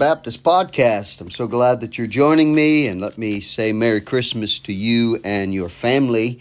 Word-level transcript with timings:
Baptist 0.00 0.42
Podcast. 0.42 1.20
I'm 1.20 1.28
so 1.28 1.46
glad 1.46 1.82
that 1.82 1.98
you're 1.98 2.06
joining 2.06 2.54
me, 2.54 2.86
and 2.86 3.02
let 3.02 3.18
me 3.18 3.40
say 3.40 3.74
Merry 3.74 4.00
Christmas 4.00 4.58
to 4.60 4.72
you 4.72 5.20
and 5.24 5.52
your 5.52 5.68
family. 5.68 6.40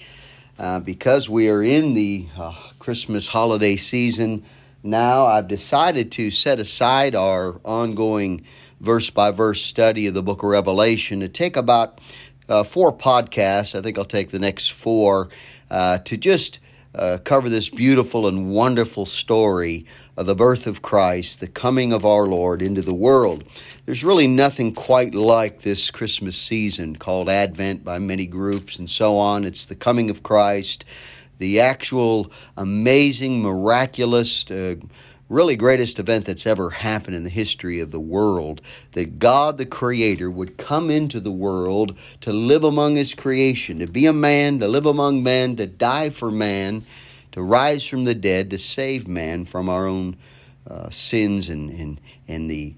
Uh, 0.57 0.79
because 0.79 1.29
we 1.29 1.49
are 1.49 1.61
in 1.61 1.93
the 1.93 2.25
uh, 2.37 2.53
Christmas 2.79 3.27
holiday 3.27 3.75
season 3.75 4.45
now, 4.81 5.25
I've 5.25 5.49
decided 5.49 6.09
to 6.13 6.31
set 6.31 6.61
aside 6.61 7.15
our 7.15 7.59
ongoing 7.65 8.45
verse 8.79 9.09
by 9.09 9.31
verse 9.31 9.61
study 9.61 10.07
of 10.07 10.13
the 10.13 10.23
book 10.23 10.41
of 10.41 10.47
Revelation 10.47 11.19
to 11.19 11.27
take 11.27 11.57
about 11.57 11.99
uh, 12.47 12.63
four 12.63 12.95
podcasts. 12.95 13.77
I 13.77 13.81
think 13.81 13.97
I'll 13.97 14.05
take 14.05 14.29
the 14.29 14.39
next 14.39 14.71
four 14.71 15.27
uh, 15.69 15.97
to 15.97 16.15
just 16.15 16.59
uh, 16.95 17.19
cover 17.23 17.49
this 17.49 17.69
beautiful 17.69 18.27
and 18.27 18.49
wonderful 18.49 19.05
story 19.05 19.85
of 20.17 20.25
the 20.25 20.35
birth 20.35 20.67
of 20.67 20.81
Christ, 20.81 21.39
the 21.39 21.47
coming 21.47 21.93
of 21.93 22.05
our 22.05 22.25
Lord 22.25 22.61
into 22.61 22.81
the 22.81 22.93
world. 22.93 23.43
There's 23.85 24.03
really 24.03 24.27
nothing 24.27 24.73
quite 24.73 25.13
like 25.13 25.61
this 25.61 25.91
Christmas 25.91 26.37
season 26.37 26.95
called 26.95 27.29
Advent 27.29 27.83
by 27.83 27.99
many 27.99 28.25
groups 28.25 28.77
and 28.77 28.89
so 28.89 29.17
on. 29.17 29.45
It's 29.45 29.65
the 29.65 29.75
coming 29.75 30.09
of 30.09 30.23
Christ, 30.23 30.83
the 31.37 31.59
actual 31.59 32.31
amazing, 32.57 33.41
miraculous, 33.41 34.49
uh, 34.49 34.75
really 35.29 35.55
greatest 35.55 35.99
event 35.99 36.25
that's 36.25 36.47
ever 36.47 36.71
happened 36.71 37.15
in 37.15 37.23
the 37.23 37.29
history 37.29 37.79
of 37.79 37.91
the 37.91 37.99
world 37.99 38.61
that 38.91 39.19
God 39.19 39.57
the 39.57 39.65
Creator 39.65 40.29
would 40.29 40.57
come 40.57 40.89
into 40.89 41.19
the 41.19 41.31
world 41.31 41.97
to 42.21 42.33
live 42.33 42.63
among 42.63 42.95
His 42.95 43.13
creation, 43.13 43.79
to 43.79 43.87
be 43.87 44.07
a 44.07 44.13
man, 44.13 44.59
to 44.59 44.67
live 44.67 44.87
among 44.87 45.23
men, 45.23 45.55
to 45.57 45.67
die 45.67 46.09
for 46.09 46.31
man, 46.31 46.83
to 47.31 47.41
rise 47.41 47.85
from 47.85 48.05
the 48.05 48.15
dead, 48.15 48.49
to 48.49 48.57
save 48.57 49.07
man 49.07 49.45
from 49.45 49.69
our 49.69 49.85
own 49.87 50.17
uh, 50.67 50.89
sins 50.89 51.47
and, 51.47 51.69
and, 51.69 52.01
and 52.27 52.49
the 52.49 52.75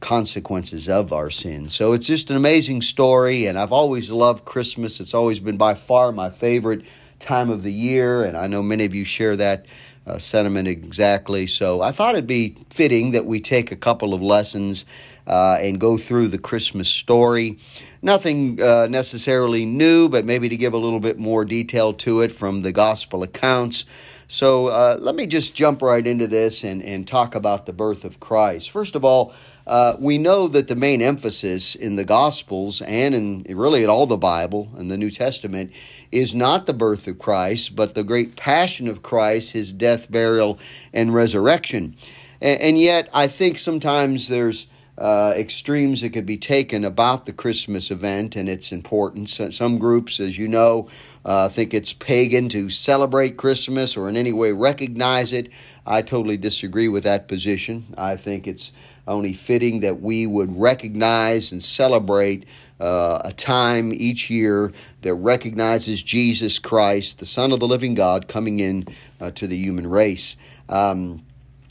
consequences 0.00 0.88
of 0.88 1.12
our 1.12 1.30
sins. 1.30 1.74
So 1.74 1.92
it's 1.92 2.06
just 2.06 2.30
an 2.30 2.36
amazing 2.36 2.82
story, 2.82 3.46
and 3.46 3.58
I've 3.58 3.72
always 3.72 4.10
loved 4.10 4.44
Christmas. 4.44 5.00
It's 5.00 5.14
always 5.14 5.40
been 5.40 5.56
by 5.56 5.74
far 5.74 6.12
my 6.12 6.30
favorite 6.30 6.84
time 7.18 7.50
of 7.50 7.64
the 7.64 7.72
year, 7.72 8.22
and 8.22 8.36
I 8.36 8.46
know 8.46 8.62
many 8.62 8.84
of 8.84 8.94
you 8.94 9.04
share 9.04 9.36
that 9.36 9.66
uh, 10.08 10.18
sentiment 10.18 10.66
exactly. 10.66 11.46
So 11.46 11.82
I 11.82 11.92
thought 11.92 12.14
it'd 12.14 12.26
be 12.26 12.56
fitting 12.70 13.10
that 13.12 13.26
we 13.26 13.40
take 13.40 13.70
a 13.70 13.76
couple 13.76 14.14
of 14.14 14.22
lessons 14.22 14.84
uh, 15.26 15.58
and 15.60 15.78
go 15.78 15.98
through 15.98 16.28
the 16.28 16.38
Christmas 16.38 16.88
story. 16.88 17.58
Nothing 18.00 18.60
uh, 18.62 18.86
necessarily 18.88 19.66
new, 19.66 20.08
but 20.08 20.24
maybe 20.24 20.48
to 20.48 20.56
give 20.56 20.72
a 20.72 20.78
little 20.78 21.00
bit 21.00 21.18
more 21.18 21.44
detail 21.44 21.92
to 21.94 22.22
it 22.22 22.32
from 22.32 22.62
the 22.62 22.72
gospel 22.72 23.22
accounts. 23.22 23.84
So 24.28 24.68
uh, 24.68 24.96
let 25.00 25.14
me 25.14 25.26
just 25.26 25.54
jump 25.54 25.82
right 25.82 26.06
into 26.06 26.26
this 26.26 26.64
and, 26.64 26.82
and 26.82 27.06
talk 27.06 27.34
about 27.34 27.66
the 27.66 27.72
birth 27.72 28.04
of 28.04 28.20
Christ. 28.20 28.70
First 28.70 28.94
of 28.94 29.04
all, 29.04 29.32
uh, 29.68 29.96
we 30.00 30.16
know 30.16 30.48
that 30.48 30.66
the 30.68 30.74
main 30.74 31.02
emphasis 31.02 31.74
in 31.74 31.96
the 31.96 32.04
Gospels 32.04 32.80
and 32.80 33.14
in 33.14 33.44
really 33.48 33.84
in 33.84 33.90
all 33.90 34.06
the 34.06 34.16
Bible 34.16 34.70
and 34.78 34.90
the 34.90 34.96
New 34.96 35.10
Testament 35.10 35.72
is 36.10 36.34
not 36.34 36.64
the 36.64 36.72
birth 36.72 37.06
of 37.06 37.18
Christ, 37.18 37.76
but 37.76 37.94
the 37.94 38.02
great 38.02 38.34
passion 38.34 38.88
of 38.88 39.02
Christ, 39.02 39.50
his 39.50 39.72
death, 39.72 40.10
burial, 40.10 40.58
and 40.94 41.14
resurrection. 41.14 41.96
And, 42.40 42.60
and 42.62 42.78
yet, 42.78 43.10
I 43.12 43.26
think 43.26 43.58
sometimes 43.58 44.28
there's 44.28 44.68
uh, 44.96 45.32
extremes 45.36 46.00
that 46.00 46.12
could 46.12 46.26
be 46.26 46.36
taken 46.36 46.84
about 46.84 47.24
the 47.24 47.32
Christmas 47.32 47.90
event 47.90 48.34
and 48.34 48.48
its 48.48 48.72
importance. 48.72 49.40
Some 49.50 49.78
groups, 49.78 50.18
as 50.18 50.36
you 50.36 50.48
know, 50.48 50.88
uh, 51.24 51.48
think 51.48 51.72
it's 51.72 51.92
pagan 51.92 52.48
to 52.48 52.68
celebrate 52.68 53.36
Christmas 53.36 53.96
or 53.96 54.08
in 54.08 54.16
any 54.16 54.32
way 54.32 54.50
recognize 54.50 55.32
it. 55.32 55.50
I 55.86 56.02
totally 56.02 56.36
disagree 56.36 56.88
with 56.88 57.04
that 57.04 57.28
position. 57.28 57.84
I 57.96 58.16
think 58.16 58.48
it's 58.48 58.72
only 59.08 59.32
fitting 59.32 59.80
that 59.80 60.00
we 60.00 60.26
would 60.26 60.58
recognize 60.58 61.52
and 61.52 61.62
celebrate 61.62 62.46
uh, 62.78 63.22
a 63.24 63.32
time 63.32 63.92
each 63.92 64.30
year 64.30 64.72
that 65.02 65.14
recognizes 65.14 66.02
Jesus 66.02 66.58
Christ, 66.58 67.18
the 67.18 67.26
Son 67.26 67.50
of 67.52 67.60
the 67.60 67.66
living 67.66 67.94
God, 67.94 68.28
coming 68.28 68.60
in 68.60 68.86
uh, 69.20 69.30
to 69.32 69.46
the 69.46 69.56
human 69.56 69.88
race. 69.88 70.36
Um, 70.68 71.24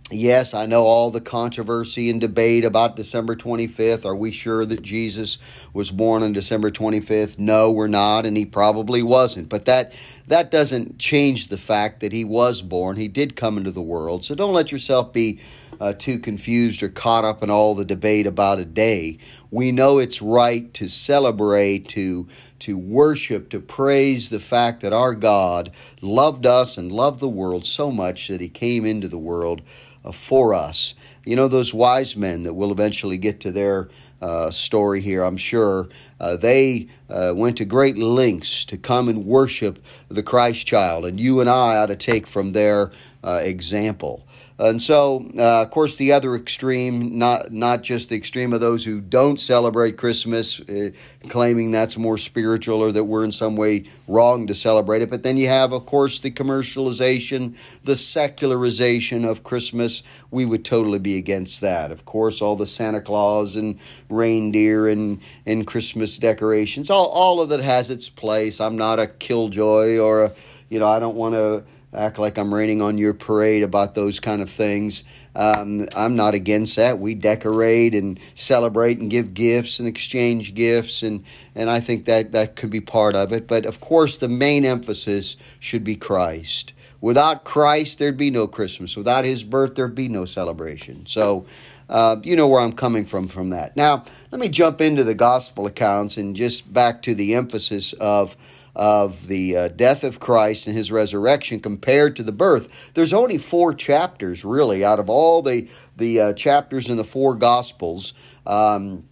Yes, 0.09 0.53
I 0.53 0.67
know 0.67 0.85
all 0.85 1.11
the 1.11 1.19
controversy 1.19 2.09
and 2.09 2.21
debate 2.21 2.63
about 2.63 2.95
December 2.95 3.35
25th. 3.35 4.05
Are 4.05 4.15
we 4.15 4.31
sure 4.31 4.65
that 4.65 4.81
Jesus 4.81 5.37
was 5.73 5.91
born 5.91 6.23
on 6.23 6.31
December 6.31 6.71
25th? 6.71 7.37
No, 7.37 7.71
we're 7.71 7.89
not, 7.89 8.25
and 8.25 8.37
he 8.37 8.45
probably 8.45 9.03
wasn't. 9.03 9.49
But 9.49 9.65
that 9.65 9.91
that 10.27 10.49
doesn't 10.49 10.97
change 10.97 11.49
the 11.49 11.57
fact 11.57 11.99
that 11.99 12.13
he 12.13 12.23
was 12.23 12.61
born. 12.61 12.95
He 12.95 13.09
did 13.09 13.35
come 13.35 13.57
into 13.57 13.71
the 13.71 13.81
world. 13.81 14.23
So 14.23 14.33
don't 14.33 14.53
let 14.53 14.71
yourself 14.71 15.11
be 15.11 15.41
uh, 15.79 15.93
too 15.93 16.19
confused 16.19 16.83
or 16.83 16.89
caught 16.89 17.25
up 17.25 17.43
in 17.43 17.49
all 17.49 17.75
the 17.75 17.85
debate 17.85 18.27
about 18.27 18.59
a 18.59 18.65
day. 18.65 19.17
We 19.51 19.71
know 19.71 19.99
it's 19.99 20.21
right 20.21 20.73
to 20.75 20.87
celebrate, 20.87 21.89
to 21.89 22.27
to 22.59 22.77
worship, 22.77 23.49
to 23.49 23.59
praise 23.59 24.29
the 24.29 24.39
fact 24.39 24.81
that 24.81 24.93
our 24.93 25.13
God 25.13 25.71
loved 26.01 26.45
us 26.45 26.77
and 26.77 26.91
loved 26.91 27.19
the 27.19 27.29
world 27.29 27.65
so 27.65 27.91
much 27.91 28.27
that 28.27 28.41
he 28.41 28.49
came 28.49 28.85
into 28.85 29.07
the 29.07 29.17
world 29.17 29.61
uh, 30.03 30.11
for 30.11 30.53
us. 30.53 30.95
You 31.25 31.35
know, 31.35 31.47
those 31.47 31.73
wise 31.73 32.15
men 32.15 32.43
that 32.43 32.53
will 32.53 32.71
eventually 32.71 33.17
get 33.17 33.41
to 33.41 33.51
their 33.51 33.89
uh, 34.21 34.49
story 34.49 35.01
here, 35.01 35.23
I'm 35.23 35.37
sure, 35.37 35.89
uh, 36.19 36.37
they 36.37 36.87
uh, 37.09 37.33
went 37.35 37.57
to 37.57 37.65
great 37.65 37.97
lengths 37.97 38.65
to 38.65 38.77
come 38.77 39.09
and 39.09 39.23
worship 39.23 39.83
the 40.09 40.23
Christ 40.23 40.65
child. 40.65 41.05
And 41.05 41.19
you 41.19 41.39
and 41.39 41.49
I 41.49 41.77
ought 41.77 41.87
to 41.87 41.95
take 41.95 42.25
from 42.25 42.51
their 42.51 42.91
uh, 43.23 43.41
example. 43.43 44.26
And 44.59 44.81
so, 44.81 45.29
uh, 45.37 45.61
of 45.61 45.69
course, 45.69 45.97
the 45.97 46.13
other 46.13 46.35
extreme, 46.35 47.19
not 47.19 47.51
not 47.51 47.83
just 47.83 48.09
the 48.09 48.15
extreme 48.15 48.53
of 48.53 48.59
those 48.59 48.83
who 48.83 49.01
don't 49.01 49.39
celebrate 49.39 49.97
Christmas, 49.97 50.59
uh, 50.61 50.89
claiming 51.29 51.69
that's 51.69 51.95
more 51.95 52.17
spiritual 52.17 52.81
or 52.81 52.91
that 52.91 53.03
we're 53.03 53.23
in 53.23 53.31
some 53.31 53.55
way 53.55 53.85
wrong 54.07 54.47
to 54.47 54.55
celebrate 54.55 55.03
it. 55.03 55.11
But 55.11 55.21
then 55.21 55.37
you 55.37 55.47
have, 55.47 55.73
of 55.73 55.85
course, 55.85 56.19
the 56.21 56.31
commercialization, 56.31 57.55
the 57.83 57.95
secularization 57.95 59.25
of 59.25 59.43
Christmas. 59.43 60.01
We 60.31 60.45
would 60.45 60.65
totally 60.65 60.99
be 60.99 61.17
against 61.17 61.61
that. 61.61 61.91
Of 61.91 62.05
course, 62.05 62.41
all 62.41 62.55
the 62.55 62.65
Santa 62.65 63.01
Claus 63.01 63.55
and 63.55 63.79
reindeer 64.09 64.87
and, 64.87 65.21
and 65.45 65.67
Christmas 65.67 66.17
decorations, 66.17 66.89
all, 66.89 67.09
all 67.09 67.41
of 67.41 67.49
that 67.49 67.59
has 67.59 67.91
its 67.91 68.09
place. 68.09 68.59
I'm 68.59 68.75
not 68.75 68.97
a 68.97 69.05
killjoy 69.05 69.99
or 69.99 70.23
a, 70.23 70.33
you 70.69 70.79
know, 70.79 70.87
I 70.87 70.97
don't 70.97 71.15
want 71.15 71.35
to 71.35 71.63
act 71.93 72.19
like 72.19 72.37
I'm 72.37 72.53
raining 72.53 72.81
on 72.81 72.97
your 72.97 73.13
parade 73.13 73.63
about 73.63 73.95
those 73.95 74.19
kind 74.19 74.41
of 74.41 74.49
things. 74.49 75.03
Um, 75.35 75.87
I'm 75.95 76.15
not 76.15 76.33
against 76.33 76.75
that. 76.75 76.99
We 76.99 77.15
decorate 77.15 77.95
and 77.95 78.19
celebrate 78.35 78.99
and 78.99 79.09
give 79.09 79.33
gifts 79.33 79.79
and 79.79 79.87
exchange 79.87 80.53
gifts, 80.53 81.01
and, 81.03 81.23
and 81.55 81.69
I 81.69 81.79
think 81.79 82.05
that 82.05 82.33
that 82.33 82.55
could 82.55 82.69
be 82.69 82.81
part 82.81 83.15
of 83.15 83.31
it. 83.31 83.47
But 83.47 83.65
of 83.65 83.79
course, 83.79 84.17
the 84.17 84.27
main 84.27 84.65
emphasis 84.65 85.37
should 85.59 85.83
be 85.83 85.95
Christ. 85.95 86.73
Without 86.99 87.43
Christ, 87.43 87.99
there'd 87.99 88.17
be 88.17 88.31
no 88.31 88.47
Christmas. 88.47 88.97
Without 88.97 89.23
His 89.23 89.43
birth, 89.43 89.75
there'd 89.75 89.95
be 89.95 90.09
no 90.09 90.25
celebration. 90.25 91.05
So, 91.05 91.45
uh, 91.89 92.17
you 92.23 92.35
know 92.35 92.47
where 92.47 92.59
I'm 92.59 92.73
coming 92.73 93.05
from 93.05 93.27
from 93.27 93.49
that. 93.51 93.77
Now, 93.77 94.03
let 94.31 94.41
me 94.41 94.49
jump 94.49 94.81
into 94.81 95.03
the 95.03 95.13
gospel 95.13 95.67
accounts 95.67 96.17
and 96.17 96.35
just 96.35 96.73
back 96.73 97.01
to 97.03 97.15
the 97.15 97.35
emphasis 97.35 97.93
of 97.93 98.35
of 98.77 99.25
the 99.25 99.57
uh, 99.57 99.67
death 99.69 100.03
of 100.03 100.19
Christ 100.19 100.67
and 100.67 100.77
his 100.77 100.91
resurrection 100.91 101.59
compared 101.59 102.15
to 102.17 102.23
the 102.23 102.31
birth. 102.31 102.69
There's 102.93 103.11
only 103.11 103.39
four 103.39 103.73
chapters, 103.73 104.45
really, 104.45 104.85
out 104.85 104.99
of 104.99 105.09
all 105.09 105.41
the, 105.41 105.67
the 105.97 106.19
uh, 106.19 106.33
chapters 106.33 106.87
in 106.87 106.95
the 106.95 107.03
four 107.03 107.33
Gospels. 107.33 108.13
Um, 108.45 109.09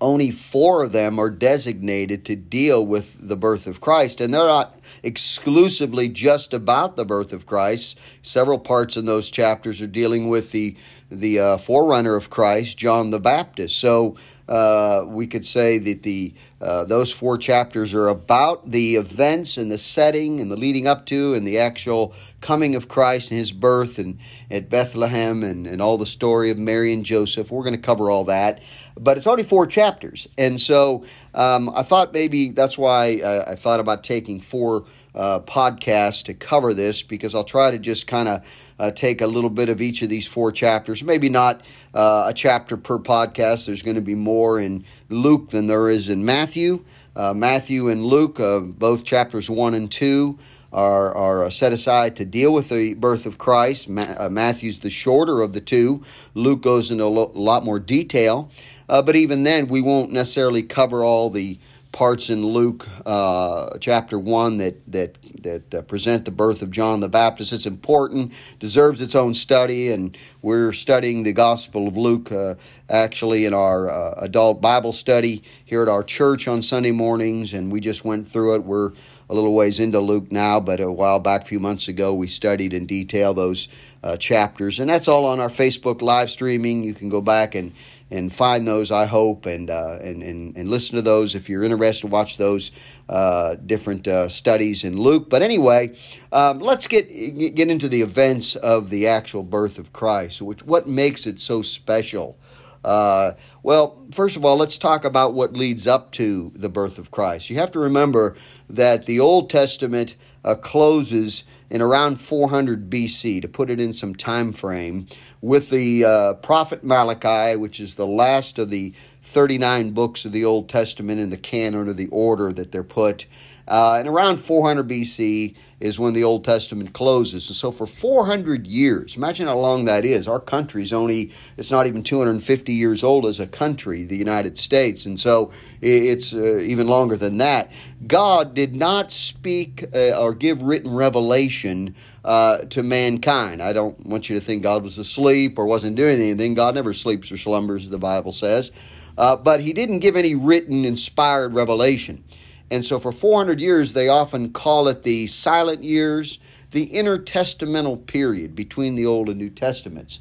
only 0.00 0.32
four 0.32 0.82
of 0.82 0.92
them 0.92 1.20
are 1.20 1.30
designated 1.30 2.24
to 2.26 2.36
deal 2.36 2.84
with 2.84 3.16
the 3.18 3.36
birth 3.36 3.68
of 3.68 3.80
Christ, 3.80 4.20
and 4.20 4.34
they're 4.34 4.44
not 4.44 4.78
exclusively 5.04 6.08
just 6.08 6.52
about 6.52 6.96
the 6.96 7.04
birth 7.04 7.32
of 7.32 7.46
Christ. 7.46 7.98
Several 8.22 8.58
parts 8.58 8.96
in 8.96 9.04
those 9.04 9.30
chapters 9.30 9.80
are 9.80 9.86
dealing 9.86 10.28
with 10.28 10.50
the 10.50 10.76
the 11.10 11.38
uh, 11.38 11.58
forerunner 11.58 12.16
of 12.16 12.30
Christ, 12.30 12.78
John 12.78 13.10
the 13.10 13.20
Baptist. 13.20 13.78
So 13.78 14.16
uh, 14.48 15.04
we 15.06 15.26
could 15.26 15.44
say 15.44 15.78
that 15.78 16.02
the 16.02 16.34
uh, 16.60 16.84
those 16.84 17.12
four 17.12 17.36
chapters 17.36 17.92
are 17.92 18.08
about 18.08 18.70
the 18.70 18.96
events 18.96 19.56
and 19.56 19.70
the 19.70 19.78
setting 19.78 20.40
and 20.40 20.50
the 20.50 20.56
leading 20.56 20.86
up 20.86 21.04
to 21.06 21.34
and 21.34 21.46
the 21.46 21.58
actual 21.58 22.14
coming 22.40 22.74
of 22.74 22.88
Christ 22.88 23.30
and 23.30 23.38
his 23.38 23.52
birth 23.52 23.98
and 23.98 24.18
at 24.50 24.70
Bethlehem 24.70 25.42
and, 25.42 25.66
and 25.66 25.82
all 25.82 25.98
the 25.98 26.06
story 26.06 26.50
of 26.50 26.58
Mary 26.58 26.92
and 26.92 27.04
Joseph. 27.04 27.50
We're 27.50 27.62
going 27.62 27.74
to 27.74 27.80
cover 27.80 28.10
all 28.10 28.24
that, 28.24 28.62
but 28.98 29.16
it's 29.16 29.26
only 29.26 29.44
four 29.44 29.66
chapters, 29.66 30.28
and 30.38 30.60
so 30.60 31.04
um, 31.34 31.70
I 31.74 31.82
thought 31.82 32.12
maybe 32.12 32.50
that's 32.50 32.78
why 32.78 33.20
I, 33.24 33.52
I 33.52 33.56
thought 33.56 33.80
about 33.80 34.04
taking 34.04 34.40
four 34.40 34.84
uh, 35.14 35.40
podcasts 35.40 36.24
to 36.24 36.34
cover 36.34 36.74
this 36.74 37.02
because 37.02 37.34
I'll 37.34 37.44
try 37.44 37.70
to 37.70 37.78
just 37.78 38.06
kind 38.06 38.28
of 38.28 38.46
uh, 38.78 38.90
take 38.90 39.20
a 39.22 39.26
little 39.26 39.50
bit 39.50 39.68
of 39.68 39.80
each 39.80 40.02
of 40.02 40.08
these 40.08 40.26
four 40.26 40.52
chapters. 40.52 41.02
Maybe 41.02 41.28
not 41.28 41.62
uh, 41.94 42.26
a 42.28 42.34
chapter 42.34 42.76
per 42.76 42.98
podcast. 42.98 43.66
There's 43.66 43.82
going 43.82 43.94
to 43.96 44.02
be 44.02 44.14
more 44.14 44.60
in 44.60 44.84
Luke 45.08 45.50
than 45.50 45.66
there 45.66 45.88
is 45.88 46.08
in 46.08 46.24
Matthew. 46.24 46.84
Uh, 47.14 47.32
Matthew 47.32 47.88
and 47.88 48.04
Luke, 48.04 48.38
uh, 48.38 48.60
both 48.60 49.04
chapters 49.04 49.48
one 49.48 49.72
and 49.72 49.90
two, 49.90 50.38
are, 50.72 51.16
are 51.16 51.50
set 51.50 51.72
aside 51.72 52.16
to 52.16 52.26
deal 52.26 52.52
with 52.52 52.68
the 52.68 52.92
birth 52.92 53.24
of 53.24 53.38
Christ. 53.38 53.88
Ma- 53.88 54.14
uh, 54.18 54.28
Matthew's 54.28 54.80
the 54.80 54.90
shorter 54.90 55.40
of 55.40 55.54
the 55.54 55.60
two. 55.60 56.04
Luke 56.34 56.60
goes 56.60 56.90
into 56.90 57.04
a 57.04 57.06
lo- 57.06 57.32
lot 57.34 57.64
more 57.64 57.78
detail. 57.78 58.50
Uh, 58.88 59.02
but 59.02 59.16
even 59.16 59.42
then, 59.42 59.68
we 59.68 59.82
won't 59.82 60.12
necessarily 60.12 60.62
cover 60.62 61.04
all 61.04 61.30
the 61.30 61.58
parts 61.96 62.28
in 62.28 62.44
Luke 62.44 62.86
uh, 63.06 63.70
chapter 63.80 64.18
one 64.18 64.58
that 64.58 64.92
that 64.92 65.16
that 65.42 65.74
uh, 65.74 65.82
present 65.82 66.24
the 66.24 66.30
birth 66.30 66.60
of 66.60 66.70
John 66.70 67.00
the 67.00 67.08
Baptist. 67.08 67.52
It's 67.52 67.66
important, 67.66 68.32
deserves 68.58 69.00
its 69.00 69.14
own 69.14 69.32
study, 69.32 69.90
and 69.90 70.16
we're 70.42 70.72
studying 70.72 71.22
the 71.22 71.32
Gospel 71.32 71.88
of 71.88 71.96
Luke 71.96 72.30
uh, 72.30 72.56
actually 72.90 73.46
in 73.46 73.54
our 73.54 73.88
uh, 73.88 74.14
adult 74.18 74.60
Bible 74.60 74.92
study 74.92 75.42
here 75.64 75.82
at 75.82 75.88
our 75.88 76.02
church 76.02 76.46
on 76.48 76.60
Sunday 76.60 76.92
mornings, 76.92 77.54
and 77.54 77.72
we 77.72 77.80
just 77.80 78.04
went 78.04 78.26
through 78.26 78.56
it. 78.56 78.64
We're 78.64 78.92
a 79.28 79.34
little 79.34 79.54
ways 79.54 79.80
into 79.80 80.00
Luke 80.00 80.30
now, 80.30 80.60
but 80.60 80.80
a 80.80 80.92
while 80.92 81.18
back, 81.18 81.42
a 81.42 81.46
few 81.46 81.60
months 81.60 81.88
ago, 81.88 82.14
we 82.14 82.28
studied 82.28 82.74
in 82.74 82.86
detail 82.86 83.34
those 83.34 83.68
uh, 84.02 84.16
chapters, 84.16 84.80
and 84.80 84.90
that's 84.90 85.08
all 85.08 85.24
on 85.24 85.40
our 85.40 85.48
Facebook 85.48 86.02
live 86.02 86.30
streaming. 86.30 86.84
You 86.84 86.94
can 86.94 87.08
go 87.08 87.20
back 87.20 87.54
and 87.54 87.72
and 88.10 88.32
find 88.32 88.66
those. 88.66 88.90
I 88.90 89.06
hope 89.06 89.46
and 89.46 89.70
uh, 89.70 89.98
and, 90.00 90.22
and 90.22 90.56
and 90.56 90.68
listen 90.68 90.96
to 90.96 91.02
those 91.02 91.34
if 91.34 91.48
you're 91.48 91.64
interested. 91.64 92.10
Watch 92.10 92.36
those 92.36 92.70
uh, 93.08 93.56
different 93.66 94.06
uh, 94.06 94.28
studies 94.28 94.84
in 94.84 94.96
Luke. 95.00 95.28
But 95.28 95.42
anyway, 95.42 95.96
um, 96.32 96.60
let's 96.60 96.86
get 96.86 97.08
get 97.08 97.70
into 97.70 97.88
the 97.88 98.02
events 98.02 98.56
of 98.56 98.90
the 98.90 99.08
actual 99.08 99.42
birth 99.42 99.78
of 99.78 99.92
Christ. 99.92 100.42
Which 100.42 100.62
what 100.64 100.86
makes 100.86 101.26
it 101.26 101.40
so 101.40 101.62
special. 101.62 102.38
Uh, 102.84 103.32
well, 103.64 104.06
first 104.12 104.36
of 104.36 104.44
all, 104.44 104.56
let's 104.56 104.78
talk 104.78 105.04
about 105.04 105.34
what 105.34 105.54
leads 105.54 105.88
up 105.88 106.12
to 106.12 106.52
the 106.54 106.68
birth 106.68 106.98
of 106.98 107.10
Christ. 107.10 107.50
You 107.50 107.56
have 107.56 107.72
to 107.72 107.80
remember 107.80 108.36
that 108.70 109.06
the 109.06 109.18
Old 109.18 109.50
Testament 109.50 110.14
uh, 110.46 110.54
closes 110.54 111.44
in 111.68 111.82
around 111.82 112.20
400 112.20 112.88
BC, 112.88 113.42
to 113.42 113.48
put 113.48 113.68
it 113.68 113.80
in 113.80 113.92
some 113.92 114.14
time 114.14 114.52
frame, 114.52 115.08
with 115.40 115.70
the 115.70 116.04
uh, 116.04 116.34
prophet 116.34 116.84
Malachi, 116.84 117.56
which 117.56 117.80
is 117.80 117.96
the 117.96 118.06
last 118.06 118.58
of 118.58 118.70
the 118.70 118.94
39 119.22 119.90
books 119.90 120.24
of 120.24 120.30
the 120.30 120.44
Old 120.44 120.68
Testament 120.68 121.20
in 121.20 121.30
the 121.30 121.36
canon 121.36 121.88
or 121.88 121.92
the 121.92 122.06
order 122.08 122.52
that 122.52 122.70
they're 122.70 122.84
put. 122.84 123.26
Uh, 123.68 123.96
and 123.98 124.08
around 124.08 124.36
400 124.38 124.88
BC 124.88 125.56
is 125.80 125.98
when 125.98 126.14
the 126.14 126.24
Old 126.24 126.44
Testament 126.44 126.92
closes. 126.92 127.48
And 127.48 127.56
so 127.56 127.70
for 127.70 127.86
400 127.86 128.66
years, 128.66 129.16
imagine 129.16 129.46
how 129.46 129.58
long 129.58 129.86
that 129.86 130.04
is. 130.04 130.28
Our 130.28 130.40
country's 130.40 130.92
only, 130.92 131.32
it's 131.56 131.70
not 131.70 131.86
even 131.86 132.02
250 132.02 132.72
years 132.72 133.02
old 133.02 133.26
as 133.26 133.40
a 133.40 133.46
country, 133.46 134.04
the 134.04 134.16
United 134.16 134.56
States. 134.56 135.04
And 135.04 135.18
so 135.18 135.52
it's 135.82 136.32
uh, 136.32 136.58
even 136.58 136.86
longer 136.86 137.16
than 137.16 137.38
that. 137.38 137.72
God 138.06 138.54
did 138.54 138.74
not 138.74 139.10
speak 139.10 139.84
uh, 139.94 140.20
or 140.20 140.32
give 140.32 140.62
written 140.62 140.94
revelation 140.94 141.94
uh, 142.24 142.58
to 142.58 142.82
mankind. 142.82 143.62
I 143.62 143.72
don't 143.72 143.98
want 144.06 144.30
you 144.30 144.36
to 144.36 144.40
think 144.40 144.62
God 144.62 144.82
was 144.82 144.98
asleep 144.98 145.58
or 145.58 145.66
wasn't 145.66 145.96
doing 145.96 146.20
anything. 146.20 146.54
God 146.54 146.74
never 146.74 146.92
sleeps 146.92 147.30
or 147.32 147.36
slumbers, 147.36 147.88
the 147.88 147.98
Bible 147.98 148.32
says. 148.32 148.72
Uh, 149.18 149.36
but 149.36 149.60
he 149.60 149.72
didn't 149.72 150.00
give 150.00 150.16
any 150.16 150.34
written, 150.34 150.84
inspired 150.84 151.54
revelation. 151.54 152.22
And 152.70 152.84
so 152.84 152.98
for 152.98 153.12
400 153.12 153.60
years, 153.60 153.92
they 153.92 154.08
often 154.08 154.52
call 154.52 154.88
it 154.88 155.02
the 155.02 155.26
silent 155.28 155.84
years, 155.84 156.38
the 156.72 156.88
intertestamental 156.88 158.06
period 158.06 158.54
between 158.54 158.94
the 158.94 159.06
Old 159.06 159.28
and 159.28 159.38
New 159.38 159.50
Testaments. 159.50 160.20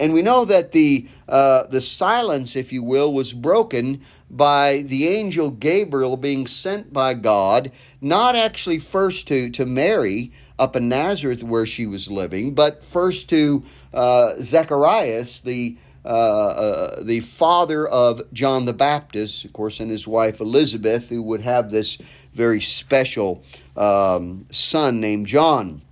And 0.00 0.12
we 0.12 0.22
know 0.22 0.44
that 0.44 0.72
the, 0.72 1.08
uh, 1.28 1.64
the 1.68 1.80
silence, 1.80 2.56
if 2.56 2.72
you 2.72 2.82
will, 2.82 3.12
was 3.12 3.32
broken 3.32 4.00
by 4.28 4.82
the 4.82 5.06
angel 5.06 5.50
Gabriel 5.50 6.16
being 6.16 6.48
sent 6.48 6.92
by 6.92 7.14
God, 7.14 7.70
not 8.00 8.34
actually 8.34 8.80
first 8.80 9.28
to, 9.28 9.50
to 9.50 9.64
Mary 9.64 10.32
up 10.58 10.74
in 10.74 10.88
Nazareth 10.88 11.44
where 11.44 11.66
she 11.66 11.86
was 11.86 12.10
living, 12.10 12.54
but 12.54 12.82
first 12.82 13.28
to 13.28 13.62
uh, 13.92 14.32
Zacharias, 14.40 15.40
the 15.42 15.76
uh, 16.04 16.08
uh, 16.08 17.02
the 17.02 17.20
father 17.20 17.86
of 17.86 18.22
John 18.32 18.66
the 18.66 18.72
Baptist, 18.72 19.44
of 19.44 19.52
course, 19.52 19.80
and 19.80 19.90
his 19.90 20.06
wife 20.06 20.40
Elizabeth, 20.40 21.08
who 21.08 21.22
would 21.22 21.40
have 21.40 21.70
this 21.70 21.98
very 22.32 22.60
special 22.60 23.42
um, 23.76 24.46
son 24.50 25.00
named 25.00 25.26
John. 25.26 25.82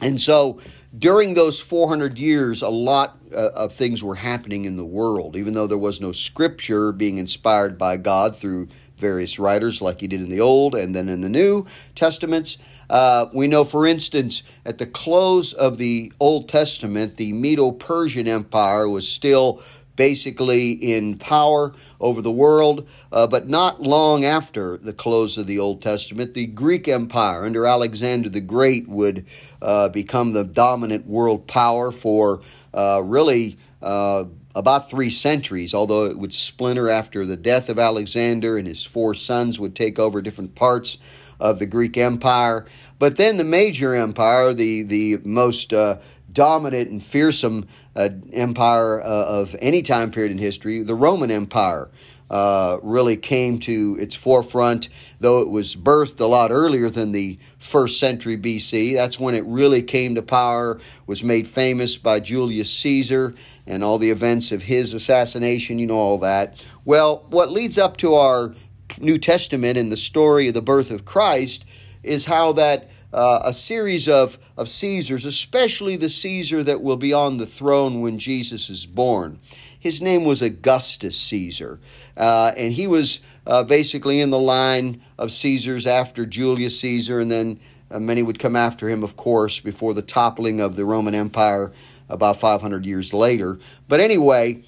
And 0.00 0.20
so 0.20 0.60
during 0.96 1.34
those 1.34 1.60
400 1.60 2.18
years, 2.18 2.62
a 2.62 2.68
lot 2.68 3.18
uh, 3.32 3.50
of 3.54 3.72
things 3.72 4.02
were 4.02 4.14
happening 4.14 4.64
in 4.64 4.76
the 4.76 4.84
world, 4.84 5.36
even 5.36 5.54
though 5.54 5.66
there 5.66 5.76
was 5.76 6.00
no 6.00 6.12
scripture 6.12 6.92
being 6.92 7.18
inspired 7.18 7.76
by 7.76 7.96
God 7.96 8.36
through 8.36 8.68
various 8.98 9.38
writers, 9.38 9.80
like 9.80 10.00
he 10.00 10.06
did 10.06 10.20
in 10.20 10.28
the 10.28 10.40
Old 10.40 10.74
and 10.74 10.94
then 10.94 11.08
in 11.08 11.20
the 11.20 11.28
New 11.28 11.66
Testaments. 11.94 12.58
Uh, 12.90 13.26
we 13.32 13.46
know, 13.46 13.64
for 13.64 13.86
instance, 13.86 14.42
at 14.64 14.78
the 14.78 14.86
close 14.86 15.52
of 15.52 15.78
the 15.78 16.12
Old 16.20 16.48
Testament, 16.48 17.16
the 17.16 17.32
Medo 17.32 17.70
Persian 17.70 18.28
Empire 18.28 18.88
was 18.88 19.06
still 19.06 19.62
basically 19.98 20.70
in 20.70 21.18
power 21.18 21.74
over 22.00 22.22
the 22.22 22.30
world. 22.30 22.88
Uh, 23.12 23.26
but 23.26 23.48
not 23.48 23.82
long 23.82 24.24
after 24.24 24.78
the 24.78 24.92
close 24.94 25.36
of 25.36 25.46
the 25.46 25.58
Old 25.58 25.82
Testament, 25.82 26.32
the 26.32 26.46
Greek 26.46 26.88
Empire 26.88 27.44
under 27.44 27.66
Alexander 27.66 28.30
the 28.30 28.40
Great 28.40 28.88
would 28.88 29.26
uh, 29.60 29.90
become 29.90 30.32
the 30.32 30.44
dominant 30.44 31.06
world 31.06 31.46
power 31.46 31.90
for 31.90 32.40
uh, 32.72 33.02
really 33.04 33.58
uh, 33.82 34.24
about 34.58 34.90
three 34.90 35.08
centuries, 35.08 35.72
although 35.72 36.06
it 36.06 36.18
would 36.18 36.34
splinter 36.34 36.90
after 36.90 37.24
the 37.24 37.36
death 37.36 37.68
of 37.68 37.78
Alexander 37.78 38.58
and 38.58 38.66
his 38.66 38.84
four 38.84 39.14
sons 39.14 39.60
would 39.60 39.76
take 39.76 40.00
over 40.00 40.20
different 40.20 40.56
parts 40.56 40.98
of 41.38 41.60
the 41.60 41.66
Greek 41.66 41.96
Empire. 41.96 42.66
But 42.98 43.16
then 43.16 43.36
the 43.36 43.44
major 43.44 43.94
empire, 43.94 44.52
the, 44.52 44.82
the 44.82 45.18
most 45.22 45.72
uh, 45.72 46.00
dominant 46.32 46.90
and 46.90 47.00
fearsome 47.00 47.68
uh, 47.94 48.08
empire 48.32 49.00
uh, 49.00 49.04
of 49.04 49.54
any 49.60 49.80
time 49.80 50.10
period 50.10 50.32
in 50.32 50.38
history, 50.38 50.82
the 50.82 50.96
Roman 50.96 51.30
Empire, 51.30 51.88
uh, 52.30 52.78
really 52.82 53.16
came 53.16 53.58
to 53.58 53.96
its 54.00 54.14
forefront, 54.14 54.88
though 55.20 55.40
it 55.40 55.48
was 55.48 55.74
birthed 55.74 56.20
a 56.20 56.26
lot 56.26 56.50
earlier 56.50 56.90
than 56.90 57.12
the 57.12 57.38
first 57.58 57.98
century 57.98 58.36
BC. 58.36 58.94
That's 58.94 59.18
when 59.18 59.34
it 59.34 59.44
really 59.46 59.82
came 59.82 60.14
to 60.14 60.22
power, 60.22 60.80
was 61.06 61.22
made 61.22 61.46
famous 61.46 61.96
by 61.96 62.20
Julius 62.20 62.72
Caesar 62.78 63.34
and 63.66 63.82
all 63.82 63.98
the 63.98 64.10
events 64.10 64.52
of 64.52 64.62
his 64.62 64.92
assassination. 64.94 65.78
You 65.78 65.86
know 65.86 65.96
all 65.96 66.18
that. 66.18 66.64
Well, 66.84 67.24
what 67.30 67.50
leads 67.50 67.78
up 67.78 67.96
to 67.98 68.14
our 68.14 68.54
New 69.00 69.18
Testament 69.18 69.78
and 69.78 69.92
the 69.92 69.96
story 69.96 70.48
of 70.48 70.54
the 70.54 70.62
birth 70.62 70.90
of 70.90 71.04
Christ 71.04 71.64
is 72.02 72.24
how 72.24 72.52
that 72.52 72.88
uh, 73.12 73.40
a 73.44 73.52
series 73.52 74.08
of, 74.08 74.38
of 74.56 74.68
Caesars, 74.68 75.24
especially 75.24 75.96
the 75.96 76.10
Caesar 76.10 76.62
that 76.62 76.82
will 76.82 76.96
be 76.96 77.12
on 77.12 77.38
the 77.38 77.46
throne 77.46 78.00
when 78.00 78.18
Jesus 78.18 78.68
is 78.68 78.86
born. 78.86 79.40
His 79.80 80.02
name 80.02 80.24
was 80.24 80.42
Augustus 80.42 81.16
Caesar, 81.16 81.78
uh, 82.16 82.52
and 82.56 82.72
he 82.72 82.86
was 82.86 83.20
uh, 83.46 83.64
basically 83.64 84.20
in 84.20 84.30
the 84.30 84.38
line 84.38 85.00
of 85.18 85.30
Caesars 85.30 85.86
after 85.86 86.26
Julius 86.26 86.80
Caesar, 86.80 87.20
and 87.20 87.30
then 87.30 87.60
uh, 87.90 88.00
many 88.00 88.22
would 88.22 88.38
come 88.38 88.56
after 88.56 88.88
him, 88.88 89.02
of 89.02 89.16
course, 89.16 89.60
before 89.60 89.94
the 89.94 90.02
toppling 90.02 90.60
of 90.60 90.76
the 90.76 90.84
Roman 90.84 91.14
Empire 91.14 91.72
about 92.08 92.36
500 92.36 92.84
years 92.84 93.14
later. 93.14 93.58
But 93.86 94.00
anyway, 94.00 94.64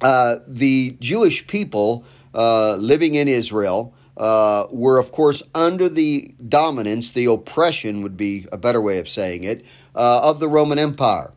uh, 0.00 0.36
the 0.46 0.96
Jewish 1.00 1.46
people 1.46 2.04
uh, 2.34 2.76
living 2.76 3.14
in 3.14 3.28
Israel 3.28 3.94
uh, 4.16 4.66
were, 4.70 4.98
of 4.98 5.12
course, 5.12 5.42
under 5.54 5.88
the 5.88 6.34
dominance, 6.48 7.12
the 7.12 7.26
oppression 7.26 8.02
would 8.02 8.16
be 8.16 8.46
a 8.52 8.58
better 8.58 8.80
way 8.80 8.98
of 8.98 9.08
saying 9.08 9.44
it, 9.44 9.64
uh, 9.94 10.20
of 10.22 10.40
the 10.40 10.48
Roman 10.48 10.78
Empire. 10.78 11.32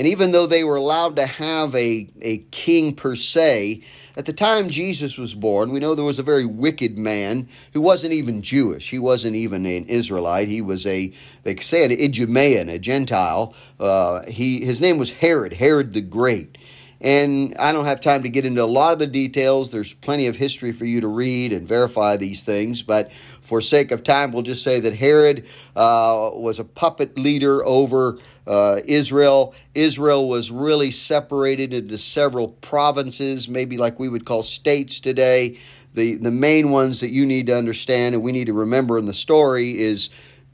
And 0.00 0.08
even 0.08 0.30
though 0.30 0.46
they 0.46 0.64
were 0.64 0.76
allowed 0.76 1.16
to 1.16 1.26
have 1.26 1.74
a, 1.74 2.08
a 2.22 2.38
king 2.52 2.94
per 2.94 3.14
se, 3.14 3.82
at 4.16 4.24
the 4.24 4.32
time 4.32 4.70
Jesus 4.70 5.18
was 5.18 5.34
born, 5.34 5.72
we 5.72 5.78
know 5.78 5.94
there 5.94 6.06
was 6.06 6.18
a 6.18 6.22
very 6.22 6.46
wicked 6.46 6.96
man 6.96 7.46
who 7.74 7.82
wasn't 7.82 8.14
even 8.14 8.40
Jewish. 8.40 8.88
He 8.88 8.98
wasn't 8.98 9.36
even 9.36 9.66
an 9.66 9.84
Israelite. 9.84 10.48
He 10.48 10.62
was 10.62 10.86
a, 10.86 11.12
they 11.42 11.54
say, 11.56 11.84
an 11.84 11.90
Idumean, 11.90 12.70
a 12.70 12.78
Gentile. 12.78 13.54
Uh, 13.78 14.24
he, 14.24 14.64
his 14.64 14.80
name 14.80 14.96
was 14.96 15.10
Herod, 15.10 15.52
Herod 15.52 15.92
the 15.92 16.00
Great. 16.00 16.56
And 17.00 17.54
I 17.58 17.72
don't 17.72 17.86
have 17.86 18.00
time 18.00 18.24
to 18.24 18.28
get 18.28 18.44
into 18.44 18.62
a 18.62 18.66
lot 18.66 18.92
of 18.92 18.98
the 18.98 19.06
details. 19.06 19.70
There's 19.70 19.94
plenty 19.94 20.26
of 20.26 20.36
history 20.36 20.72
for 20.72 20.84
you 20.84 21.00
to 21.00 21.08
read 21.08 21.52
and 21.52 21.66
verify 21.66 22.18
these 22.18 22.42
things. 22.42 22.82
But 22.82 23.10
for 23.40 23.62
sake 23.62 23.90
of 23.90 24.04
time, 24.04 24.32
we'll 24.32 24.42
just 24.42 24.62
say 24.62 24.80
that 24.80 24.94
Herod 24.94 25.46
uh, 25.74 26.30
was 26.34 26.58
a 26.58 26.64
puppet 26.64 27.18
leader 27.18 27.64
over 27.64 28.18
uh, 28.46 28.80
Israel. 28.84 29.54
Israel 29.74 30.28
was 30.28 30.50
really 30.50 30.90
separated 30.90 31.72
into 31.72 31.96
several 31.96 32.48
provinces, 32.48 33.48
maybe 33.48 33.78
like 33.78 33.98
we 33.98 34.08
would 34.08 34.26
call 34.26 34.42
states 34.42 35.00
today. 35.00 35.58
The, 35.94 36.16
the 36.16 36.30
main 36.30 36.70
ones 36.70 37.00
that 37.00 37.10
you 37.10 37.24
need 37.24 37.46
to 37.46 37.56
understand 37.56 38.14
and 38.14 38.22
we 38.22 38.30
need 38.30 38.46
to 38.46 38.52
remember 38.52 38.98
in 38.98 39.06
the 39.06 39.14
story 39.14 39.78
is 39.78 40.10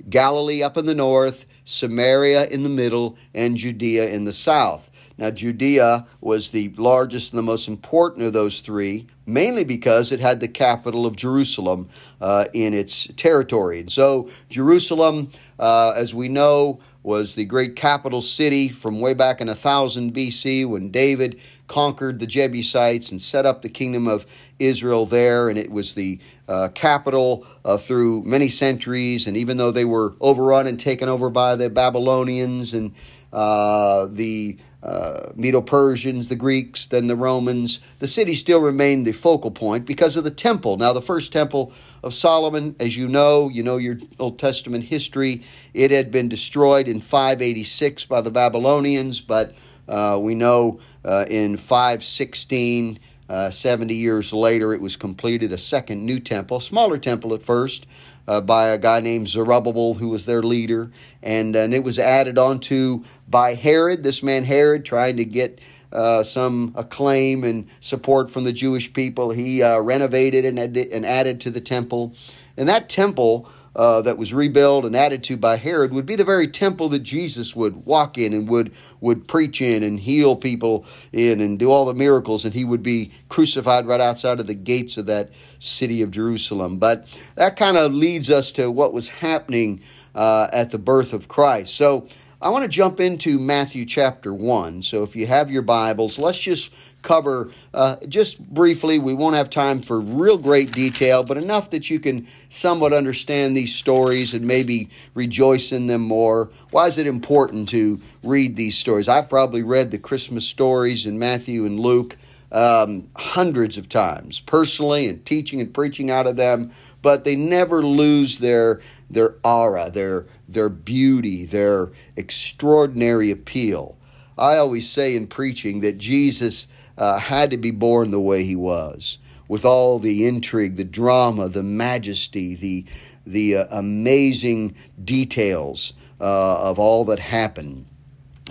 Galilee 0.08 0.62
up 0.62 0.76
in 0.76 0.86
the 0.86 0.94
north, 0.94 1.44
Samaria 1.64 2.46
in 2.46 2.62
the 2.62 2.68
middle, 2.68 3.18
and 3.34 3.56
Judea 3.56 4.08
in 4.08 4.24
the 4.24 4.32
south. 4.32 4.90
Now, 5.18 5.30
Judea 5.30 6.06
was 6.20 6.50
the 6.50 6.68
largest 6.76 7.32
and 7.32 7.38
the 7.38 7.42
most 7.42 7.68
important 7.68 8.26
of 8.26 8.34
those 8.34 8.60
three, 8.60 9.06
mainly 9.24 9.64
because 9.64 10.12
it 10.12 10.20
had 10.20 10.40
the 10.40 10.48
capital 10.48 11.06
of 11.06 11.16
Jerusalem 11.16 11.88
uh, 12.20 12.44
in 12.52 12.74
its 12.74 13.06
territory. 13.14 13.80
And 13.80 13.90
so, 13.90 14.28
Jerusalem, 14.50 15.30
uh, 15.58 15.94
as 15.96 16.14
we 16.14 16.28
know, 16.28 16.80
was 17.02 17.34
the 17.36 17.44
great 17.44 17.76
capital 17.76 18.20
city 18.20 18.68
from 18.68 19.00
way 19.00 19.14
back 19.14 19.40
in 19.40 19.46
1000 19.46 20.12
BC 20.12 20.68
when 20.68 20.90
David 20.90 21.40
conquered 21.68 22.18
the 22.18 22.26
Jebusites 22.26 23.10
and 23.10 23.22
set 23.22 23.46
up 23.46 23.62
the 23.62 23.68
kingdom 23.68 24.08
of 24.08 24.26
Israel 24.58 25.06
there, 25.06 25.48
and 25.48 25.56
it 25.56 25.70
was 25.70 25.94
the 25.94 26.18
uh, 26.48 26.68
capital 26.74 27.46
uh, 27.64 27.76
through 27.76 28.22
many 28.24 28.48
centuries. 28.48 29.26
And 29.26 29.36
even 29.36 29.56
though 29.56 29.70
they 29.70 29.84
were 29.84 30.14
overrun 30.20 30.66
and 30.66 30.78
taken 30.78 31.08
over 31.08 31.30
by 31.30 31.56
the 31.56 31.70
Babylonians 31.70 32.74
and 32.74 32.92
uh, 33.32 34.06
the 34.10 34.58
uh, 34.86 35.32
Medo 35.34 35.60
Persians, 35.60 36.28
the 36.28 36.36
Greeks, 36.36 36.86
then 36.86 37.08
the 37.08 37.16
Romans, 37.16 37.80
the 37.98 38.06
city 38.06 38.36
still 38.36 38.60
remained 38.60 39.04
the 39.04 39.12
focal 39.12 39.50
point 39.50 39.84
because 39.84 40.16
of 40.16 40.22
the 40.22 40.30
temple. 40.30 40.76
Now, 40.76 40.92
the 40.92 41.02
first 41.02 41.32
temple 41.32 41.72
of 42.04 42.14
Solomon, 42.14 42.76
as 42.78 42.96
you 42.96 43.08
know, 43.08 43.48
you 43.48 43.64
know 43.64 43.78
your 43.78 43.98
Old 44.20 44.38
Testament 44.38 44.84
history, 44.84 45.42
it 45.74 45.90
had 45.90 46.12
been 46.12 46.28
destroyed 46.28 46.86
in 46.86 47.00
586 47.00 48.04
by 48.04 48.20
the 48.20 48.30
Babylonians, 48.30 49.20
but 49.20 49.54
uh, 49.88 50.20
we 50.22 50.36
know 50.36 50.78
uh, 51.04 51.26
in 51.28 51.56
516, 51.56 53.00
uh, 53.28 53.50
70 53.50 53.94
years 53.94 54.32
later, 54.32 54.72
it 54.72 54.80
was 54.80 54.96
completed 54.96 55.52
a 55.52 55.58
second 55.58 56.04
new 56.04 56.20
temple, 56.20 56.60
smaller 56.60 56.98
temple 56.98 57.34
at 57.34 57.42
first, 57.42 57.86
uh, 58.28 58.40
by 58.40 58.68
a 58.68 58.78
guy 58.78 59.00
named 59.00 59.28
Zerubbabel, 59.28 59.94
who 59.94 60.08
was 60.08 60.26
their 60.26 60.42
leader, 60.42 60.90
and, 61.22 61.54
and 61.56 61.74
it 61.74 61.84
was 61.84 61.98
added 61.98 62.38
onto 62.38 63.04
by 63.28 63.54
Herod. 63.54 64.02
This 64.02 64.22
man 64.22 64.44
Herod, 64.44 64.84
trying 64.84 65.16
to 65.16 65.24
get 65.24 65.60
uh, 65.92 66.22
some 66.22 66.72
acclaim 66.76 67.44
and 67.44 67.68
support 67.80 68.30
from 68.30 68.44
the 68.44 68.52
Jewish 68.52 68.92
people, 68.92 69.30
he 69.30 69.62
uh, 69.62 69.80
renovated 69.80 70.44
and, 70.44 70.58
and 70.58 71.06
added 71.06 71.40
to 71.42 71.50
the 71.50 71.60
temple, 71.60 72.14
and 72.56 72.68
that 72.68 72.88
temple 72.88 73.48
uh, 73.76 74.00
that 74.02 74.16
was 74.16 74.32
rebuilt 74.32 74.86
and 74.86 74.96
added 74.96 75.22
to 75.22 75.36
by 75.36 75.56
Herod 75.56 75.92
would 75.92 76.06
be 76.06 76.16
the 76.16 76.24
very 76.24 76.48
temple 76.48 76.88
that 76.88 77.00
Jesus 77.00 77.54
would 77.54 77.84
walk 77.84 78.16
in 78.16 78.32
and 78.32 78.48
would 78.48 78.72
would 79.02 79.28
preach 79.28 79.60
in 79.60 79.82
and 79.82 80.00
heal 80.00 80.34
people 80.34 80.86
in 81.12 81.40
and 81.40 81.58
do 81.58 81.70
all 81.70 81.84
the 81.84 81.94
miracles, 81.94 82.46
and 82.46 82.54
he 82.54 82.64
would 82.64 82.82
be 82.82 83.12
crucified 83.28 83.86
right 83.86 84.00
outside 84.00 84.40
of 84.40 84.46
the 84.46 84.54
gates 84.54 84.96
of 84.96 85.06
that 85.06 85.30
city 85.58 86.00
of 86.00 86.10
Jerusalem. 86.10 86.78
But 86.78 87.06
that 87.34 87.56
kind 87.56 87.76
of 87.76 87.94
leads 87.94 88.30
us 88.30 88.50
to 88.52 88.70
what 88.70 88.94
was 88.94 89.08
happening 89.08 89.82
uh, 90.14 90.48
at 90.52 90.70
the 90.70 90.78
birth 90.78 91.12
of 91.12 91.28
Christ. 91.28 91.74
So 91.76 92.08
I 92.40 92.48
want 92.48 92.64
to 92.64 92.68
jump 92.68 92.98
into 92.98 93.38
Matthew 93.38 93.84
chapter 93.84 94.32
1. 94.32 94.82
So 94.82 95.02
if 95.02 95.14
you 95.14 95.26
have 95.26 95.50
your 95.50 95.62
Bibles, 95.62 96.18
let's 96.18 96.40
just 96.40 96.72
cover 97.06 97.50
uh, 97.72 97.96
just 98.08 98.42
briefly. 98.52 98.98
We 98.98 99.14
won't 99.14 99.36
have 99.36 99.48
time 99.48 99.80
for 99.80 100.00
real 100.00 100.36
great 100.36 100.72
detail, 100.72 101.22
but 101.22 101.38
enough 101.38 101.70
that 101.70 101.88
you 101.88 102.00
can 102.00 102.26
somewhat 102.48 102.92
understand 102.92 103.56
these 103.56 103.74
stories 103.74 104.34
and 104.34 104.46
maybe 104.46 104.90
rejoice 105.14 105.72
in 105.72 105.86
them 105.86 106.02
more. 106.02 106.50
Why 106.72 106.88
is 106.88 106.98
it 106.98 107.06
important 107.06 107.68
to 107.70 108.02
read 108.22 108.56
these 108.56 108.76
stories? 108.76 109.08
I've 109.08 109.30
probably 109.30 109.62
read 109.62 109.92
the 109.92 109.98
Christmas 109.98 110.46
stories 110.46 111.06
in 111.06 111.18
Matthew 111.18 111.64
and 111.64 111.78
Luke 111.78 112.16
um, 112.52 113.08
hundreds 113.16 113.78
of 113.78 113.88
times, 113.88 114.40
personally, 114.40 115.08
and 115.08 115.24
teaching 115.24 115.60
and 115.60 115.72
preaching 115.72 116.10
out 116.10 116.26
of 116.26 116.36
them, 116.36 116.72
but 117.02 117.24
they 117.24 117.36
never 117.36 117.82
lose 117.82 118.38
their 118.38 118.80
their 119.08 119.36
aura, 119.44 119.90
their 119.90 120.26
their 120.48 120.68
beauty, 120.68 121.44
their 121.44 121.92
extraordinary 122.16 123.30
appeal. 123.30 123.96
I 124.38 124.56
always 124.56 124.88
say 124.90 125.16
in 125.16 125.26
preaching 125.26 125.80
that 125.80 125.98
Jesus 125.98 126.68
uh, 126.98 127.18
had 127.18 127.50
to 127.50 127.56
be 127.56 127.70
born 127.70 128.10
the 128.10 128.20
way 128.20 128.44
he 128.44 128.56
was, 128.56 129.18
with 129.48 129.64
all 129.64 129.98
the 129.98 130.26
intrigue, 130.26 130.76
the 130.76 130.84
drama, 130.84 131.48
the 131.48 131.62
majesty, 131.62 132.54
the 132.54 132.84
the 133.26 133.56
uh, 133.56 133.66
amazing 133.70 134.74
details 135.02 135.92
uh, 136.20 136.70
of 136.70 136.78
all 136.78 137.04
that 137.04 137.18
happened. 137.18 137.86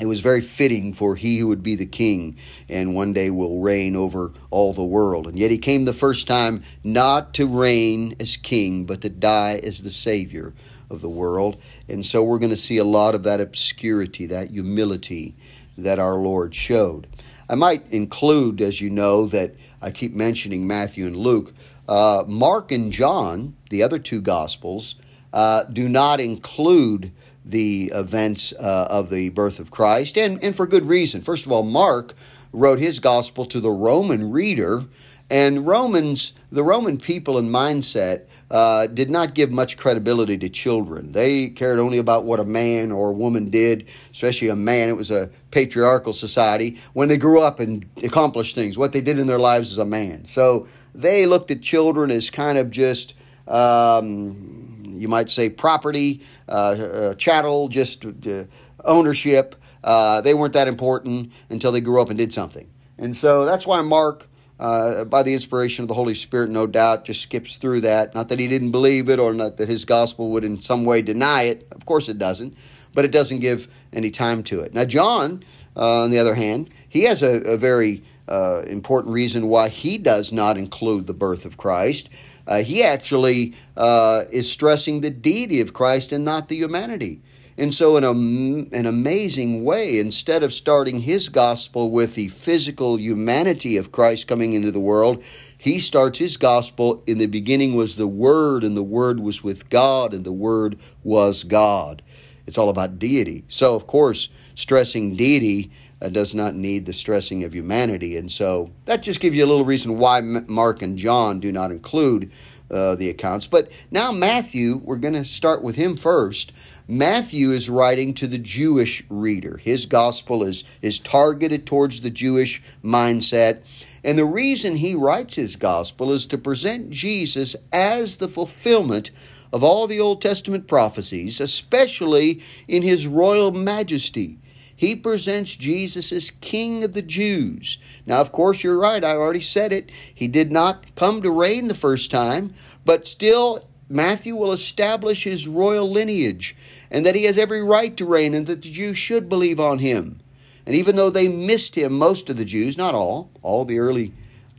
It 0.02 0.08
was 0.08 0.20
very 0.20 0.42
fitting 0.42 0.94
for 0.94 1.16
he 1.16 1.38
who 1.38 1.48
would 1.48 1.64
be 1.64 1.76
the 1.76 1.86
king 1.86 2.36
and 2.68 2.94
one 2.94 3.14
day 3.14 3.30
will 3.30 3.62
reign 3.62 3.96
over 3.96 4.34
all 4.52 4.74
the 4.74 4.84
world. 4.84 5.26
And 5.26 5.40
yet 5.40 5.52
he 5.52 5.58
came 5.58 5.86
the 5.86 5.94
first 5.94 6.28
time 6.28 6.64
not 6.84 7.34
to 7.36 7.48
reign 7.48 8.18
as 8.20 8.36
king, 8.36 8.86
but 8.86 9.00
to 9.02 9.10
die 9.10 9.62
as 9.64 9.84
the 9.84 9.92
Savior 9.92 10.54
of 10.90 11.00
the 11.00 11.10
world. 11.10 11.62
And 11.88 12.06
so 12.06 12.22
we're 12.24 12.40
going 12.40 12.50
to 12.50 12.58
see 12.58 12.78
a 12.78 12.84
lot 12.84 13.16
of 13.16 13.24
that 13.24 13.40
obscurity, 13.40 14.26
that 14.28 14.52
humility 14.52 15.36
that 15.78 15.98
our 15.98 16.16
Lord 16.16 16.54
showed. 16.54 17.08
I 17.50 17.56
might 17.56 17.84
include, 17.92 18.62
as 18.62 18.82
you 18.82 18.90
know, 18.90 19.28
that 19.28 19.56
I 19.82 19.92
keep 19.92 20.14
mentioning 20.14 20.66
Matthew 20.66 21.06
and 21.06 21.16
Luke. 21.16 21.54
Uh, 21.88 22.24
Mark 22.28 22.72
and 22.72 22.92
John, 22.92 23.56
the 23.70 23.84
other 23.84 24.00
two 24.00 24.22
Gospels, 24.22 24.96
uh, 25.32 25.64
do 25.64 25.88
not 25.88 26.20
include 26.20 27.12
the 27.44 27.92
events 27.94 28.54
uh, 28.54 28.88
of 28.90 29.12
the 29.12 29.30
birth 29.30 29.60
of 29.60 29.70
Christ, 29.70 30.18
and, 30.18 30.44
and 30.44 30.56
for 30.56 30.66
good 30.66 30.86
reason. 30.86 31.22
First 31.22 31.46
of 31.46 31.52
all, 31.52 31.62
Mark 31.64 32.14
wrote 32.52 32.80
his 32.80 33.00
Gospel 33.00 33.46
to 33.46 33.60
the 33.60 33.70
Roman 33.70 34.32
reader, 34.32 34.86
and 35.30 35.68
Romans, 35.68 36.34
the 36.52 36.64
Roman 36.64 36.98
people 36.98 37.38
and 37.38 37.50
mindset, 37.50 38.26
uh, 38.52 38.88
did 38.88 39.10
not 39.10 39.34
give 39.34 39.52
much 39.52 39.76
credibility 39.78 40.38
to 40.38 40.50
children. 40.50 41.12
They 41.12 41.50
cared 41.50 41.80
only 41.80 41.98
about 41.98 42.26
what 42.26 42.40
a 42.40 42.46
man 42.46 42.92
or 42.92 43.10
a 43.10 43.14
woman 43.14 43.50
did, 43.50 43.88
especially 44.12 44.50
a 44.50 44.56
man. 44.56 44.90
It 44.90 44.98
was 44.98 45.12
a 45.12 45.30
patriarchal 45.52 46.14
society. 46.14 46.78
When 46.94 47.10
they 47.10 47.18
grew 47.18 47.42
up 47.42 47.60
and 47.60 47.86
accomplished 48.04 48.56
things, 48.56 48.78
what 48.78 48.94
they 48.94 49.02
did 49.02 49.18
in 49.18 49.28
their 49.28 49.40
lives 49.40 49.72
as 49.72 49.78
a 49.78 49.86
man. 49.86 50.26
So 50.26 50.68
they 50.94 51.26
looked 51.26 51.50
at 51.52 51.62
children 51.62 52.12
as 52.12 52.30
kind 52.30 52.58
of 52.58 52.70
just, 52.70 53.16
um, 53.48 54.84
you 54.88 55.08
might 55.08 55.30
say, 55.30 55.50
property, 55.50 56.24
uh, 56.48 56.52
uh, 56.52 57.14
chattel, 57.16 57.68
just 57.68 58.06
uh, 58.06 58.46
ownership. 58.84 59.56
Uh, 59.84 60.22
they 60.22 60.34
weren't 60.34 60.54
that 60.54 60.68
important 60.68 61.32
until 61.50 61.72
they 61.72 61.82
grew 61.82 62.02
up 62.02 62.10
and 62.10 62.18
did 62.18 62.32
something. 62.32 62.70
And 62.98 63.16
so 63.18 63.44
that's 63.44 63.66
why 63.68 63.82
Mark 63.82 64.28
uh, 64.60 65.06
by 65.06 65.24
the 65.24 65.34
inspiration 65.34 65.84
of 65.84 65.88
the 65.88 65.94
Holy 65.94 66.16
Spirit, 66.16 66.50
no 66.50 66.68
doubt, 66.68 67.06
just 67.06 67.22
skips 67.22 67.58
through 67.58 67.82
that. 67.82 68.16
Not 68.16 68.30
that 68.30 68.40
he 68.40 68.48
didn't 68.48 68.72
believe 68.72 69.10
it 69.10 69.20
or 69.20 69.34
not 69.34 69.58
that 69.58 69.68
his 69.68 69.86
gospel 69.86 70.32
would 70.32 70.44
in 70.44 70.60
some 70.60 70.86
way 70.86 71.02
deny 71.02 71.44
it. 71.44 71.68
Of 71.72 71.86
course 71.86 72.08
it 72.10 72.18
doesn't. 72.18 72.56
But 72.94 73.04
it 73.04 73.12
doesn't 73.12 73.40
give 73.40 73.68
any 73.92 74.12
time 74.12 74.44
to 74.44 74.62
it. 74.62 74.74
Now, 74.74 74.86
John, 74.86 75.44
uh, 75.76 76.04
on 76.04 76.12
the 76.12 76.20
other 76.20 76.36
hand, 76.36 76.70
he 76.88 77.04
has 77.04 77.22
a, 77.22 77.42
a 77.42 77.58
very 77.58 78.04
uh, 78.28 78.64
important 78.68 79.14
reason 79.14 79.50
why 79.50 79.70
he 79.70 79.98
does 79.98 80.32
not 80.32 80.58
include 80.58 81.06
the 81.06 81.14
birth 81.14 81.46
of 81.46 81.58
Christ. 81.58 82.10
Uh, 82.48 82.64
he 82.64 82.84
actually 82.84 83.56
uh, 83.76 84.24
is 84.32 84.50
stressing 84.50 85.02
the 85.02 85.10
deity 85.10 85.62
of 85.62 85.74
Christ 85.74 86.12
and 86.12 86.24
not 86.24 86.48
the 86.48 86.56
humanity. 86.56 87.22
And 87.58 87.74
so, 87.74 87.96
in 87.96 88.04
a, 88.04 88.12
an 88.12 88.86
amazing 88.86 89.64
way, 89.64 89.98
instead 89.98 90.44
of 90.44 90.54
starting 90.54 91.00
his 91.00 91.30
gospel 91.30 91.90
with 91.90 92.16
the 92.16 92.28
physical 92.28 93.00
humanity 93.00 93.78
of 93.78 93.94
Christ 93.94 94.28
coming 94.28 94.52
into 94.52 94.72
the 94.72 94.80
world, 94.82 95.24
he 95.58 95.80
starts 95.80 96.20
his 96.20 96.36
gospel 96.36 97.02
in 97.08 97.18
the 97.18 97.28
beginning 97.28 97.74
was 97.74 97.96
the 97.96 98.08
Word, 98.08 98.66
and 98.66 98.76
the 98.76 98.84
Word 98.84 99.22
was 99.22 99.42
with 99.42 99.70
God, 99.70 100.14
and 100.14 100.26
the 100.26 100.34
Word 100.34 100.78
was 101.02 101.46
God. 101.46 102.02
It's 102.46 102.58
all 102.58 102.70
about 102.70 103.00
deity. 103.00 103.46
So, 103.48 103.74
of 103.74 103.88
course, 103.88 104.30
stressing 104.56 105.16
deity 105.16 105.72
uh, 106.02 106.10
does 106.10 106.36
not 106.36 106.56
need 106.56 106.86
the 106.86 106.94
stressing 106.94 107.44
of 107.44 107.54
humanity. 107.54 108.18
And 108.18 108.30
so 108.30 108.72
that 108.86 109.02
just 109.02 109.20
gives 109.20 109.36
you 109.36 109.46
a 109.46 109.48
little 109.48 109.66
reason 109.66 109.98
why 109.98 110.22
Mark 110.22 110.82
and 110.82 110.98
John 110.98 111.40
do 111.40 111.52
not 111.52 111.72
include 111.72 112.32
uh, 112.70 112.96
the 112.96 113.10
accounts. 113.10 113.48
But 113.48 113.72
now, 113.92 114.12
Matthew, 114.12 114.78
we're 114.78 114.98
going 114.98 115.14
to 115.14 115.26
start 115.26 115.62
with 115.62 115.76
him 115.76 115.96
first. 115.96 116.52
Matthew 116.88 117.50
is 117.50 117.70
writing 117.70 118.14
to 118.16 118.28
the 118.28 118.38
Jewish 118.38 119.04
reader. 119.10 119.58
His 119.58 119.86
gospel 119.88 120.44
is, 120.44 120.64
is 120.82 121.00
targeted 121.00 121.66
towards 121.66 122.02
the 122.02 122.12
Jewish 122.12 122.62
mindset. 122.84 123.64
And 124.04 124.20
the 124.20 124.26
reason 124.26 124.76
he 124.76 124.94
writes 124.94 125.34
his 125.34 125.56
gospel 125.56 126.12
is 126.12 126.28
to 126.28 126.38
present 126.38 126.92
Jesus 126.92 127.56
as 127.74 128.18
the 128.18 128.28
fulfillment 128.28 129.10
of 129.52 129.64
all 129.64 129.88
the 129.88 130.00
Old 130.00 130.22
Testament 130.22 130.68
prophecies, 130.68 131.40
especially 131.40 132.44
in 132.68 132.84
his 132.84 133.08
royal 133.08 133.52
majesty. 133.52 134.38
He 134.76 134.96
presents 134.96 135.56
Jesus 135.56 136.12
as 136.12 136.30
King 136.30 136.84
of 136.84 136.94
the 136.94 137.02
Jews. 137.02 137.78
Now, 138.06 138.20
of 138.20 138.32
course, 138.32 138.64
you're 138.64 138.78
right. 138.78 139.04
I 139.04 139.16
already 139.16 139.42
said 139.42 139.72
it. 139.72 139.90
He 140.14 140.28
did 140.28 140.52
not 140.52 140.94
come 140.96 141.22
to 141.22 141.32
reign 141.32 141.68
the 141.68 141.74
first 141.74 142.12
time, 142.12 142.54
but 142.84 143.08
still, 143.08 143.68
Matthew 143.90 144.36
will 144.36 144.52
establish 144.52 145.24
his 145.24 145.48
royal 145.48 145.90
lineage 145.90 146.56
and 146.90 147.06
that 147.06 147.16
he 147.16 147.24
has 147.26 147.38
every 147.38 147.64
right 147.64 147.96
to 147.98 148.06
reign 148.06 148.34
and 148.34 148.46
that 148.48 148.62
the 148.62 148.72
Jews 148.72 148.98
should 148.98 149.30
believe 149.30 149.60
on 149.60 149.80
him. 149.80 150.20
And 150.66 150.76
even 150.76 150.96
though 150.96 151.12
they 151.12 151.28
missed 151.28 151.76
him, 151.76 151.94
most 151.94 152.30
of 152.30 152.38
the 152.38 152.46
Jews, 152.46 152.78
not 152.78 152.96
all, 152.96 153.30
all 153.44 153.66
the 153.66 153.80
early 153.80 154.14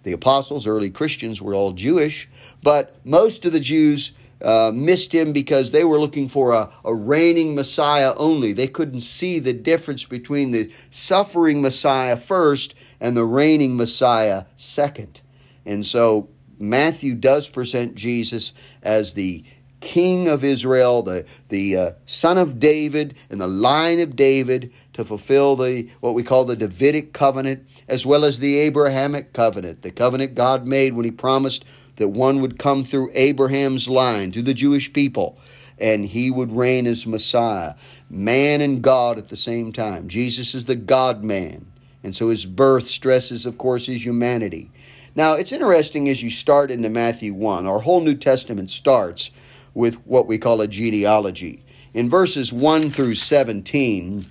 the 0.04 0.12
apostles, 0.12 0.68
early 0.68 0.88
Christians 0.88 1.42
were 1.42 1.52
all 1.52 1.72
Jewish, 1.72 2.28
but 2.62 2.94
most 3.04 3.44
of 3.44 3.50
the 3.50 3.58
Jews 3.58 4.12
uh, 4.40 4.70
missed 4.72 5.12
him 5.12 5.32
because 5.32 5.72
they 5.72 5.82
were 5.82 5.98
looking 5.98 6.28
for 6.28 6.52
a, 6.52 6.70
a 6.84 6.94
reigning 6.94 7.56
Messiah 7.56 8.14
only. 8.16 8.52
They 8.52 8.68
couldn't 8.68 9.00
see 9.00 9.40
the 9.40 9.52
difference 9.52 10.04
between 10.04 10.52
the 10.52 10.70
suffering 10.90 11.60
Messiah 11.60 12.16
first 12.16 12.76
and 13.00 13.16
the 13.16 13.24
reigning 13.24 13.76
Messiah 13.76 14.44
second. 14.54 15.22
And 15.64 15.84
so 15.84 16.28
Matthew 16.58 17.14
does 17.14 17.48
present 17.48 17.94
Jesus 17.94 18.52
as 18.82 19.14
the 19.14 19.44
king 19.80 20.26
of 20.26 20.42
Israel, 20.42 21.02
the, 21.02 21.24
the 21.48 21.76
uh, 21.76 21.90
son 22.06 22.38
of 22.38 22.58
David, 22.58 23.14
and 23.30 23.40
the 23.40 23.46
line 23.46 24.00
of 24.00 24.16
David 24.16 24.72
to 24.94 25.04
fulfill 25.04 25.56
the 25.56 25.88
what 26.00 26.14
we 26.14 26.22
call 26.22 26.44
the 26.44 26.56
Davidic 26.56 27.12
covenant, 27.12 27.66
as 27.88 28.06
well 28.06 28.24
as 28.24 28.38
the 28.38 28.58
Abrahamic 28.58 29.32
covenant, 29.32 29.82
the 29.82 29.90
covenant 29.90 30.34
God 30.34 30.66
made 30.66 30.94
when 30.94 31.04
he 31.04 31.10
promised 31.10 31.64
that 31.96 32.08
one 32.08 32.40
would 32.40 32.58
come 32.58 32.84
through 32.84 33.10
Abraham's 33.14 33.88
line, 33.88 34.30
to 34.32 34.42
the 34.42 34.54
Jewish 34.54 34.92
people, 34.92 35.38
and 35.78 36.06
he 36.06 36.30
would 36.30 36.52
reign 36.52 36.86
as 36.86 37.06
Messiah, 37.06 37.74
man 38.10 38.60
and 38.60 38.82
God 38.82 39.18
at 39.18 39.28
the 39.28 39.36
same 39.36 39.72
time. 39.72 40.08
Jesus 40.08 40.54
is 40.54 40.64
the 40.64 40.76
God 40.76 41.22
man. 41.22 41.66
And 42.02 42.14
so 42.14 42.28
his 42.28 42.46
birth 42.46 42.86
stresses, 42.86 43.46
of 43.46 43.58
course, 43.58 43.86
his 43.86 44.04
humanity. 44.04 44.70
Now, 45.16 45.32
it's 45.32 45.50
interesting 45.50 46.10
as 46.10 46.22
you 46.22 46.30
start 46.30 46.70
into 46.70 46.90
Matthew 46.90 47.32
1, 47.32 47.66
our 47.66 47.80
whole 47.80 48.02
New 48.02 48.14
Testament 48.14 48.68
starts 48.68 49.30
with 49.72 49.94
what 50.06 50.26
we 50.26 50.36
call 50.36 50.60
a 50.60 50.68
genealogy. 50.68 51.64
In 51.94 52.10
verses 52.10 52.52
1 52.52 52.90
through 52.90 53.14
17 53.14 54.26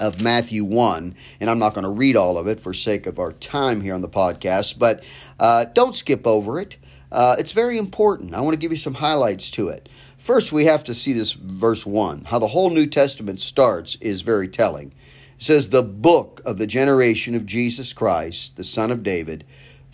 of 0.00 0.20
Matthew 0.20 0.64
1, 0.64 1.14
and 1.38 1.48
I'm 1.48 1.60
not 1.60 1.74
going 1.74 1.84
to 1.84 1.90
read 1.90 2.16
all 2.16 2.38
of 2.38 2.48
it 2.48 2.58
for 2.58 2.74
sake 2.74 3.06
of 3.06 3.20
our 3.20 3.34
time 3.34 3.82
here 3.82 3.94
on 3.94 4.02
the 4.02 4.08
podcast, 4.08 4.80
but 4.80 5.04
uh, 5.38 5.66
don't 5.66 5.94
skip 5.94 6.26
over 6.26 6.58
it. 6.58 6.76
Uh, 7.12 7.36
it's 7.38 7.52
very 7.52 7.78
important. 7.78 8.34
I 8.34 8.40
want 8.40 8.54
to 8.54 8.58
give 8.58 8.72
you 8.72 8.78
some 8.78 8.94
highlights 8.94 9.48
to 9.52 9.68
it. 9.68 9.88
First, 10.18 10.50
we 10.50 10.64
have 10.64 10.82
to 10.84 10.94
see 10.94 11.12
this 11.12 11.34
verse 11.34 11.86
1. 11.86 12.24
How 12.24 12.40
the 12.40 12.48
whole 12.48 12.70
New 12.70 12.86
Testament 12.86 13.40
starts 13.40 13.94
is 14.00 14.22
very 14.22 14.48
telling. 14.48 14.88
It 14.88 15.42
says, 15.42 15.68
The 15.68 15.84
book 15.84 16.40
of 16.44 16.58
the 16.58 16.66
generation 16.66 17.36
of 17.36 17.46
Jesus 17.46 17.92
Christ, 17.92 18.56
the 18.56 18.64
son 18.64 18.90
of 18.90 19.04
David, 19.04 19.44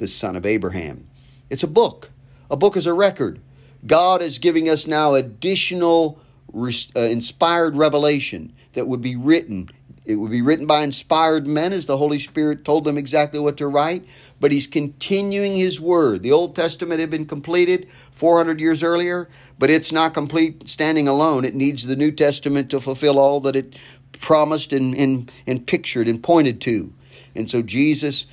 the 0.03 0.09
son 0.09 0.35
of 0.35 0.45
Abraham. 0.45 1.09
It's 1.49 1.63
a 1.63 1.69
book. 1.69 2.11
A 2.51 2.57
book 2.57 2.77
is 2.77 2.87
a 2.87 2.93
record. 2.93 3.41
God 3.87 4.21
is 4.21 4.39
giving 4.39 4.69
us 4.69 4.85
now 4.85 5.15
additional 5.15 6.19
uh, 6.53 7.01
inspired 7.01 7.77
revelation 7.77 8.53
that 8.73 8.89
would 8.89 9.01
be 9.01 9.15
written 9.17 9.71
it 10.05 10.17
would 10.17 10.33
be 10.33 10.43
written 10.43 10.67
by 10.67 10.83
inspired 10.83 11.47
men 11.47 11.73
as 11.73 11.87
the 11.87 11.97
Holy 11.97 12.19
Spirit 12.19 12.65
told 12.65 12.83
them 12.83 12.99
exactly 12.99 13.39
what 13.39 13.57
to 13.59 13.69
write, 13.69 14.05
but 14.41 14.51
he's 14.51 14.67
continuing 14.67 15.55
his 15.55 15.81
word. 15.81 16.25
The 16.25 16.33
Old 16.33 16.57
Testament 16.57 16.99
had 16.99 17.09
been 17.09 17.25
completed 17.25 17.89
400 18.11 18.59
years 18.59 18.83
earlier, 18.83 19.29
but 19.61 19.71
it's 19.71 19.93
not 19.93 20.13
complete 20.13 20.69
standing 20.69 21.07
alone. 21.07 21.45
It 21.45 21.55
needs 21.55 21.87
the 21.87 21.95
New 21.95 22.11
Testament 22.11 22.69
to 22.71 22.81
fulfill 22.81 23.17
all 23.17 23.39
that 23.43 23.55
it 23.55 23.77
promised 24.19 24.73
and, 24.73 24.93
and, 24.97 25.31
and 25.47 25.69
pictured 25.69 26.09
and 26.09 26.21
pointed 26.21 26.61
to. 26.63 26.93
And 27.37 27.49
so 27.49 27.63
Jesus 27.63 28.27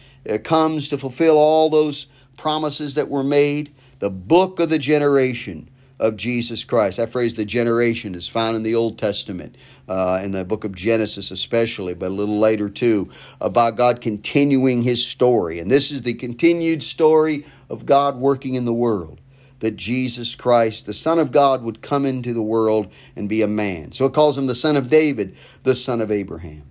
comes 0.44 0.90
to 0.90 0.98
fulfill 0.98 1.38
all 1.38 1.70
those 1.70 2.08
promises 2.38 2.96
that 2.96 3.10
were 3.10 3.24
made. 3.24 3.74
The 4.00 4.10
book 4.10 4.60
of 4.60 4.70
the 4.70 4.80
generation 4.80 5.70
of 6.00 6.16
Jesus 6.16 6.64
Christ. 6.64 6.98
That 6.98 7.10
phrase, 7.10 7.36
the 7.36 7.46
generation, 7.46 8.16
is 8.16 8.28
found 8.28 8.56
in 8.56 8.64
the 8.64 8.76
Old 8.76 8.98
Testament, 8.98 9.56
uh, 9.88 10.22
in 10.24 10.32
the 10.32 10.46
book 10.46 10.64
of 10.64 10.74
Genesis 10.74 11.30
especially, 11.30 11.94
but 11.94 12.08
a 12.08 12.14
little 12.14 12.40
later 12.40 12.70
too, 12.70 13.10
about 13.42 13.76
God 13.76 14.00
continuing 14.00 14.82
his 14.82 15.06
story. 15.06 15.60
And 15.60 15.70
this 15.70 15.92
is 15.92 16.04
the 16.04 16.14
continued 16.14 16.84
story 16.84 17.46
of 17.70 17.86
God 17.86 18.18
working 18.18 18.56
in 18.56 18.66
the 18.66 18.74
world. 18.74 19.20
That 19.60 19.76
Jesus 19.76 20.36
Christ, 20.36 20.86
the 20.86 20.94
Son 20.94 21.20
of 21.20 21.34
God, 21.34 21.64
would 21.64 21.82
come 21.82 22.06
into 22.06 22.32
the 22.32 22.42
world 22.42 22.90
and 23.18 23.28
be 23.28 23.42
a 23.42 23.48
man. 23.48 23.92
So 23.92 24.06
it 24.06 24.14
calls 24.14 24.38
him 24.38 24.48
the 24.48 24.56
Son 24.56 24.78
of 24.78 24.90
David, 24.90 25.36
the 25.64 25.76
Son 25.76 26.00
of 26.00 26.12
Abraham. 26.12 26.64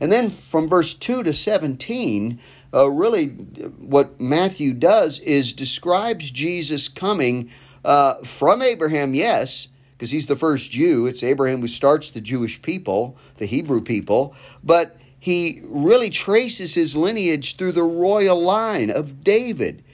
And 0.00 0.10
then 0.10 0.30
from 0.30 0.66
verse 0.66 0.94
2 0.94 1.22
to 1.22 1.32
17, 1.32 2.40
uh, 2.74 2.90
really 2.90 3.26
what 3.28 4.20
Matthew 4.20 4.74
does 4.74 5.20
is 5.20 5.52
describes 5.52 6.30
Jesus 6.30 6.88
coming 6.88 7.50
uh, 7.84 8.14
from 8.24 8.62
Abraham, 8.62 9.14
yes, 9.14 9.68
because 9.92 10.10
he's 10.10 10.26
the 10.26 10.36
first 10.36 10.70
Jew. 10.70 11.06
It's 11.06 11.22
Abraham 11.22 11.60
who 11.60 11.68
starts 11.68 12.10
the 12.10 12.20
Jewish 12.20 12.60
people, 12.62 13.16
the 13.36 13.46
Hebrew 13.46 13.80
people. 13.80 14.34
But 14.62 14.96
he 15.20 15.62
really 15.64 16.10
traces 16.10 16.74
his 16.74 16.96
lineage 16.96 17.56
through 17.56 17.72
the 17.72 17.82
royal 17.82 18.40
line 18.40 18.90
of 18.90 19.22
David. 19.22 19.84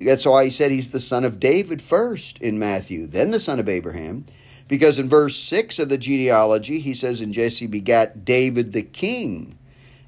That's 0.00 0.24
why 0.24 0.44
he 0.44 0.50
said 0.50 0.70
he's 0.70 0.90
the 0.90 1.00
son 1.00 1.24
of 1.24 1.40
David 1.40 1.82
first 1.82 2.38
in 2.38 2.58
Matthew, 2.58 3.06
then 3.06 3.30
the 3.32 3.40
son 3.40 3.58
of 3.58 3.68
Abraham. 3.68 4.24
Because 4.68 4.98
in 4.98 5.08
verse 5.08 5.36
6 5.36 5.78
of 5.78 5.88
the 5.88 5.98
genealogy, 5.98 6.78
he 6.78 6.94
says, 6.94 7.20
And 7.20 7.32
Jesse 7.32 7.66
begat 7.66 8.24
David 8.24 8.72
the 8.72 8.82
king, 8.82 9.57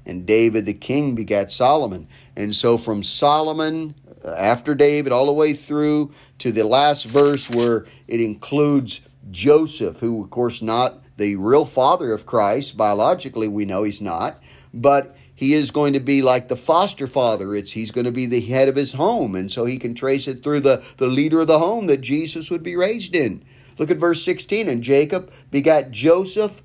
and 0.05 0.25
David 0.25 0.65
the 0.65 0.73
king 0.73 1.15
begat 1.15 1.51
Solomon. 1.51 2.07
And 2.35 2.55
so 2.55 2.77
from 2.77 3.03
Solomon 3.03 3.95
uh, 4.23 4.31
after 4.31 4.75
David, 4.75 5.11
all 5.11 5.25
the 5.25 5.33
way 5.33 5.53
through 5.53 6.11
to 6.39 6.51
the 6.51 6.63
last 6.63 7.05
verse 7.05 7.49
where 7.49 7.85
it 8.07 8.21
includes 8.21 9.01
Joseph, 9.29 9.99
who, 9.99 10.23
of 10.23 10.29
course, 10.29 10.61
not 10.61 11.01
the 11.17 11.35
real 11.35 11.65
father 11.65 12.13
of 12.13 12.25
Christ. 12.25 12.77
Biologically, 12.77 13.47
we 13.47 13.65
know 13.65 13.83
he's 13.83 14.01
not, 14.01 14.41
but 14.73 15.15
he 15.33 15.53
is 15.53 15.71
going 15.71 15.93
to 15.93 15.99
be 15.99 16.21
like 16.21 16.47
the 16.47 16.55
foster 16.55 17.07
father. 17.07 17.55
It's 17.55 17.71
he's 17.71 17.91
going 17.91 18.05
to 18.05 18.11
be 18.11 18.25
the 18.25 18.41
head 18.41 18.67
of 18.67 18.75
his 18.75 18.93
home, 18.93 19.35
and 19.35 19.51
so 19.51 19.65
he 19.65 19.77
can 19.77 19.95
trace 19.95 20.27
it 20.27 20.43
through 20.43 20.61
the, 20.61 20.83
the 20.97 21.07
leader 21.07 21.41
of 21.41 21.47
the 21.47 21.59
home 21.59 21.87
that 21.87 22.01
Jesus 22.01 22.51
would 22.51 22.63
be 22.63 22.75
raised 22.75 23.15
in. 23.15 23.43
Look 23.77 23.89
at 23.89 23.97
verse 23.97 24.23
16. 24.23 24.69
And 24.69 24.83
Jacob 24.83 25.31
begat 25.49 25.91
Joseph. 25.91 26.61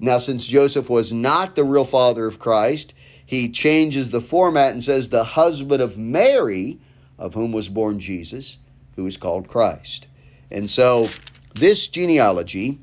Now, 0.00 0.18
since 0.18 0.46
Joseph 0.46 0.88
was 0.88 1.12
not 1.12 1.54
the 1.54 1.64
real 1.64 1.84
father 1.84 2.26
of 2.26 2.38
Christ, 2.38 2.94
he 3.24 3.50
changes 3.50 4.10
the 4.10 4.20
format 4.20 4.72
and 4.72 4.82
says 4.82 5.10
the 5.10 5.24
husband 5.24 5.82
of 5.82 5.98
Mary, 5.98 6.80
of 7.18 7.34
whom 7.34 7.52
was 7.52 7.68
born 7.68 8.00
Jesus, 8.00 8.58
who 8.96 9.06
is 9.06 9.16
called 9.16 9.46
Christ. 9.46 10.08
And 10.50 10.70
so 10.70 11.08
this 11.54 11.86
genealogy, 11.86 12.80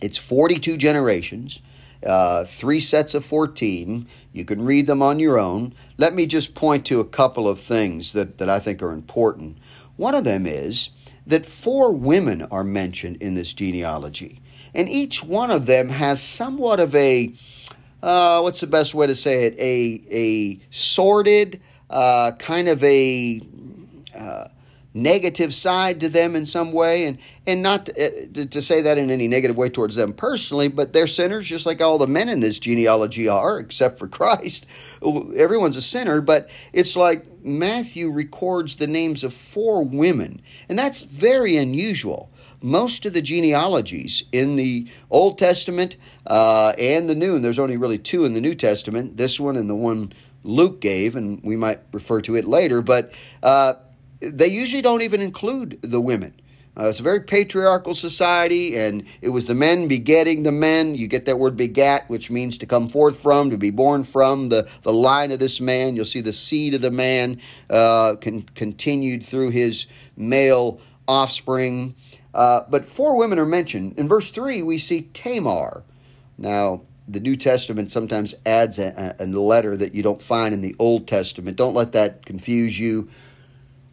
it's 0.00 0.16
42 0.16 0.78
generations, 0.78 1.60
uh, 2.04 2.44
three 2.44 2.80
sets 2.80 3.14
of 3.14 3.24
14. 3.24 4.08
You 4.32 4.44
can 4.44 4.64
read 4.64 4.86
them 4.86 5.02
on 5.02 5.18
your 5.18 5.38
own. 5.38 5.74
Let 5.96 6.14
me 6.14 6.26
just 6.26 6.54
point 6.54 6.86
to 6.86 7.00
a 7.00 7.04
couple 7.04 7.48
of 7.48 7.60
things 7.60 8.12
that, 8.12 8.38
that 8.38 8.48
I 8.48 8.58
think 8.58 8.82
are 8.82 8.92
important. 8.92 9.58
One 9.96 10.14
of 10.14 10.24
them 10.24 10.46
is 10.46 10.90
that 11.26 11.44
four 11.44 11.92
women 11.92 12.42
are 12.50 12.64
mentioned 12.64 13.16
in 13.20 13.34
this 13.34 13.52
genealogy, 13.52 14.40
and 14.74 14.88
each 14.88 15.24
one 15.24 15.50
of 15.50 15.66
them 15.66 15.88
has 15.88 16.22
somewhat 16.22 16.80
of 16.80 16.94
a 16.94 17.32
uh, 18.02 18.40
what's 18.40 18.60
the 18.60 18.66
best 18.66 18.94
way 18.94 19.06
to 19.06 19.14
say 19.14 19.44
it? 19.44 19.58
A 19.58 20.02
a 20.10 20.60
sordid, 20.70 21.60
uh, 21.90 22.32
kind 22.38 22.68
of 22.68 22.82
a 22.84 23.40
uh, 24.14 24.44
negative 24.94 25.52
side 25.52 26.00
to 26.00 26.08
them 26.08 26.36
in 26.36 26.46
some 26.46 26.72
way, 26.72 27.04
and 27.06 27.18
and 27.46 27.62
not 27.62 27.86
to, 27.86 27.92
uh, 27.92 28.44
to, 28.46 28.62
say 28.62 28.82
that 28.82 28.98
in 28.98 29.10
any 29.10 29.26
negative 29.26 29.56
way 29.56 29.68
towards 29.68 29.96
them 29.96 30.12
personally, 30.12 30.68
but 30.68 30.92
they're 30.92 31.08
sinners 31.08 31.46
just 31.46 31.66
like 31.66 31.82
all 31.82 31.98
the 31.98 32.06
men 32.06 32.28
in 32.28 32.40
this 32.40 32.58
genealogy 32.58 33.26
are, 33.26 33.58
except 33.58 33.98
for 33.98 34.06
Christ. 34.08 34.66
Everyone's 35.02 35.76
a 35.76 35.82
sinner, 35.82 36.20
but 36.20 36.48
it's 36.72 36.94
like 36.94 37.44
Matthew 37.44 38.10
records 38.10 38.76
the 38.76 38.86
names 38.86 39.24
of 39.24 39.34
four 39.34 39.84
women, 39.84 40.40
and 40.68 40.78
that's 40.78 41.02
very 41.02 41.56
unusual. 41.56 42.30
Most 42.60 43.06
of 43.06 43.14
the 43.14 43.22
genealogies 43.22 44.24
in 44.32 44.56
the 44.56 44.88
Old 45.10 45.38
Testament 45.38 45.96
uh, 46.26 46.72
and 46.78 47.08
the 47.08 47.14
New, 47.14 47.36
and 47.36 47.44
there's 47.44 47.58
only 47.58 47.76
really 47.76 47.98
two 47.98 48.24
in 48.24 48.32
the 48.32 48.40
New 48.40 48.54
Testament, 48.54 49.16
this 49.16 49.38
one 49.38 49.56
and 49.56 49.70
the 49.70 49.76
one 49.76 50.12
Luke 50.44 50.80
gave, 50.80 51.16
and 51.16 51.42
we 51.42 51.56
might 51.56 51.80
refer 51.92 52.20
to 52.22 52.36
it 52.36 52.44
later, 52.44 52.82
but 52.82 53.14
uh, 53.42 53.74
they 54.20 54.48
usually 54.48 54.82
don't 54.82 55.02
even 55.02 55.20
include 55.20 55.78
the 55.82 56.00
women. 56.00 56.34
Uh, 56.78 56.88
it's 56.88 57.00
a 57.00 57.02
very 57.02 57.20
patriarchal 57.20 57.92
society, 57.92 58.76
and 58.76 59.04
it 59.20 59.30
was 59.30 59.46
the 59.46 59.54
men 59.54 59.88
begetting 59.88 60.44
the 60.44 60.52
men. 60.52 60.94
You 60.94 61.08
get 61.08 61.26
that 61.26 61.38
word 61.38 61.56
begat, 61.56 62.08
which 62.08 62.30
means 62.30 62.56
to 62.58 62.66
come 62.66 62.88
forth 62.88 63.20
from, 63.20 63.50
to 63.50 63.58
be 63.58 63.70
born 63.70 64.04
from, 64.04 64.48
the, 64.48 64.68
the 64.82 64.92
line 64.92 65.32
of 65.32 65.40
this 65.40 65.60
man. 65.60 65.96
You'll 65.96 66.04
see 66.04 66.20
the 66.20 66.32
seed 66.32 66.74
of 66.74 66.80
the 66.80 66.92
man 66.92 67.40
uh, 67.68 68.14
con- 68.20 68.46
continued 68.54 69.24
through 69.24 69.50
his 69.50 69.86
male 70.16 70.80
offspring. 71.08 71.96
Uh, 72.34 72.62
but 72.68 72.86
four 72.86 73.16
women 73.16 73.38
are 73.38 73.46
mentioned. 73.46 73.94
In 73.98 74.06
verse 74.06 74.30
3, 74.30 74.62
we 74.62 74.78
see 74.78 75.02
Tamar. 75.12 75.84
Now, 76.36 76.82
the 77.06 77.20
New 77.20 77.36
Testament 77.36 77.90
sometimes 77.90 78.34
adds 78.44 78.78
a, 78.78 79.16
a 79.18 79.26
letter 79.26 79.76
that 79.76 79.94
you 79.94 80.02
don't 80.02 80.20
find 80.20 80.52
in 80.52 80.60
the 80.60 80.76
Old 80.78 81.08
Testament. 81.08 81.56
Don't 81.56 81.74
let 81.74 81.92
that 81.92 82.26
confuse 82.26 82.78
you 82.78 83.08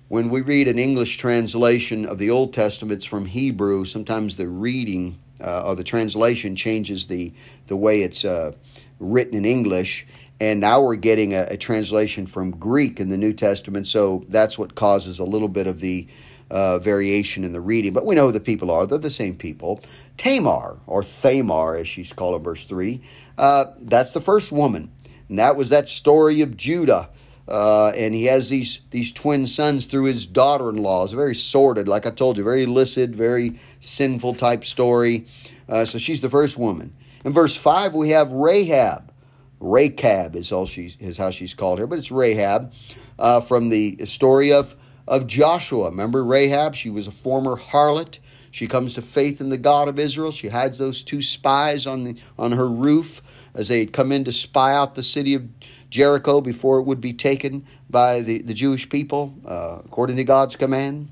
when 0.07 0.29
we 0.29 0.41
read 0.41 0.67
an 0.67 0.77
English 0.77 1.17
translation 1.17 2.05
of 2.05 2.19
the 2.19 2.29
Old 2.29 2.53
Testament 2.53 3.03
from 3.03 3.25
Hebrew, 3.25 3.85
sometimes 3.85 4.35
the 4.35 4.47
reading 4.47 5.19
uh, 5.41 5.63
or 5.65 5.75
the 5.75 5.83
translation 5.83 6.55
changes 6.55 7.07
the, 7.07 7.33
the 7.67 7.75
way 7.75 8.01
it's 8.01 8.23
uh, 8.23 8.51
written 8.99 9.33
in 9.33 9.45
English. 9.45 10.05
And 10.39 10.59
now 10.59 10.81
we're 10.81 10.95
getting 10.95 11.33
a, 11.33 11.47
a, 11.49 11.57
translation 11.57 12.27
from 12.27 12.51
Greek 12.51 12.99
in 12.99 13.09
the 13.09 13.17
New 13.17 13.33
Testament, 13.33 13.87
so 13.87 14.25
that's 14.27 14.57
what 14.57 14.75
causes 14.75 15.17
a 15.17 15.23
little 15.23 15.47
bit 15.47 15.65
of 15.65 15.79
the 15.79 16.07
uh, 16.51 16.79
variation 16.79 17.43
in 17.43 17.51
the 17.51 17.61
reading. 17.61 17.93
But 17.93 18.05
we 18.05 18.15
know 18.15 18.27
who 18.27 18.31
the 18.31 18.39
people 18.39 18.71
are, 18.71 18.85
they're 18.85 18.97
the 18.97 19.09
same 19.09 19.35
people. 19.35 19.81
Tamar, 20.17 20.79
or 20.87 21.01
Thamar, 21.01 21.79
as 21.79 21.87
she's 21.87 22.13
called 22.13 22.35
in 22.37 22.43
verse 22.43 22.65
3, 22.65 23.01
uh, 23.37 23.65
that's 23.81 24.13
the 24.13 24.21
first 24.21 24.51
woman. 24.51 24.91
And 25.29 25.39
that 25.39 25.55
was 25.55 25.69
that 25.69 25.87
story 25.87 26.41
of 26.41 26.55
Judah 26.57 27.09
Uh, 27.47 27.91
and 27.95 28.15
he 28.15 28.25
has 28.25 28.49
these 28.49 28.81
these 28.89 29.11
twin 29.11 29.45
sons 29.45 29.85
through 29.85 30.05
his 30.05 30.25
daughter-in-law. 30.25 31.03
It's 31.03 31.13
very 31.13 31.35
sordid, 31.35 31.87
like 31.87 32.07
I 32.07 32.11
told 32.11 32.37
you, 32.37 32.43
very 32.43 32.63
illicit, 32.63 33.11
very 33.11 33.59
sinful 33.79 34.33
type 34.35 34.65
story. 34.65 35.25
Uh, 35.69 35.85
so 35.85 35.99
she's 35.99 36.21
the 36.21 36.29
first 36.29 36.57
woman. 36.57 36.95
In 37.23 37.31
verse 37.33 37.55
five, 37.55 37.93
we 37.93 38.09
have 38.11 38.31
Rahab. 38.31 39.11
Rahab 39.59 40.35
is 40.35 40.51
all 40.51 40.65
she 40.65 40.95
is 40.99 41.17
how 41.17 41.31
she's 41.31 41.53
called 41.53 41.77
here, 41.77 41.87
but 41.87 41.99
it's 41.99 42.11
Rahab 42.11 42.73
uh, 43.19 43.41
from 43.41 43.69
the 43.69 44.05
story 44.05 44.51
of 44.51 44.75
of 45.07 45.27
Joshua. 45.27 45.89
Remember 45.89 46.23
Rahab? 46.23 46.75
She 46.75 46.89
was 46.89 47.07
a 47.07 47.11
former 47.11 47.55
harlot. 47.55 48.19
She 48.51 48.67
comes 48.67 48.93
to 48.93 49.01
faith 49.01 49.41
in 49.41 49.49
the 49.49 49.57
God 49.57 49.87
of 49.87 49.99
Israel. 49.99 50.31
She 50.31 50.47
hides 50.47 50.77
those 50.77 51.03
two 51.03 51.21
spies 51.21 51.85
on 51.85 52.05
the, 52.05 52.15
on 52.39 52.53
her 52.53 52.69
roof 52.69 53.21
as 53.53 53.67
they 53.67 53.79
had 53.79 53.91
come 53.91 54.11
in 54.11 54.23
to 54.23 54.31
spy 54.31 54.73
out 54.73 54.95
the 54.95 55.03
city 55.03 55.33
of 55.33 55.47
Jericho 55.89 56.41
before 56.41 56.79
it 56.79 56.83
would 56.83 57.01
be 57.01 57.13
taken 57.13 57.65
by 57.89 58.21
the, 58.21 58.41
the 58.41 58.53
Jewish 58.53 58.89
people, 58.89 59.33
uh, 59.45 59.79
according 59.83 60.17
to 60.17 60.23
God's 60.23 60.55
command. 60.55 61.09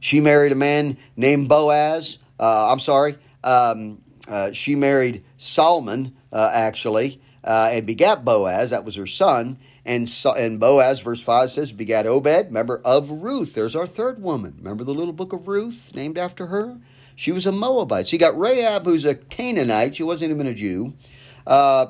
She 0.00 0.20
married 0.20 0.52
a 0.52 0.54
man 0.54 0.98
named 1.16 1.48
Boaz. 1.48 2.18
Uh, 2.38 2.70
I'm 2.70 2.80
sorry. 2.80 3.16
Um, 3.42 4.02
uh, 4.28 4.52
she 4.52 4.74
married 4.74 5.24
Solomon, 5.36 6.14
uh, 6.32 6.50
actually, 6.52 7.20
uh, 7.42 7.70
and 7.72 7.86
begat 7.86 8.24
Boaz. 8.24 8.70
That 8.70 8.84
was 8.84 8.96
her 8.96 9.06
son. 9.06 9.58
And, 9.86 10.10
and 10.38 10.58
Boaz, 10.58 11.00
verse 11.00 11.20
5 11.20 11.50
says, 11.50 11.72
begat 11.72 12.06
Obed, 12.06 12.46
remember, 12.46 12.80
of 12.84 13.10
Ruth. 13.10 13.54
There's 13.54 13.76
our 13.76 13.86
third 13.86 14.22
woman. 14.22 14.54
Remember 14.58 14.82
the 14.82 14.94
little 14.94 15.12
book 15.12 15.32
of 15.32 15.46
Ruth, 15.46 15.92
named 15.94 16.16
after 16.16 16.46
her? 16.46 16.78
She 17.16 17.32
was 17.32 17.46
a 17.46 17.52
Moabite. 17.52 18.06
So 18.06 18.14
you 18.14 18.18
got 18.18 18.38
Rahab, 18.38 18.84
who's 18.84 19.04
a 19.04 19.14
Canaanite. 19.14 19.96
She 19.96 20.02
wasn't 20.02 20.30
even 20.30 20.46
a 20.46 20.54
Jew. 20.54 20.94
Uh, 21.46 21.86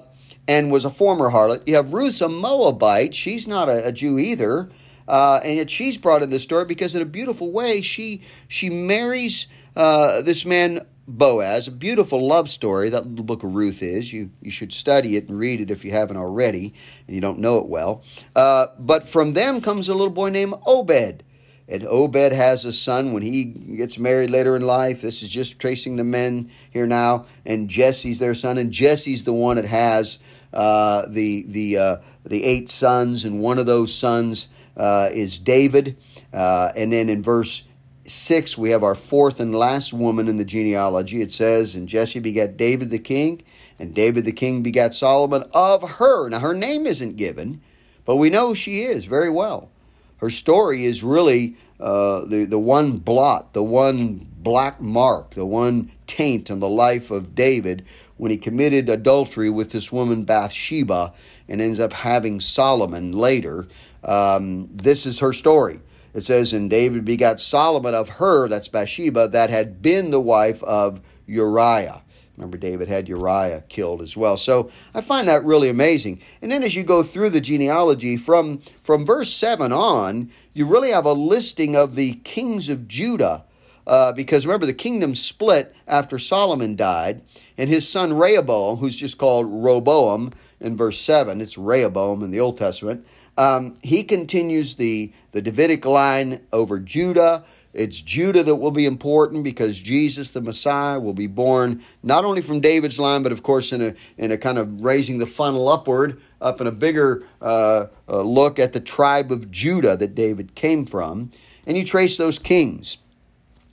and 0.46 0.70
was 0.70 0.84
a 0.84 0.90
former 0.90 1.30
harlot. 1.30 1.66
You 1.66 1.76
have 1.76 1.94
Ruth's 1.94 2.20
a 2.20 2.28
Moabite. 2.28 3.14
She's 3.14 3.46
not 3.46 3.68
a, 3.68 3.88
a 3.88 3.92
Jew 3.92 4.18
either. 4.18 4.68
Uh, 5.06 5.40
and 5.44 5.56
yet 5.56 5.70
she's 5.70 5.98
brought 5.98 6.22
in 6.22 6.30
this 6.30 6.42
story 6.42 6.64
because 6.64 6.94
in 6.94 7.02
a 7.02 7.06
beautiful 7.06 7.52
way 7.52 7.82
she 7.82 8.22
she 8.48 8.70
marries 8.70 9.46
uh, 9.76 10.22
this 10.22 10.44
man 10.44 10.86
Boaz, 11.06 11.68
a 11.68 11.70
beautiful 11.70 12.26
love 12.26 12.48
story 12.48 12.88
that 12.88 13.06
little 13.06 13.24
book 13.24 13.42
of 13.42 13.54
Ruth 13.54 13.82
is. 13.82 14.12
You 14.12 14.30
you 14.40 14.50
should 14.50 14.72
study 14.72 15.16
it 15.16 15.28
and 15.28 15.38
read 15.38 15.60
it 15.60 15.70
if 15.70 15.84
you 15.84 15.90
haven't 15.90 16.16
already 16.16 16.74
and 17.06 17.14
you 17.14 17.20
don't 17.20 17.38
know 17.38 17.58
it 17.58 17.66
well. 17.66 18.02
Uh, 18.34 18.68
but 18.78 19.06
from 19.06 19.34
them 19.34 19.60
comes 19.60 19.88
a 19.88 19.92
little 19.92 20.10
boy 20.10 20.30
named 20.30 20.54
Obed. 20.66 21.22
And 21.66 21.86
Obed 21.86 22.32
has 22.32 22.66
a 22.66 22.72
son 22.72 23.12
when 23.12 23.22
he 23.22 23.44
gets 23.44 23.98
married 23.98 24.28
later 24.28 24.54
in 24.54 24.62
life. 24.62 25.00
This 25.00 25.22
is 25.22 25.30
just 25.30 25.58
tracing 25.58 25.96
the 25.96 26.04
men 26.04 26.50
here 26.70 26.86
now. 26.86 27.24
And 27.46 27.70
Jesse's 27.70 28.18
their 28.18 28.34
son, 28.34 28.58
and 28.58 28.70
Jesse's 28.70 29.24
the 29.24 29.32
one 29.32 29.56
that 29.56 29.64
has 29.64 30.18
uh, 30.52 31.06
the 31.08 31.44
the 31.48 31.78
uh, 31.78 31.96
the 32.24 32.44
eight 32.44 32.68
sons, 32.68 33.24
and 33.24 33.40
one 33.40 33.58
of 33.58 33.64
those 33.64 33.94
sons 33.94 34.48
uh, 34.76 35.08
is 35.12 35.38
David. 35.38 35.96
Uh, 36.34 36.70
and 36.76 36.92
then 36.92 37.08
in 37.08 37.22
verse 37.22 37.62
6, 38.06 38.58
we 38.58 38.70
have 38.70 38.82
our 38.82 38.94
fourth 38.94 39.40
and 39.40 39.54
last 39.54 39.92
woman 39.92 40.28
in 40.28 40.36
the 40.36 40.44
genealogy. 40.44 41.22
It 41.22 41.32
says, 41.32 41.74
And 41.74 41.88
Jesse 41.88 42.20
begat 42.20 42.56
David 42.56 42.90
the 42.90 42.98
king, 42.98 43.42
and 43.78 43.94
David 43.94 44.24
the 44.24 44.32
king 44.32 44.62
begat 44.62 44.94
Solomon 44.94 45.44
of 45.52 45.88
her. 45.92 46.28
Now, 46.28 46.40
her 46.40 46.54
name 46.54 46.86
isn't 46.86 47.16
given, 47.16 47.62
but 48.04 48.16
we 48.16 48.30
know 48.30 48.52
she 48.52 48.82
is 48.82 49.06
very 49.06 49.30
well. 49.30 49.70
Her 50.18 50.30
story 50.30 50.84
is 50.84 51.02
really 51.02 51.56
uh, 51.80 52.24
the, 52.26 52.44
the 52.44 52.58
one 52.58 52.98
blot, 52.98 53.52
the 53.52 53.62
one 53.62 54.26
black 54.38 54.80
mark, 54.80 55.30
the 55.30 55.46
one 55.46 55.90
taint 56.06 56.50
on 56.50 56.60
the 56.60 56.68
life 56.68 57.10
of 57.10 57.34
David 57.34 57.84
when 58.16 58.30
he 58.30 58.36
committed 58.36 58.88
adultery 58.88 59.50
with 59.50 59.72
this 59.72 59.90
woman 59.90 60.24
Bathsheba 60.24 61.12
and 61.48 61.60
ends 61.60 61.80
up 61.80 61.92
having 61.92 62.40
Solomon 62.40 63.12
later. 63.12 63.66
Um, 64.04 64.68
this 64.72 65.06
is 65.06 65.18
her 65.18 65.32
story. 65.32 65.80
It 66.14 66.24
says, 66.24 66.52
And 66.52 66.70
David 66.70 67.04
begot 67.04 67.40
Solomon 67.40 67.94
of 67.94 68.08
her, 68.08 68.48
that's 68.48 68.68
Bathsheba, 68.68 69.28
that 69.28 69.50
had 69.50 69.82
been 69.82 70.10
the 70.10 70.20
wife 70.20 70.62
of 70.62 71.00
Uriah. 71.26 72.02
Remember, 72.36 72.56
David 72.56 72.88
had 72.88 73.08
Uriah 73.08 73.62
killed 73.68 74.02
as 74.02 74.16
well. 74.16 74.36
So 74.36 74.70
I 74.92 75.00
find 75.00 75.28
that 75.28 75.44
really 75.44 75.68
amazing. 75.68 76.20
And 76.42 76.50
then 76.50 76.64
as 76.64 76.74
you 76.74 76.82
go 76.82 77.02
through 77.02 77.30
the 77.30 77.40
genealogy 77.40 78.16
from, 78.16 78.60
from 78.82 79.06
verse 79.06 79.32
7 79.32 79.72
on, 79.72 80.30
you 80.52 80.66
really 80.66 80.90
have 80.90 81.04
a 81.04 81.12
listing 81.12 81.76
of 81.76 81.94
the 81.94 82.14
kings 82.24 82.68
of 82.68 82.88
Judah. 82.88 83.44
Uh, 83.86 84.12
because 84.12 84.46
remember, 84.46 84.66
the 84.66 84.72
kingdom 84.72 85.14
split 85.14 85.74
after 85.86 86.18
Solomon 86.18 86.74
died, 86.74 87.20
and 87.58 87.68
his 87.68 87.88
son 87.88 88.14
Rehoboam, 88.14 88.78
who's 88.78 88.96
just 88.96 89.18
called 89.18 89.46
Roboam 89.46 90.32
in 90.58 90.76
verse 90.76 90.98
7, 90.98 91.40
it's 91.40 91.58
Rehoboam 91.58 92.22
in 92.22 92.30
the 92.30 92.40
Old 92.40 92.56
Testament, 92.56 93.06
um, 93.36 93.74
he 93.82 94.04
continues 94.04 94.76
the, 94.76 95.12
the 95.32 95.42
Davidic 95.42 95.84
line 95.84 96.40
over 96.52 96.78
Judah. 96.78 97.44
It's 97.72 98.00
Judah 98.00 98.44
that 98.44 98.54
will 98.54 98.70
be 98.70 98.86
important 98.86 99.42
because 99.42 99.82
Jesus, 99.82 100.30
the 100.30 100.40
Messiah, 100.40 101.00
will 101.00 101.12
be 101.12 101.26
born 101.26 101.82
not 102.04 102.24
only 102.24 102.40
from 102.40 102.60
David's 102.60 103.00
line, 103.00 103.24
but 103.24 103.32
of 103.32 103.42
course 103.42 103.72
in 103.72 103.82
a 103.82 103.94
in 104.16 104.30
a 104.30 104.38
kind 104.38 104.58
of 104.58 104.80
raising 104.82 105.18
the 105.18 105.26
funnel 105.26 105.68
upward, 105.68 106.20
up 106.40 106.60
in 106.60 106.68
a 106.68 106.72
bigger 106.72 107.24
uh, 107.42 107.86
uh, 108.08 108.22
look 108.22 108.60
at 108.60 108.74
the 108.74 108.80
tribe 108.80 109.32
of 109.32 109.50
Judah 109.50 109.96
that 109.96 110.14
David 110.14 110.54
came 110.54 110.86
from, 110.86 111.32
and 111.66 111.76
you 111.76 111.84
trace 111.84 112.16
those 112.16 112.38
kings. 112.38 112.98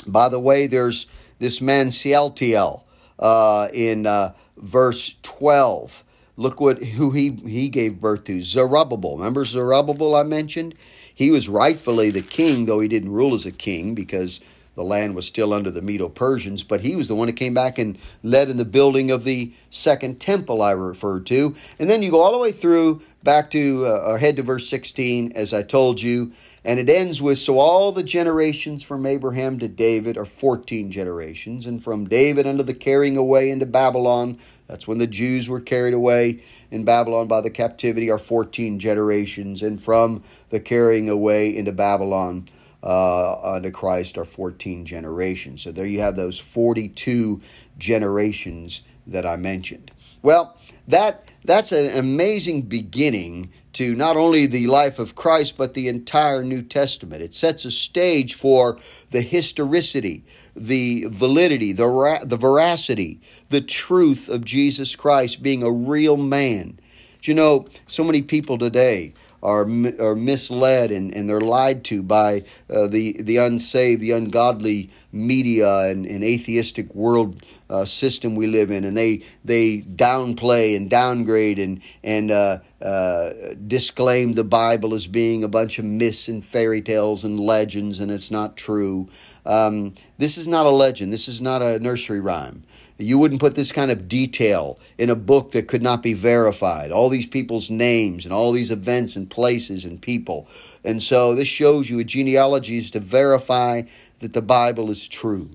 By 0.08 0.30
the 0.30 0.40
way, 0.40 0.66
there's 0.66 1.06
this 1.38 1.62
man 1.62 1.92
Sealtiel 1.92 2.88
uh, 3.20 3.68
in 3.72 4.08
uh, 4.08 4.34
verse 4.58 5.14
twelve. 5.22 6.04
Look 6.38 6.62
what 6.62 6.84
who 6.84 7.12
he 7.12 7.32
he 7.46 7.70
gave 7.70 8.00
birth 8.00 8.24
to 8.26 8.42
Zerubbabel. 8.42 9.18
Remember 9.18 9.46
Zerubbabel 9.46 10.16
I 10.16 10.24
mentioned? 10.24 10.76
He 11.14 11.30
was 11.30 11.50
rightfully 11.50 12.10
the 12.10 12.22
king, 12.22 12.66
though 12.66 12.80
he 12.80 12.88
didn't 12.88 13.12
rule 13.12 13.34
as 13.34 13.46
a 13.46 13.52
king 13.52 13.94
because 13.94 14.40
the 14.76 14.84
land 14.84 15.16
was 15.16 15.28
still 15.28 15.54
under 15.54 15.70
the 15.70 15.82
Medo 15.82 16.08
Persians, 16.08 16.64
but 16.64 16.82
he 16.82 16.96
was 16.96 17.08
the 17.08 17.16
one 17.16 17.28
that 17.28 17.34
came 17.34 17.54
back 17.54 17.78
and 17.78 17.98
led 18.24 18.50
in 18.50 18.58
the 18.58 18.66
building 18.66 19.12
of 19.12 19.26
the 19.26 19.54
second 19.70 20.20
temple 20.20 20.62
I 20.62 20.72
referred 20.72 21.26
to. 21.28 21.56
And 21.78 21.90
then 21.90 22.02
you 22.02 22.10
go 22.10 22.22
all 22.22 22.32
the 22.32 22.38
way 22.38 22.54
through 22.54 23.02
back 23.22 23.52
to 23.52 23.86
uh, 23.86 24.12
or 24.12 24.18
head 24.18 24.38
to 24.38 24.44
verse 24.44 24.70
16, 24.70 25.34
as 25.36 25.54
I 25.54 25.62
told 25.62 26.02
you, 26.02 26.32
and 26.64 26.80
it 26.80 26.90
ends 26.90 27.22
with 27.22 27.38
so 27.38 27.60
all 27.60 27.92
the 27.92 28.04
generations 28.04 28.82
from 28.82 29.06
Abraham 29.06 29.60
to 29.60 29.68
David 29.68 30.18
are 30.18 30.26
14 30.26 30.90
generations, 30.90 31.68
and 31.68 31.84
from 31.84 32.08
David 32.08 32.48
unto 32.48 32.64
the 32.64 32.74
carrying 32.74 33.18
away 33.18 33.52
into 33.52 33.66
Babylon 33.66 34.40
that's 34.72 34.88
when 34.88 35.00
the 35.00 35.08
Jews 35.08 35.50
were 35.50 35.60
carried 35.60 35.94
away 35.94 36.42
in 36.72 36.86
Babylon 36.86 37.28
by 37.28 37.42
the 37.42 37.50
captivity, 37.50 38.10
are 38.10 38.18
14 38.18 38.80
generations. 38.80 39.62
And 39.62 39.84
from 39.84 40.24
the 40.50 40.62
carrying 40.62 41.10
away 41.10 41.54
into 41.54 41.74
Babylon 41.74 42.46
uh, 42.82 43.56
unto 43.56 43.70
Christ 43.70 44.18
are 44.18 44.24
14 44.24 44.86
generations. 44.86 45.62
So 45.62 45.74
there 45.74 45.86
you 45.86 46.00
have 46.00 46.16
those 46.16 46.40
42 46.40 47.42
generations 47.78 48.84
that 49.06 49.26
I 49.26 49.36
mentioned. 49.36 49.92
Well, 50.22 50.58
that 50.88 51.30
that's 51.44 51.74
an 51.74 51.98
amazing 51.98 52.62
beginning 52.64 53.52
to 53.74 53.96
not 53.96 54.18
only 54.18 54.46
the 54.46 54.68
life 54.68 55.00
of 55.00 55.16
Christ, 55.16 55.58
but 55.58 55.74
the 55.74 55.88
entire 55.88 56.44
New 56.44 56.62
Testament. 56.62 57.22
It 57.22 57.34
sets 57.34 57.66
a 57.66 57.72
stage 57.72 58.34
for 58.34 58.78
the 59.12 59.22
historicity, 59.22 60.24
the 60.56 61.08
validity, 61.10 61.72
the, 61.72 62.20
the 62.24 62.38
veracity, 62.38 63.22
the 63.50 63.62
truth 63.62 64.28
of 64.30 64.44
Jesus 64.44 64.96
Christ 64.96 65.42
being 65.42 65.64
a 65.64 65.72
real 65.72 66.18
man. 66.18 66.80
Do 67.22 67.32
you 67.32 67.36
know, 67.36 67.68
so 67.88 68.04
many 68.04 68.22
people 68.22 68.58
today 68.58 69.14
are, 69.44 69.62
are 69.62 70.16
misled 70.16 70.92
and, 70.92 71.14
and 71.16 71.30
they're 71.30 71.42
lied 71.42 71.84
to 71.86 72.04
by 72.04 72.44
uh, 72.70 72.88
the, 72.88 73.22
the 73.22 73.38
unsaved, 73.38 74.02
the 74.02 74.12
ungodly 74.12 74.90
media 75.12 75.86
and, 75.86 76.06
and 76.06 76.24
atheistic 76.24 76.94
world 76.94 77.44
uh, 77.70 77.86
system 77.86 78.36
we 78.36 78.48
live 78.48 78.70
in, 78.70 78.84
and 78.84 78.98
they 78.98 79.24
they 79.46 79.80
downplay 79.80 80.76
and 80.76 80.90
downgrade 80.90 81.58
and 81.58 81.82
and 82.04 82.30
uh, 82.30 82.60
uh, 82.82 83.54
disclaim 83.68 84.34
the 84.34 84.44
Bible 84.44 84.94
as 84.94 85.08
being 85.08 85.44
a 85.44 85.48
bunch 85.48 85.80
of 85.80 85.86
myths 85.86 86.28
and 86.28 86.44
fairy 86.44 86.82
tales 86.82 87.24
and 87.24 87.40
legends, 87.40 88.00
and 88.00 88.12
it's 88.12 88.32
not 88.32 88.58
true. 88.58 89.10
Um, 89.46 89.94
this 90.18 90.38
is 90.38 90.48
not 90.48 90.66
a 90.66 90.70
legend. 90.70 91.12
This 91.12 91.28
is 91.28 91.42
not 91.42 91.62
a 91.62 91.80
nursery 91.80 92.22
rhyme. 92.22 92.64
You 92.98 93.18
wouldn't 93.18 93.42
put 93.42 93.56
this 93.56 93.72
kind 93.72 93.90
of 93.90 94.08
detail 94.08 94.80
in 94.98 95.10
a 95.10 95.16
book 95.16 95.52
that 95.52 95.68
could 95.68 95.82
not 95.82 96.04
be 96.04 96.14
verified. 96.14 96.92
All 96.92 97.10
these 97.10 97.26
people's 97.26 97.70
names 97.70 98.26
and 98.26 98.34
all 98.34 98.52
these 98.52 98.70
events 98.70 99.16
and 99.16 99.30
places 99.30 99.84
and 99.84 100.00
people. 100.00 100.48
And 100.84 101.02
so 101.02 101.34
this 101.34 101.48
shows 101.48 101.90
you 101.90 101.98
a 102.00 102.04
genealogy 102.04 102.78
is 102.78 102.92
to 102.92 103.00
verify 103.00 103.84
that 104.20 104.34
the 104.34 104.42
Bible 104.42 104.92
is 104.92 105.08
true. 105.08 105.50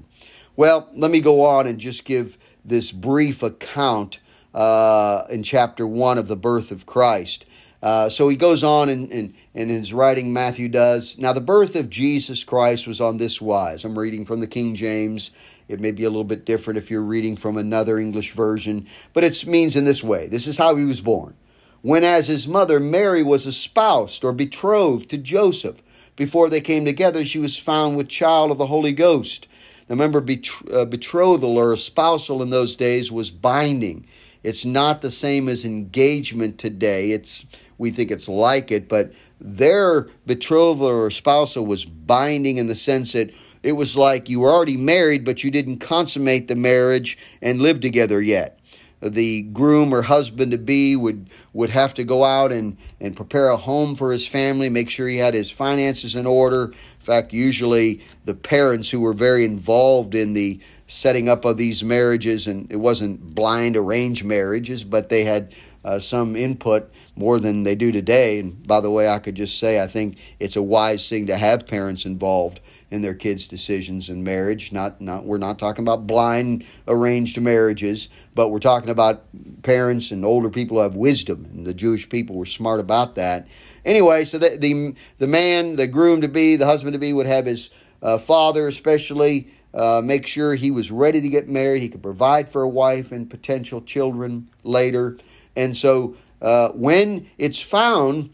Well, 0.56 0.88
let 0.94 1.10
me 1.10 1.20
go 1.20 1.42
on 1.42 1.66
and 1.66 1.78
just 1.78 2.04
give 2.04 2.36
this 2.64 2.90
brief 2.90 3.42
account 3.42 4.18
uh, 4.56 5.24
in 5.30 5.42
chapter 5.42 5.86
1 5.86 6.16
of 6.16 6.28
the 6.28 6.36
birth 6.36 6.70
of 6.70 6.86
Christ. 6.86 7.44
Uh, 7.82 8.08
so 8.08 8.28
he 8.28 8.36
goes 8.36 8.64
on 8.64 8.88
in, 8.88 9.08
in, 9.10 9.34
in 9.54 9.68
his 9.68 9.92
writing, 9.92 10.32
Matthew 10.32 10.68
does. 10.68 11.18
Now, 11.18 11.34
the 11.34 11.42
birth 11.42 11.76
of 11.76 11.90
Jesus 11.90 12.42
Christ 12.42 12.86
was 12.86 13.00
on 13.00 13.18
this 13.18 13.40
wise. 13.40 13.84
I'm 13.84 13.98
reading 13.98 14.24
from 14.24 14.40
the 14.40 14.46
King 14.46 14.74
James. 14.74 15.30
It 15.68 15.78
may 15.78 15.90
be 15.90 16.04
a 16.04 16.10
little 16.10 16.24
bit 16.24 16.46
different 16.46 16.78
if 16.78 16.90
you're 16.90 17.02
reading 17.02 17.36
from 17.36 17.58
another 17.58 17.98
English 17.98 18.32
version, 18.32 18.86
but 19.12 19.24
it 19.24 19.46
means 19.46 19.76
in 19.76 19.84
this 19.84 20.02
way. 20.02 20.26
This 20.26 20.46
is 20.46 20.56
how 20.56 20.74
he 20.74 20.86
was 20.86 21.02
born. 21.02 21.34
when 21.82 22.02
as 22.02 22.26
his 22.26 22.48
mother 22.48 22.80
Mary 22.80 23.22
was 23.22 23.46
espoused 23.46 24.24
or 24.24 24.32
betrothed 24.32 25.10
to 25.10 25.18
Joseph. 25.18 25.82
Before 26.16 26.48
they 26.48 26.62
came 26.62 26.86
together, 26.86 27.24
she 27.24 27.38
was 27.38 27.58
found 27.58 27.96
with 27.96 28.08
child 28.08 28.50
of 28.50 28.58
the 28.58 28.66
Holy 28.66 28.92
Ghost. 28.92 29.46
Now 29.88 29.94
remember, 29.94 30.18
uh, 30.72 30.84
betrothal 30.86 31.58
or 31.58 31.74
espousal 31.74 32.42
in 32.42 32.50
those 32.50 32.74
days 32.74 33.12
was 33.12 33.30
binding. 33.30 34.06
It's 34.46 34.64
not 34.64 35.02
the 35.02 35.10
same 35.10 35.48
as 35.48 35.64
engagement 35.64 36.56
today. 36.56 37.10
It's 37.10 37.44
we 37.78 37.90
think 37.90 38.12
it's 38.12 38.28
like 38.28 38.70
it, 38.70 38.88
but 38.88 39.12
their 39.40 40.02
betrothal 40.24 40.86
or 40.86 41.10
spousal 41.10 41.66
was 41.66 41.84
binding 41.84 42.56
in 42.56 42.68
the 42.68 42.76
sense 42.76 43.14
that 43.14 43.32
it 43.64 43.72
was 43.72 43.96
like 43.96 44.28
you 44.28 44.38
were 44.38 44.52
already 44.52 44.76
married, 44.76 45.24
but 45.24 45.42
you 45.42 45.50
didn't 45.50 45.78
consummate 45.78 46.46
the 46.46 46.54
marriage 46.54 47.18
and 47.42 47.60
live 47.60 47.80
together 47.80 48.22
yet. 48.22 48.60
The 49.00 49.42
groom 49.42 49.92
or 49.92 50.02
husband 50.02 50.52
to 50.52 50.58
be 50.58 50.94
would, 50.94 51.28
would 51.52 51.70
have 51.70 51.92
to 51.94 52.04
go 52.04 52.22
out 52.22 52.52
and, 52.52 52.78
and 53.00 53.16
prepare 53.16 53.48
a 53.48 53.56
home 53.56 53.96
for 53.96 54.12
his 54.12 54.28
family, 54.28 54.68
make 54.68 54.90
sure 54.90 55.08
he 55.08 55.18
had 55.18 55.34
his 55.34 55.50
finances 55.50 56.14
in 56.14 56.24
order. 56.24 56.66
In 56.66 57.00
fact, 57.00 57.32
usually 57.32 58.00
the 58.24 58.34
parents 58.34 58.88
who 58.90 59.00
were 59.00 59.12
very 59.12 59.44
involved 59.44 60.14
in 60.14 60.34
the 60.34 60.60
setting 60.86 61.28
up 61.28 61.44
of 61.44 61.56
these 61.56 61.82
marriages, 61.82 62.46
and 62.46 62.70
it 62.70 62.76
wasn't 62.76 63.34
blind 63.34 63.76
arranged 63.76 64.24
marriages, 64.24 64.84
but 64.84 65.08
they 65.08 65.24
had 65.24 65.54
uh, 65.84 65.98
some 65.98 66.36
input 66.36 66.90
more 67.14 67.38
than 67.38 67.62
they 67.62 67.74
do 67.74 67.92
today. 67.92 68.40
And 68.40 68.66
by 68.66 68.80
the 68.80 68.90
way, 68.90 69.08
I 69.08 69.18
could 69.18 69.34
just 69.34 69.58
say 69.58 69.82
I 69.82 69.86
think 69.86 70.18
it's 70.40 70.56
a 70.56 70.62
wise 70.62 71.08
thing 71.08 71.26
to 71.26 71.36
have 71.36 71.66
parents 71.66 72.04
involved 72.04 72.60
in 72.90 73.02
their 73.02 73.14
kids' 73.14 73.48
decisions 73.48 74.08
in 74.08 74.22
marriage. 74.22 74.72
Not 74.72 75.00
not 75.00 75.24
we're 75.24 75.38
not 75.38 75.58
talking 75.58 75.84
about 75.84 76.06
blind 76.06 76.64
arranged 76.86 77.40
marriages, 77.40 78.08
but 78.34 78.48
we're 78.48 78.58
talking 78.58 78.90
about 78.90 79.24
parents 79.62 80.10
and 80.10 80.24
older 80.24 80.50
people 80.50 80.76
who 80.76 80.82
have 80.82 80.94
wisdom, 80.94 81.46
and 81.52 81.66
the 81.66 81.74
Jewish 81.74 82.08
people 82.08 82.36
were 82.36 82.46
smart 82.46 82.80
about 82.80 83.14
that. 83.14 83.46
Anyway, 83.84 84.24
so 84.24 84.38
the 84.38 84.56
the, 84.56 84.94
the 85.18 85.26
man, 85.26 85.76
the 85.76 85.86
groom 85.86 86.20
to 86.20 86.28
be, 86.28 86.56
the 86.56 86.66
husband 86.66 86.92
to 86.92 86.98
be 86.98 87.12
would 87.12 87.26
have 87.26 87.46
his 87.46 87.70
uh, 88.02 88.18
father, 88.18 88.68
especially. 88.68 89.50
Uh, 89.74 90.00
make 90.02 90.26
sure 90.26 90.54
he 90.54 90.70
was 90.70 90.90
ready 90.90 91.20
to 91.20 91.28
get 91.28 91.48
married. 91.48 91.82
He 91.82 91.88
could 91.88 92.02
provide 92.02 92.48
for 92.48 92.62
a 92.62 92.68
wife 92.68 93.12
and 93.12 93.28
potential 93.28 93.82
children 93.82 94.48
later. 94.62 95.18
And 95.54 95.76
so 95.76 96.16
uh, 96.40 96.70
when 96.70 97.30
it's 97.38 97.60
found, 97.60 98.30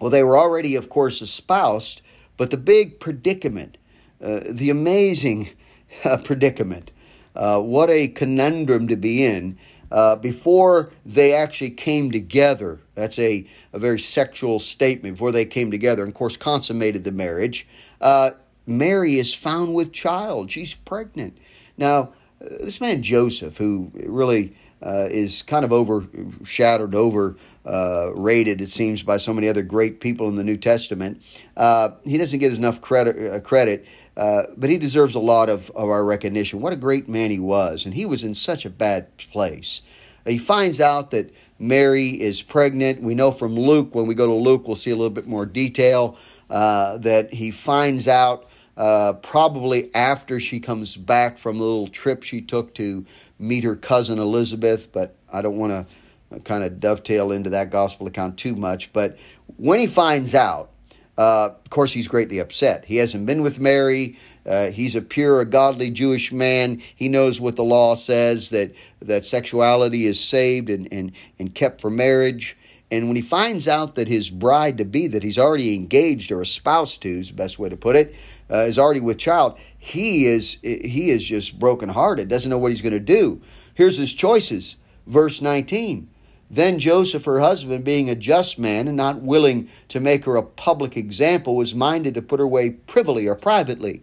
well, 0.00 0.10
they 0.10 0.22
were 0.22 0.36
already, 0.36 0.74
of 0.74 0.88
course, 0.88 1.22
espoused, 1.22 2.02
but 2.36 2.50
the 2.50 2.56
big 2.56 3.00
predicament, 3.00 3.78
uh, 4.22 4.40
the 4.48 4.70
amazing 4.70 5.50
uh, 6.04 6.18
predicament, 6.18 6.90
uh, 7.36 7.60
what 7.60 7.90
a 7.90 8.08
conundrum 8.08 8.88
to 8.88 8.96
be 8.96 9.24
in. 9.24 9.58
Uh, 9.90 10.16
before 10.16 10.90
they 11.06 11.32
actually 11.32 11.70
came 11.70 12.10
together, 12.10 12.80
that's 12.94 13.18
a, 13.18 13.46
a 13.72 13.78
very 13.78 14.00
sexual 14.00 14.58
statement, 14.58 15.14
before 15.14 15.30
they 15.30 15.44
came 15.44 15.70
together, 15.70 16.02
and 16.02 16.10
of 16.10 16.14
course, 16.14 16.36
consummated 16.36 17.04
the 17.04 17.12
marriage, 17.12 17.66
Mary 18.66 19.18
is 19.18 19.34
found 19.34 19.74
with 19.74 19.92
child. 19.92 20.50
She's 20.50 20.74
pregnant. 20.74 21.36
Now, 21.76 22.12
uh, 22.40 22.48
this 22.60 22.80
man 22.80 23.02
Joseph, 23.02 23.58
who 23.58 23.90
really 23.94 24.54
uh, 24.84 25.08
is 25.10 25.42
kind 25.42 25.64
of 25.64 25.72
overshadowed, 25.72 26.94
over 26.94 27.36
uh, 27.64 28.10
it 28.14 28.68
seems, 28.68 29.02
by 29.02 29.16
so 29.16 29.32
many 29.32 29.48
other 29.48 29.62
great 29.62 29.98
people 30.00 30.28
in 30.28 30.36
the 30.36 30.44
New 30.44 30.58
Testament. 30.58 31.22
Uh, 31.56 31.90
he 32.04 32.18
doesn't 32.18 32.38
get 32.38 32.52
enough 32.52 32.80
credit, 32.80 33.32
uh, 33.32 33.40
credit 33.40 33.86
uh, 34.16 34.44
but 34.56 34.70
he 34.70 34.78
deserves 34.78 35.14
a 35.14 35.20
lot 35.20 35.48
of, 35.48 35.70
of 35.70 35.88
our 35.88 36.04
recognition. 36.04 36.60
What 36.60 36.72
a 36.72 36.76
great 36.76 37.08
man 37.08 37.30
he 37.30 37.40
was, 37.40 37.84
and 37.86 37.94
he 37.94 38.06
was 38.06 38.22
in 38.22 38.34
such 38.34 38.64
a 38.64 38.70
bad 38.70 39.16
place. 39.16 39.80
He 40.26 40.38
finds 40.38 40.80
out 40.80 41.10
that 41.10 41.34
Mary 41.58 42.08
is 42.08 42.42
pregnant. 42.42 43.02
We 43.02 43.14
know 43.14 43.32
from 43.32 43.56
Luke, 43.56 43.94
when 43.94 44.06
we 44.06 44.14
go 44.14 44.26
to 44.26 44.34
Luke, 44.34 44.66
we'll 44.66 44.76
see 44.76 44.90
a 44.90 44.96
little 44.96 45.10
bit 45.10 45.26
more 45.26 45.46
detail, 45.46 46.16
that 46.48 47.32
he 47.32 47.50
finds 47.50 48.06
out 48.06 48.46
uh, 48.76 49.14
probably 49.22 49.94
after 49.94 50.40
she 50.40 50.60
comes 50.60 50.96
back 50.96 51.38
from 51.38 51.58
the 51.58 51.64
little 51.64 51.88
trip 51.88 52.22
she 52.22 52.40
took 52.40 52.74
to 52.74 53.04
meet 53.38 53.64
her 53.64 53.76
cousin 53.76 54.18
Elizabeth, 54.18 54.90
but 54.92 55.16
I 55.32 55.42
don't 55.42 55.56
want 55.56 55.72
to 56.32 56.40
kind 56.40 56.64
of 56.64 56.80
dovetail 56.80 57.30
into 57.30 57.50
that 57.50 57.70
gospel 57.70 58.06
account 58.06 58.38
too 58.38 58.56
much. 58.56 58.92
But 58.92 59.16
when 59.56 59.78
he 59.78 59.86
finds 59.86 60.34
out, 60.34 60.70
uh, 61.16 61.50
of 61.64 61.70
course, 61.70 61.92
he's 61.92 62.08
greatly 62.08 62.40
upset. 62.40 62.84
He 62.86 62.96
hasn't 62.96 63.26
been 63.26 63.42
with 63.42 63.60
Mary. 63.60 64.18
Uh, 64.44 64.70
he's 64.70 64.96
a 64.96 65.00
pure, 65.00 65.40
a 65.40 65.44
godly 65.44 65.90
Jewish 65.90 66.32
man. 66.32 66.82
He 66.94 67.08
knows 67.08 67.40
what 67.40 67.56
the 67.56 67.64
law 67.64 67.94
says 67.94 68.50
that 68.50 68.74
that 69.00 69.24
sexuality 69.24 70.06
is 70.06 70.18
saved 70.18 70.68
and, 70.70 70.88
and, 70.92 71.12
and 71.38 71.54
kept 71.54 71.80
for 71.80 71.90
marriage. 71.90 72.56
And 72.90 73.06
when 73.06 73.16
he 73.16 73.22
finds 73.22 73.66
out 73.66 73.94
that 73.94 74.08
his 74.08 74.28
bride 74.28 74.78
to 74.78 74.84
be, 74.84 75.06
that 75.06 75.22
he's 75.22 75.38
already 75.38 75.74
engaged 75.74 76.30
or 76.30 76.42
espoused 76.42 77.02
to, 77.02 77.08
is 77.08 77.28
the 77.28 77.34
best 77.34 77.58
way 77.58 77.68
to 77.68 77.76
put 77.76 77.96
it, 77.96 78.14
uh, 78.54 78.66
is 78.66 78.78
already 78.78 79.00
with 79.00 79.18
child, 79.18 79.58
he 79.76 80.26
is 80.26 80.58
he 80.62 81.10
is 81.10 81.24
just 81.24 81.58
brokenhearted, 81.58 82.28
doesn't 82.28 82.50
know 82.50 82.58
what 82.58 82.70
he's 82.70 82.82
going 82.82 82.92
to 82.92 83.00
do. 83.00 83.42
Here's 83.74 83.98
his 83.98 84.12
choices. 84.12 84.76
Verse 85.06 85.42
19. 85.42 86.08
Then 86.48 86.78
Joseph, 86.78 87.24
her 87.24 87.40
husband, 87.40 87.84
being 87.84 88.08
a 88.08 88.14
just 88.14 88.58
man 88.58 88.86
and 88.86 88.96
not 88.96 89.22
willing 89.22 89.68
to 89.88 89.98
make 89.98 90.24
her 90.24 90.36
a 90.36 90.42
public 90.42 90.96
example, 90.96 91.56
was 91.56 91.74
minded 91.74 92.14
to 92.14 92.22
put 92.22 92.38
her 92.38 92.46
away 92.46 92.70
privily 92.70 93.26
or 93.26 93.34
privately. 93.34 94.02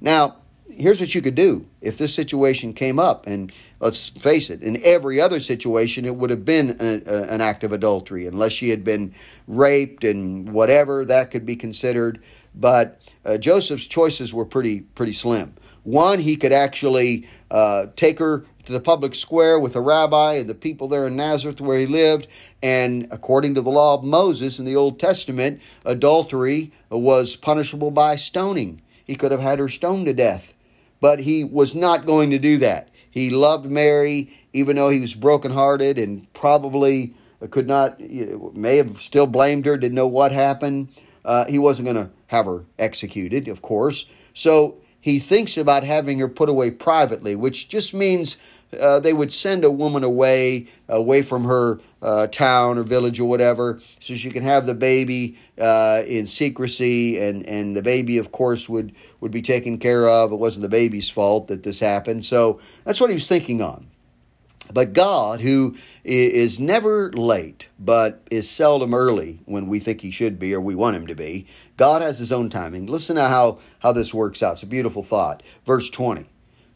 Now, 0.00 0.36
here's 0.68 1.00
what 1.00 1.14
you 1.14 1.22
could 1.22 1.34
do 1.34 1.66
if 1.80 1.98
this 1.98 2.14
situation 2.14 2.72
came 2.74 2.98
up, 2.98 3.26
and 3.26 3.52
let's 3.80 4.08
face 4.08 4.50
it, 4.50 4.62
in 4.62 4.80
every 4.84 5.20
other 5.20 5.40
situation, 5.40 6.04
it 6.04 6.16
would 6.16 6.30
have 6.30 6.44
been 6.44 6.76
a, 6.78 7.02
a, 7.06 7.22
an 7.24 7.40
act 7.40 7.64
of 7.64 7.72
adultery, 7.72 8.26
unless 8.26 8.52
she 8.52 8.70
had 8.70 8.84
been 8.84 9.14
raped 9.46 10.04
and 10.04 10.50
whatever, 10.50 11.04
that 11.04 11.30
could 11.30 11.44
be 11.44 11.56
considered. 11.56 12.22
But 12.54 13.00
uh, 13.24 13.38
Joseph's 13.38 13.86
choices 13.86 14.32
were 14.32 14.44
pretty 14.44 14.80
pretty 14.80 15.12
slim. 15.12 15.54
One, 15.82 16.20
he 16.20 16.36
could 16.36 16.52
actually 16.52 17.28
uh, 17.50 17.86
take 17.96 18.18
her 18.18 18.44
to 18.64 18.72
the 18.72 18.80
public 18.80 19.14
square 19.14 19.60
with 19.60 19.76
a 19.76 19.80
rabbi 19.80 20.34
and 20.34 20.48
the 20.48 20.54
people 20.54 20.88
there 20.88 21.06
in 21.06 21.16
Nazareth 21.16 21.60
where 21.60 21.78
he 21.78 21.86
lived. 21.86 22.26
And 22.62 23.06
according 23.10 23.54
to 23.56 23.60
the 23.60 23.70
law 23.70 23.94
of 23.94 24.04
Moses 24.04 24.58
in 24.58 24.64
the 24.64 24.76
Old 24.76 24.98
Testament, 24.98 25.60
adultery 25.84 26.72
was 26.90 27.36
punishable 27.36 27.90
by 27.90 28.16
stoning. 28.16 28.80
He 29.04 29.16
could 29.16 29.32
have 29.32 29.40
had 29.40 29.58
her 29.58 29.68
stoned 29.68 30.06
to 30.06 30.14
death, 30.14 30.54
but 31.00 31.20
he 31.20 31.44
was 31.44 31.74
not 31.74 32.06
going 32.06 32.30
to 32.30 32.38
do 32.38 32.56
that. 32.58 32.88
He 33.10 33.30
loved 33.30 33.66
Mary, 33.66 34.32
even 34.52 34.76
though 34.76 34.88
he 34.88 35.00
was 35.00 35.14
brokenhearted 35.14 35.98
and 35.98 36.32
probably 36.32 37.14
could 37.50 37.68
not, 37.68 38.00
may 38.00 38.78
have 38.78 39.00
still 39.00 39.26
blamed 39.26 39.66
her, 39.66 39.76
didn't 39.76 39.94
know 39.94 40.06
what 40.06 40.32
happened. 40.32 40.88
Uh, 41.24 41.44
he 41.46 41.58
wasn't 41.58 41.86
going 41.86 41.96
to 41.96 42.10
have 42.28 42.46
her 42.46 42.64
executed, 42.78 43.48
of 43.48 43.62
course. 43.62 44.06
So 44.34 44.76
he 45.00 45.18
thinks 45.18 45.56
about 45.56 45.84
having 45.84 46.18
her 46.18 46.28
put 46.28 46.48
away 46.48 46.70
privately, 46.70 47.36
which 47.36 47.68
just 47.68 47.94
means 47.94 48.36
uh, 48.80 49.00
they 49.00 49.12
would 49.12 49.32
send 49.32 49.64
a 49.64 49.70
woman 49.70 50.02
away, 50.02 50.66
away 50.88 51.22
from 51.22 51.44
her 51.44 51.80
uh, 52.02 52.26
town 52.26 52.78
or 52.78 52.82
village 52.82 53.20
or 53.20 53.28
whatever, 53.28 53.78
so 54.00 54.14
she 54.14 54.30
can 54.30 54.42
have 54.42 54.66
the 54.66 54.74
baby 54.74 55.38
uh, 55.60 56.02
in 56.06 56.26
secrecy, 56.26 57.18
and, 57.20 57.46
and 57.46 57.76
the 57.76 57.82
baby, 57.82 58.18
of 58.18 58.32
course, 58.32 58.68
would, 58.68 58.92
would 59.20 59.30
be 59.30 59.42
taken 59.42 59.78
care 59.78 60.08
of. 60.08 60.32
It 60.32 60.36
wasn't 60.36 60.62
the 60.62 60.68
baby's 60.68 61.08
fault 61.08 61.48
that 61.48 61.62
this 61.62 61.80
happened. 61.80 62.24
So 62.24 62.60
that's 62.84 63.00
what 63.00 63.10
he 63.10 63.14
was 63.14 63.28
thinking 63.28 63.62
on. 63.62 63.86
But 64.72 64.92
God, 64.92 65.40
who 65.40 65.76
is 66.04 66.58
never 66.58 67.12
late, 67.12 67.68
but 67.78 68.22
is 68.30 68.48
seldom 68.48 68.94
early 68.94 69.40
when 69.44 69.66
we 69.66 69.78
think 69.78 70.00
he 70.00 70.10
should 70.10 70.38
be 70.38 70.54
or 70.54 70.60
we 70.60 70.74
want 70.74 70.96
him 70.96 71.06
to 71.06 71.14
be, 71.14 71.46
God 71.76 72.02
has 72.02 72.18
his 72.18 72.32
own 72.32 72.50
timing. 72.50 72.86
Listen 72.86 73.16
to 73.16 73.28
how, 73.28 73.58
how 73.80 73.92
this 73.92 74.14
works 74.14 74.42
out. 74.42 74.54
It's 74.54 74.62
a 74.62 74.66
beautiful 74.66 75.02
thought. 75.02 75.42
Verse 75.64 75.90
20. 75.90 76.24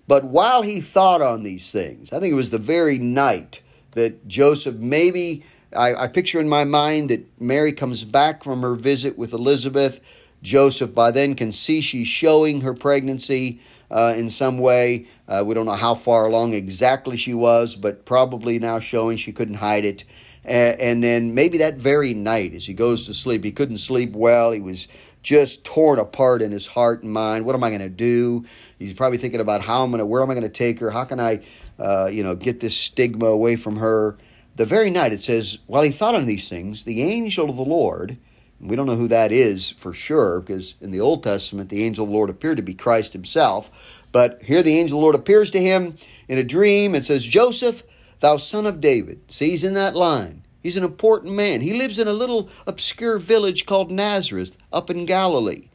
But 0.06 0.24
while 0.24 0.62
he 0.62 0.80
thought 0.80 1.20
on 1.20 1.42
these 1.42 1.70
things, 1.70 2.12
I 2.12 2.20
think 2.20 2.32
it 2.32 2.36
was 2.36 2.50
the 2.50 2.58
very 2.58 2.98
night 2.98 3.62
that 3.92 4.26
Joseph 4.26 4.76
maybe, 4.76 5.44
I, 5.76 5.94
I 5.94 6.08
picture 6.08 6.40
in 6.40 6.48
my 6.48 6.64
mind 6.64 7.10
that 7.10 7.26
Mary 7.40 7.72
comes 7.72 8.04
back 8.04 8.42
from 8.42 8.62
her 8.62 8.74
visit 8.74 9.18
with 9.18 9.32
Elizabeth. 9.32 10.00
Joseph 10.42 10.94
by 10.94 11.10
then 11.10 11.34
can 11.34 11.52
see 11.52 11.80
she's 11.80 12.08
showing 12.08 12.62
her 12.62 12.72
pregnancy 12.72 13.60
uh, 13.90 14.14
in 14.16 14.30
some 14.30 14.58
way. 14.58 15.06
Uh, 15.26 15.42
we 15.46 15.54
don't 15.54 15.66
know 15.66 15.72
how 15.72 15.94
far 15.94 16.26
along 16.26 16.54
exactly 16.54 17.16
she 17.16 17.34
was, 17.34 17.76
but 17.76 18.04
probably 18.04 18.58
now 18.58 18.78
showing 18.80 19.16
she 19.16 19.32
couldn't 19.32 19.56
hide 19.56 19.84
it. 19.84 20.04
And, 20.44 20.80
and 20.80 21.04
then 21.04 21.34
maybe 21.34 21.58
that 21.58 21.76
very 21.76 22.14
night, 22.14 22.54
as 22.54 22.66
he 22.66 22.74
goes 22.74 23.06
to 23.06 23.14
sleep, 23.14 23.44
he 23.44 23.52
couldn't 23.52 23.78
sleep 23.78 24.14
well. 24.14 24.52
He 24.52 24.60
was 24.60 24.88
just 25.22 25.64
torn 25.64 25.98
apart 25.98 26.42
in 26.42 26.52
his 26.52 26.66
heart 26.66 27.02
and 27.02 27.12
mind. 27.12 27.44
What 27.44 27.54
am 27.54 27.64
I 27.64 27.70
going 27.70 27.80
to 27.80 27.88
do? 27.88 28.46
He's 28.78 28.94
probably 28.94 29.18
thinking 29.18 29.40
about 29.40 29.60
how 29.60 29.84
I'm 29.84 29.90
going 29.90 29.98
to, 29.98 30.06
where 30.06 30.22
am 30.22 30.30
I 30.30 30.34
going 30.34 30.42
to 30.44 30.48
take 30.48 30.78
her? 30.78 30.90
How 30.90 31.04
can 31.04 31.20
I, 31.20 31.42
uh, 31.78 32.08
you 32.10 32.22
know, 32.22 32.34
get 32.34 32.60
this 32.60 32.76
stigma 32.76 33.26
away 33.26 33.56
from 33.56 33.76
her? 33.76 34.16
The 34.56 34.64
very 34.64 34.90
night 34.90 35.12
it 35.12 35.22
says, 35.22 35.58
while 35.66 35.82
he 35.82 35.90
thought 35.90 36.14
on 36.14 36.26
these 36.26 36.48
things, 36.48 36.84
the 36.84 37.02
angel 37.02 37.50
of 37.50 37.56
the 37.56 37.64
Lord 37.64 38.18
we 38.60 38.76
don't 38.76 38.86
know 38.86 38.96
who 38.96 39.08
that 39.08 39.32
is 39.32 39.70
for 39.72 39.92
sure 39.92 40.40
because 40.40 40.74
in 40.80 40.90
the 40.90 41.00
Old 41.00 41.22
Testament, 41.22 41.68
the 41.68 41.84
angel 41.84 42.04
of 42.04 42.10
the 42.10 42.16
Lord 42.16 42.30
appeared 42.30 42.56
to 42.56 42.62
be 42.62 42.74
Christ 42.74 43.12
himself. 43.12 43.70
But 44.10 44.42
here 44.42 44.62
the 44.62 44.78
angel 44.78 44.98
of 44.98 45.00
the 45.00 45.04
Lord 45.04 45.14
appears 45.14 45.50
to 45.52 45.60
him 45.60 45.96
in 46.28 46.38
a 46.38 46.44
dream 46.44 46.94
and 46.94 47.04
says, 47.04 47.24
Joseph, 47.24 47.82
thou 48.20 48.36
son 48.36 48.66
of 48.66 48.80
David. 48.80 49.30
See, 49.30 49.50
he's 49.50 49.64
in 49.64 49.74
that 49.74 49.94
line. 49.94 50.42
He's 50.62 50.76
an 50.76 50.84
important 50.84 51.34
man. 51.34 51.60
He 51.60 51.78
lives 51.78 51.98
in 51.98 52.08
a 52.08 52.12
little 52.12 52.50
obscure 52.66 53.18
village 53.18 53.64
called 53.64 53.90
Nazareth 53.90 54.56
up 54.72 54.90
in 54.90 55.06
Galilee. 55.06 55.68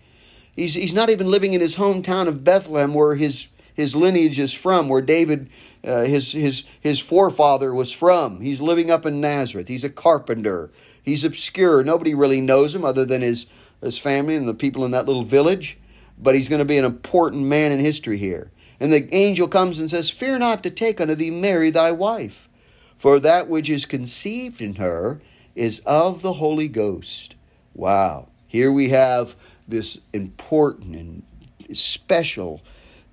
He's, 0.56 0.74
he's 0.74 0.94
not 0.94 1.10
even 1.10 1.32
living 1.32 1.54
in 1.54 1.62
his 1.62 1.78
hometown 1.78 2.28
of 2.28 2.44
Bethlehem 2.44 2.94
where 2.94 3.16
his, 3.16 3.48
his 3.74 3.96
lineage 3.96 4.40
is 4.40 4.54
from, 4.54 4.90
where 4.90 5.02
David, 5.02 5.50
uh, 5.84 6.04
his, 6.04 6.34
his, 6.34 6.64
his 6.80 7.00
forefather, 7.00 7.74
was 7.74 7.92
from. 7.92 8.42
He's 8.42 8.62
living 8.62 8.92
up 8.92 9.06
in 9.06 9.22
Nazareth. 9.22 9.68
He's 9.68 9.84
a 9.84 9.90
carpenter. 9.90 10.70
He's 11.04 11.24
obscure. 11.24 11.84
Nobody 11.84 12.14
really 12.14 12.42
knows 12.42 12.74
him 12.74 12.84
other 12.84 13.06
than 13.06 13.22
his, 13.22 13.46
his 13.82 13.98
family 13.98 14.36
and 14.36 14.48
the 14.48 14.54
people 14.54 14.86
in 14.86 14.92
that 14.92 15.06
little 15.06 15.24
village. 15.24 15.78
But 16.18 16.36
he's 16.36 16.50
going 16.50 16.60
to 16.60 16.66
be 16.66 16.78
an 16.78 16.86
important 16.86 17.44
man 17.44 17.72
in 17.72 17.80
history 17.80 18.18
here. 18.18 18.52
And 18.80 18.92
the 18.92 19.14
angel 19.14 19.48
comes 19.48 19.80
and 19.80 19.90
says, 19.90 20.10
Fear 20.10 20.40
not 20.40 20.64
to 20.64 20.70
take 20.70 21.00
unto 21.00 21.16
thee 21.16 21.30
Mary 21.30 21.70
thy 21.70 21.92
wife, 21.92 22.50
for 22.98 23.20
that 23.20 23.48
which 23.48 23.70
is 23.70 23.86
conceived 23.86 24.62
in 24.62 24.76
her 24.76 25.22
is 25.56 25.80
of 25.86 26.22
the 26.22 26.34
Holy 26.34 26.68
Ghost. 26.68 27.36
Wow. 27.74 28.30
Here 28.48 28.72
we 28.72 28.90
have 28.90 29.36
this 29.68 30.00
important 30.14 30.96
and 30.96 31.24
special, 31.78 32.62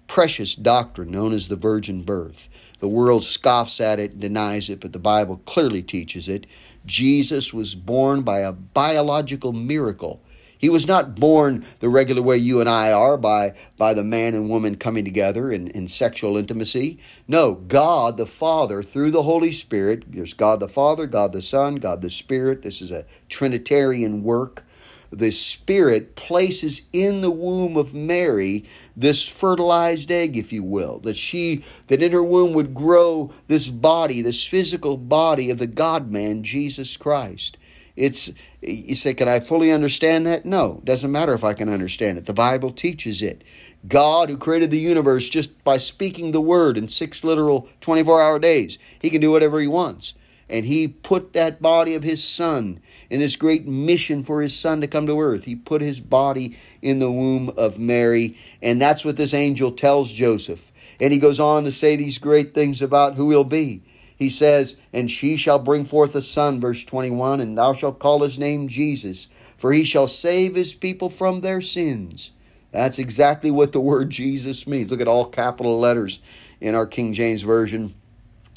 precious 0.06 0.54
doctrine 0.54 1.10
known 1.10 1.32
as 1.32 1.48
the 1.48 1.56
virgin 1.56 2.02
birth. 2.02 2.48
The 2.80 2.88
world 2.88 3.24
scoffs 3.24 3.80
at 3.80 3.98
it, 3.98 4.18
denies 4.18 4.68
it, 4.68 4.80
but 4.80 4.92
the 4.92 4.98
Bible 4.98 5.40
clearly 5.44 5.82
teaches 5.82 6.28
it. 6.28 6.46
Jesus 6.90 7.54
was 7.54 7.76
born 7.76 8.22
by 8.22 8.40
a 8.40 8.50
biological 8.50 9.52
miracle. 9.52 10.20
He 10.58 10.68
was 10.68 10.88
not 10.88 11.14
born 11.14 11.64
the 11.78 11.88
regular 11.88 12.20
way 12.20 12.36
you 12.36 12.58
and 12.58 12.68
I 12.68 12.90
are 12.90 13.16
by, 13.16 13.54
by 13.78 13.94
the 13.94 14.02
man 14.02 14.34
and 14.34 14.50
woman 14.50 14.74
coming 14.74 15.04
together 15.04 15.52
in, 15.52 15.68
in 15.68 15.86
sexual 15.86 16.36
intimacy. 16.36 16.98
No, 17.28 17.54
God 17.54 18.16
the 18.16 18.26
Father, 18.26 18.82
through 18.82 19.12
the 19.12 19.22
Holy 19.22 19.52
Spirit, 19.52 20.04
there's 20.08 20.34
God 20.34 20.58
the 20.58 20.68
Father, 20.68 21.06
God 21.06 21.32
the 21.32 21.42
Son, 21.42 21.76
God 21.76 22.02
the 22.02 22.10
Spirit. 22.10 22.62
This 22.62 22.82
is 22.82 22.90
a 22.90 23.06
Trinitarian 23.28 24.24
work 24.24 24.64
the 25.10 25.30
Spirit 25.30 26.14
places 26.14 26.82
in 26.92 27.20
the 27.20 27.30
womb 27.30 27.76
of 27.76 27.94
Mary 27.94 28.64
this 28.96 29.26
fertilized 29.26 30.10
egg, 30.10 30.36
if 30.36 30.52
you 30.52 30.62
will, 30.62 30.98
that 31.00 31.16
she, 31.16 31.64
that 31.88 32.02
in 32.02 32.12
her 32.12 32.22
womb 32.22 32.52
would 32.52 32.74
grow 32.74 33.32
this 33.48 33.68
body, 33.68 34.22
this 34.22 34.44
physical 34.46 34.96
body 34.96 35.50
of 35.50 35.58
the 35.58 35.66
God 35.66 36.10
man, 36.10 36.42
Jesus 36.42 36.96
Christ. 36.96 37.56
It's, 37.96 38.30
you 38.62 38.94
say, 38.94 39.12
can 39.14 39.28
I 39.28 39.40
fully 39.40 39.72
understand 39.72 40.26
that? 40.26 40.46
No, 40.46 40.80
doesn't 40.84 41.10
matter 41.10 41.34
if 41.34 41.44
I 41.44 41.54
can 41.54 41.68
understand 41.68 42.16
it. 42.16 42.26
The 42.26 42.32
Bible 42.32 42.70
teaches 42.70 43.20
it. 43.20 43.42
God, 43.88 44.30
who 44.30 44.36
created 44.36 44.70
the 44.70 44.78
universe 44.78 45.28
just 45.28 45.62
by 45.64 45.78
speaking 45.78 46.30
the 46.30 46.40
word 46.40 46.78
in 46.78 46.88
six 46.88 47.24
literal 47.24 47.68
24 47.80 48.22
hour 48.22 48.38
days, 48.38 48.78
he 49.00 49.10
can 49.10 49.20
do 49.20 49.30
whatever 49.30 49.60
he 49.60 49.66
wants 49.66 50.14
and 50.50 50.66
he 50.66 50.88
put 50.88 51.32
that 51.32 51.62
body 51.62 51.94
of 51.94 52.02
his 52.02 52.22
son 52.22 52.80
in 53.08 53.20
this 53.20 53.36
great 53.36 53.66
mission 53.66 54.24
for 54.24 54.42
his 54.42 54.58
son 54.58 54.80
to 54.80 54.88
come 54.88 55.06
to 55.06 55.20
earth. 55.20 55.44
He 55.44 55.54
put 55.54 55.80
his 55.80 56.00
body 56.00 56.58
in 56.82 56.98
the 56.98 57.10
womb 57.10 57.50
of 57.56 57.78
Mary, 57.78 58.36
and 58.60 58.82
that's 58.82 59.04
what 59.04 59.16
this 59.16 59.32
angel 59.32 59.70
tells 59.70 60.12
Joseph. 60.12 60.72
And 61.00 61.12
he 61.12 61.18
goes 61.18 61.38
on 61.38 61.64
to 61.64 61.72
say 61.72 61.94
these 61.94 62.18
great 62.18 62.52
things 62.52 62.82
about 62.82 63.14
who 63.14 63.30
he'll 63.30 63.44
be. 63.44 63.82
He 64.16 64.28
says, 64.28 64.76
And 64.92 65.10
she 65.10 65.36
shall 65.36 65.60
bring 65.60 65.84
forth 65.84 66.14
a 66.14 66.20
son, 66.20 66.60
verse 66.60 66.84
21, 66.84 67.40
and 67.40 67.56
thou 67.56 67.72
shalt 67.72 68.00
call 68.00 68.20
his 68.20 68.38
name 68.38 68.68
Jesus, 68.68 69.28
for 69.56 69.72
he 69.72 69.84
shall 69.84 70.08
save 70.08 70.56
his 70.56 70.74
people 70.74 71.08
from 71.08 71.40
their 71.40 71.60
sins. 71.60 72.32
That's 72.72 72.98
exactly 72.98 73.50
what 73.50 73.72
the 73.72 73.80
word 73.80 74.10
Jesus 74.10 74.66
means. 74.66 74.90
Look 74.90 75.00
at 75.00 75.08
all 75.08 75.26
capital 75.26 75.78
letters 75.78 76.18
in 76.60 76.74
our 76.74 76.86
King 76.86 77.12
James 77.12 77.42
Version 77.42 77.94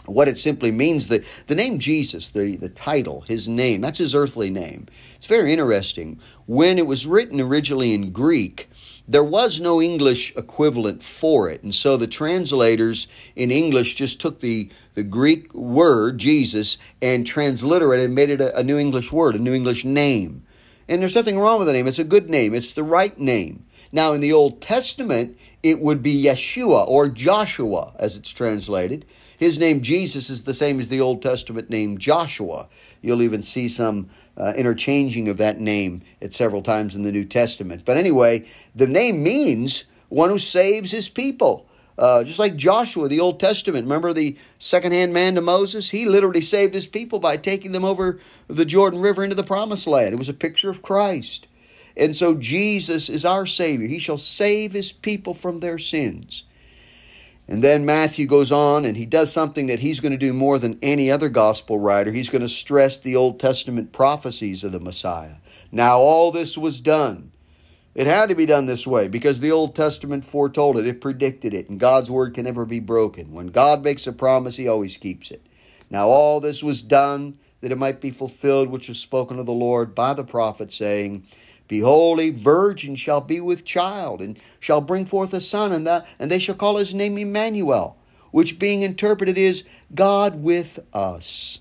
what 0.05 0.27
it 0.27 0.37
simply 0.37 0.71
means 0.71 1.07
the, 1.07 1.23
the 1.47 1.55
name 1.55 1.79
jesus 1.79 2.29
the, 2.29 2.55
the 2.57 2.69
title 2.69 3.21
his 3.21 3.47
name 3.47 3.81
that's 3.81 3.99
his 3.99 4.15
earthly 4.15 4.49
name. 4.49 4.87
It's 5.15 5.27
very 5.27 5.53
interesting. 5.53 6.19
When 6.45 6.77
it 6.77 6.87
was 6.87 7.07
written 7.07 7.39
originally 7.39 7.93
in 7.93 8.11
greek 8.11 8.69
there 9.07 9.23
was 9.23 9.59
no 9.59 9.81
english 9.81 10.35
equivalent 10.35 11.03
for 11.03 11.49
it. 11.49 11.61
And 11.63 11.73
so 11.73 11.97
the 11.97 12.07
translators 12.07 13.07
in 13.35 13.51
english 13.51 13.95
just 13.95 14.19
took 14.19 14.39
the, 14.39 14.69
the 14.93 15.03
greek 15.03 15.53
word 15.53 16.17
jesus 16.17 16.77
and 17.01 17.25
transliterated 17.25 18.05
and 18.05 18.15
made 18.15 18.29
it 18.29 18.41
a, 18.41 18.57
a 18.57 18.63
new 18.63 18.77
english 18.77 19.11
word 19.11 19.35
a 19.35 19.39
new 19.39 19.53
english 19.53 19.85
name. 19.85 20.43
And 20.87 21.01
there's 21.01 21.15
nothing 21.15 21.39
wrong 21.39 21.59
with 21.59 21.67
the 21.67 21.73
name. 21.73 21.87
It's 21.87 21.97
a 21.97 22.03
good 22.03 22.29
name. 22.29 22.53
It's 22.53 22.73
the 22.73 22.83
right 22.83 23.17
name. 23.17 23.65
Now 23.93 24.11
in 24.11 24.21
the 24.21 24.33
old 24.33 24.61
testament 24.61 25.37
it 25.61 25.79
would 25.79 26.01
be 26.03 26.23
yeshua 26.23 26.87
or 26.87 27.07
joshua 27.07 27.93
as 27.99 28.17
it's 28.17 28.31
translated 28.31 29.05
his 29.37 29.59
name, 29.59 29.81
Jesus, 29.81 30.29
is 30.29 30.43
the 30.43 30.53
same 30.53 30.79
as 30.79 30.89
the 30.89 31.01
Old 31.01 31.21
Testament 31.21 31.69
name 31.69 31.97
Joshua. 31.97 32.67
You'll 33.01 33.21
even 33.21 33.43
see 33.43 33.67
some 33.67 34.09
uh, 34.37 34.53
interchanging 34.55 35.29
of 35.29 35.37
that 35.37 35.59
name 35.59 36.01
at 36.21 36.33
several 36.33 36.61
times 36.61 36.95
in 36.95 37.03
the 37.03 37.11
New 37.11 37.25
Testament. 37.25 37.83
But 37.85 37.97
anyway, 37.97 38.45
the 38.75 38.87
name 38.87 39.23
means 39.23 39.85
one 40.09 40.29
who 40.29 40.39
saves 40.39 40.91
his 40.91 41.09
people. 41.09 41.67
Uh, 41.95 42.23
just 42.23 42.39
like 42.39 42.55
Joshua, 42.55 43.07
the 43.07 43.19
Old 43.19 43.39
Testament. 43.39 43.85
Remember 43.85 44.13
the 44.13 44.35
second-hand 44.57 45.13
man 45.13 45.35
to 45.35 45.41
Moses? 45.41 45.89
He 45.89 46.05
literally 46.05 46.41
saved 46.41 46.73
his 46.73 46.87
people 46.87 47.19
by 47.19 47.37
taking 47.37 47.71
them 47.71 47.85
over 47.85 48.19
the 48.47 48.65
Jordan 48.65 48.99
River 48.99 49.23
into 49.23 49.35
the 49.35 49.43
promised 49.43 49.85
land. 49.85 50.13
It 50.13 50.17
was 50.17 50.29
a 50.29 50.33
picture 50.33 50.71
of 50.71 50.81
Christ. 50.81 51.47
And 51.95 52.15
so 52.15 52.33
Jesus 52.33 53.09
is 53.09 53.25
our 53.25 53.45
Savior. 53.45 53.87
He 53.87 53.99
shall 53.99 54.17
save 54.17 54.71
his 54.71 54.91
people 54.91 55.35
from 55.35 55.59
their 55.59 55.77
sins. 55.77 56.45
And 57.47 57.63
then 57.63 57.85
Matthew 57.85 58.25
goes 58.25 58.51
on 58.51 58.85
and 58.85 58.95
he 58.95 59.05
does 59.05 59.31
something 59.31 59.67
that 59.67 59.81
he's 59.81 59.99
going 59.99 60.13
to 60.13 60.17
do 60.17 60.33
more 60.33 60.57
than 60.57 60.79
any 60.81 61.11
other 61.11 61.29
gospel 61.29 61.77
writer. 61.79 62.11
He's 62.11 62.29
going 62.29 62.41
to 62.41 62.49
stress 62.49 62.97
the 62.99 63.15
Old 63.15 63.39
Testament 63.39 63.91
prophecies 63.91 64.63
of 64.63 64.71
the 64.71 64.79
Messiah. 64.79 65.35
Now, 65.71 65.97
all 65.99 66.31
this 66.31 66.57
was 66.57 66.79
done. 66.79 67.31
It 67.95 68.07
had 68.07 68.29
to 68.29 68.35
be 68.35 68.45
done 68.45 68.65
this 68.65 68.87
way 68.87 69.07
because 69.07 69.39
the 69.39 69.51
Old 69.51 69.75
Testament 69.75 70.25
foretold 70.25 70.77
it, 70.77 70.87
it 70.87 71.01
predicted 71.01 71.53
it, 71.53 71.69
and 71.69 71.79
God's 71.79 72.09
word 72.09 72.33
can 72.33 72.45
never 72.45 72.65
be 72.65 72.79
broken. 72.79 73.33
When 73.33 73.47
God 73.47 73.83
makes 73.83 74.07
a 74.07 74.13
promise, 74.13 74.57
he 74.57 74.67
always 74.67 74.97
keeps 74.97 75.29
it. 75.29 75.45
Now, 75.91 76.07
all 76.07 76.39
this 76.39 76.63
was 76.63 76.81
done 76.81 77.35
that 77.61 77.71
it 77.71 77.77
might 77.77 78.01
be 78.01 78.09
fulfilled, 78.09 78.69
which 78.69 78.89
was 78.89 78.99
spoken 78.99 79.37
of 79.37 79.45
the 79.45 79.53
Lord 79.53 79.93
by 79.93 80.13
the 80.13 80.23
prophet, 80.23 80.71
saying, 80.71 81.23
Behold, 81.67 82.19
a 82.19 82.29
virgin 82.29 82.95
shall 82.95 83.21
be 83.21 83.39
with 83.39 83.65
child, 83.65 84.21
and 84.21 84.37
shall 84.59 84.81
bring 84.81 85.05
forth 85.05 85.33
a 85.33 85.41
son, 85.41 85.71
and, 85.71 85.87
that, 85.87 86.05
and 86.19 86.29
they 86.29 86.39
shall 86.39 86.55
call 86.55 86.77
his 86.77 86.93
name 86.93 87.17
Emmanuel, 87.17 87.97
which 88.31 88.59
being 88.59 88.81
interpreted 88.81 89.37
is 89.37 89.63
God 89.93 90.43
with 90.43 90.79
us. 90.93 91.59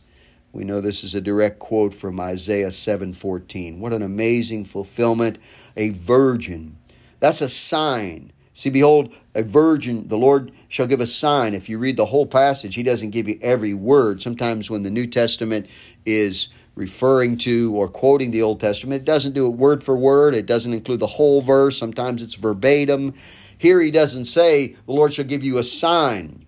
We 0.52 0.64
know 0.64 0.80
this 0.80 1.02
is 1.02 1.14
a 1.14 1.20
direct 1.20 1.58
quote 1.58 1.94
from 1.94 2.20
Isaiah 2.20 2.70
7:14. 2.70 3.80
What 3.80 3.94
an 3.94 4.02
amazing 4.02 4.66
fulfillment, 4.66 5.38
a 5.76 5.90
virgin. 5.90 6.76
That's 7.20 7.40
a 7.40 7.48
sign. 7.48 8.32
See, 8.52 8.68
behold, 8.68 9.14
a 9.34 9.42
virgin, 9.42 10.08
the 10.08 10.18
Lord 10.18 10.52
shall 10.68 10.86
give 10.86 11.00
a 11.00 11.06
sign. 11.06 11.54
If 11.54 11.70
you 11.70 11.78
read 11.78 11.96
the 11.96 12.06
whole 12.06 12.26
passage, 12.26 12.74
he 12.74 12.82
doesn't 12.82 13.10
give 13.10 13.28
you 13.28 13.38
every 13.40 13.72
word. 13.72 14.20
Sometimes 14.20 14.70
when 14.70 14.82
the 14.82 14.90
New 14.90 15.06
Testament 15.06 15.66
is 16.04 16.48
referring 16.74 17.36
to 17.38 17.74
or 17.74 17.88
quoting 17.88 18.30
the 18.30 18.42
Old 18.42 18.60
Testament. 18.60 19.02
It 19.02 19.04
doesn't 19.04 19.32
do 19.32 19.46
it 19.46 19.50
word 19.50 19.82
for 19.82 19.96
word, 19.96 20.34
it 20.34 20.46
doesn't 20.46 20.72
include 20.72 21.00
the 21.00 21.06
whole 21.06 21.40
verse. 21.40 21.78
Sometimes 21.78 22.22
it's 22.22 22.34
verbatim. 22.34 23.14
Here 23.58 23.80
he 23.80 23.90
doesn't 23.90 24.24
say, 24.24 24.76
The 24.86 24.92
Lord 24.92 25.12
shall 25.12 25.24
give 25.24 25.44
you 25.44 25.58
a 25.58 25.64
sign. 25.64 26.46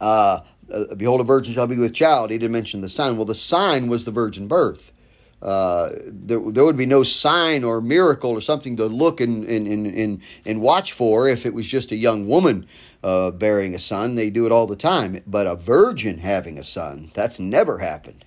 Uh, 0.00 0.40
uh, 0.72 0.94
Behold, 0.94 1.20
a 1.20 1.24
virgin 1.24 1.54
shall 1.54 1.66
be 1.66 1.78
with 1.78 1.94
child. 1.94 2.30
He 2.30 2.38
didn't 2.38 2.52
mention 2.52 2.80
the 2.80 2.88
sign. 2.88 3.16
Well, 3.16 3.24
the 3.24 3.34
sign 3.34 3.88
was 3.88 4.04
the 4.04 4.10
virgin 4.10 4.46
birth. 4.46 4.92
Uh, 5.40 5.90
there, 6.06 6.40
there 6.40 6.64
would 6.64 6.76
be 6.76 6.86
no 6.86 7.04
sign 7.04 7.62
or 7.62 7.80
miracle 7.80 8.30
or 8.30 8.40
something 8.40 8.76
to 8.76 8.86
look 8.86 9.20
and, 9.20 9.44
and, 9.44 9.68
and, 9.68 10.20
and, 10.44 10.60
watch 10.60 10.92
for 10.92 11.28
if 11.28 11.46
it 11.46 11.54
was 11.54 11.64
just 11.64 11.92
a 11.92 11.96
young 11.96 12.26
woman 12.26 12.66
uh, 13.04 13.30
bearing 13.30 13.72
a 13.72 13.78
son. 13.78 14.16
They 14.16 14.30
do 14.30 14.46
it 14.46 14.52
all 14.52 14.66
the 14.66 14.74
time. 14.74 15.22
But 15.28 15.46
a 15.46 15.54
virgin 15.54 16.18
having 16.18 16.58
a 16.58 16.64
son, 16.64 17.10
that's 17.14 17.38
never 17.38 17.78
happened. 17.78 18.24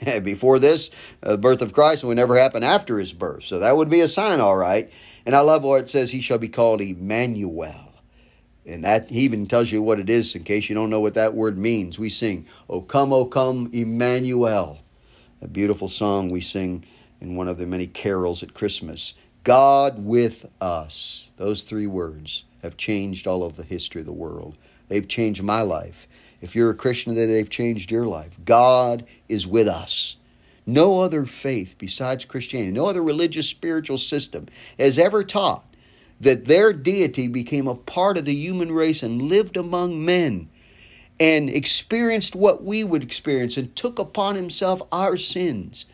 before 0.22 0.58
this, 0.58 0.90
uh, 1.22 1.32
the 1.32 1.38
birth 1.38 1.62
of 1.62 1.72
Christ 1.72 2.04
would 2.04 2.16
never 2.16 2.38
happen 2.38 2.62
after 2.62 2.98
his 2.98 3.12
birth. 3.12 3.44
So 3.44 3.58
that 3.58 3.76
would 3.76 3.90
be 3.90 4.00
a 4.00 4.08
sign, 4.08 4.40
all 4.40 4.56
right. 4.56 4.90
And 5.26 5.34
I 5.34 5.40
love 5.40 5.64
where 5.64 5.80
it 5.80 5.88
says 5.88 6.10
he 6.10 6.20
shall 6.20 6.38
be 6.38 6.48
called 6.48 6.80
Emmanuel. 6.80 7.92
And 8.64 8.84
that 8.84 9.10
he 9.10 9.20
even 9.20 9.46
tells 9.46 9.72
you 9.72 9.82
what 9.82 9.98
it 9.98 10.10
is 10.10 10.34
in 10.34 10.44
case 10.44 10.68
you 10.68 10.74
don't 10.74 10.90
know 10.90 11.00
what 11.00 11.14
that 11.14 11.34
word 11.34 11.56
means. 11.56 11.98
We 11.98 12.10
sing, 12.10 12.46
O 12.68 12.82
come, 12.82 13.12
O 13.12 13.24
come, 13.24 13.70
Emmanuel. 13.72 14.78
A 15.40 15.48
beautiful 15.48 15.88
song 15.88 16.30
we 16.30 16.40
sing 16.40 16.84
in 17.20 17.36
one 17.36 17.48
of 17.48 17.58
the 17.58 17.66
many 17.66 17.86
carols 17.86 18.42
at 18.42 18.54
Christmas. 18.54 19.14
God 19.44 20.04
with 20.04 20.46
us. 20.60 21.32
Those 21.36 21.62
three 21.62 21.86
words 21.86 22.44
have 22.62 22.76
changed 22.76 23.26
all 23.26 23.42
of 23.42 23.56
the 23.56 23.62
history 23.62 24.00
of 24.02 24.06
the 24.06 24.12
world. 24.12 24.58
They've 24.88 25.06
changed 25.06 25.42
my 25.42 25.62
life. 25.62 26.06
If 26.40 26.54
you're 26.54 26.70
a 26.70 26.74
Christian 26.74 27.14
today, 27.14 27.32
they've 27.32 27.50
changed 27.50 27.90
your 27.90 28.06
life. 28.06 28.38
God 28.44 29.04
is 29.28 29.46
with 29.46 29.68
us. 29.68 30.16
No 30.66 31.00
other 31.00 31.24
faith 31.24 31.76
besides 31.78 32.24
Christianity, 32.24 32.72
no 32.72 32.86
other 32.86 33.02
religious 33.02 33.48
spiritual 33.48 33.98
system 33.98 34.46
has 34.78 34.98
ever 34.98 35.24
taught 35.24 35.64
that 36.20 36.44
their 36.44 36.72
deity 36.72 37.28
became 37.28 37.66
a 37.66 37.74
part 37.74 38.18
of 38.18 38.24
the 38.24 38.34
human 38.34 38.72
race 38.72 39.02
and 39.02 39.22
lived 39.22 39.56
among 39.56 40.04
men 40.04 40.48
and 41.20 41.48
experienced 41.48 42.36
what 42.36 42.62
we 42.62 42.84
would 42.84 43.02
experience 43.02 43.56
and 43.56 43.74
took 43.74 43.98
upon 43.98 44.34
himself 44.34 44.82
our 44.92 45.16
sins 45.16 45.86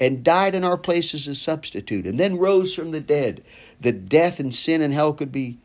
and 0.00 0.24
died 0.24 0.54
in 0.54 0.64
our 0.64 0.78
place 0.78 1.14
as 1.14 1.28
a 1.28 1.34
substitute 1.34 2.06
and 2.06 2.18
then 2.18 2.36
rose 2.36 2.74
from 2.74 2.90
the 2.90 3.00
dead, 3.00 3.44
that 3.80 4.08
death 4.08 4.40
and 4.40 4.54
sin 4.54 4.82
and 4.82 4.92
hell 4.92 5.12
could 5.12 5.30
be 5.30 5.58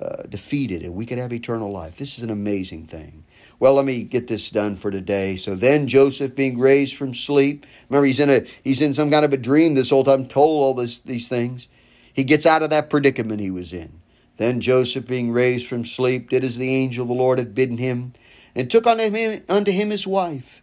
uh, 0.00 0.22
defeated 0.28 0.82
and 0.82 0.94
we 0.94 1.06
could 1.06 1.18
have 1.18 1.32
eternal 1.32 1.70
life. 1.70 1.96
This 1.96 2.18
is 2.18 2.24
an 2.24 2.30
amazing 2.30 2.86
thing. 2.86 3.24
Well, 3.58 3.74
let 3.74 3.84
me 3.86 4.02
get 4.02 4.28
this 4.28 4.50
done 4.50 4.76
for 4.76 4.90
today. 4.90 5.36
So 5.36 5.54
then 5.54 5.86
Joseph 5.86 6.34
being 6.34 6.58
raised 6.58 6.94
from 6.96 7.14
sleep, 7.14 7.64
remember 7.88 8.06
he's 8.06 8.20
in 8.20 8.30
a 8.30 8.40
he's 8.62 8.82
in 8.82 8.92
some 8.92 9.10
kind 9.10 9.24
of 9.24 9.32
a 9.32 9.38
dream 9.38 9.74
this 9.74 9.90
whole 9.90 10.04
time, 10.04 10.26
told 10.26 10.62
all 10.62 10.74
this, 10.74 10.98
these 10.98 11.28
things. 11.28 11.68
He 12.12 12.24
gets 12.24 12.46
out 12.46 12.62
of 12.62 12.70
that 12.70 12.90
predicament 12.90 13.40
he 13.40 13.50
was 13.50 13.72
in. 13.72 14.00
Then 14.36 14.60
Joseph 14.60 15.06
being 15.06 15.32
raised 15.32 15.66
from 15.66 15.84
sleep 15.84 16.28
did 16.30 16.44
as 16.44 16.58
the 16.58 16.74
angel 16.74 17.02
of 17.02 17.08
the 17.08 17.14
Lord 17.14 17.38
had 17.38 17.54
bidden 17.54 17.78
him, 17.78 18.12
and 18.54 18.70
took 18.70 18.86
unto 18.86 19.10
him, 19.10 19.42
unto 19.48 19.70
him 19.70 19.90
his 19.90 20.06
wife, 20.06 20.62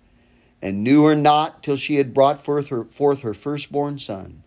and 0.61 0.83
knew 0.83 1.05
her 1.05 1.15
not 1.15 1.63
till 1.63 1.77
she 1.77 1.95
had 1.95 2.13
brought 2.13 2.43
forth 2.43 2.69
her, 2.69 2.85
forth 2.85 3.21
her 3.21 3.33
firstborn 3.33 3.97
son. 3.97 4.43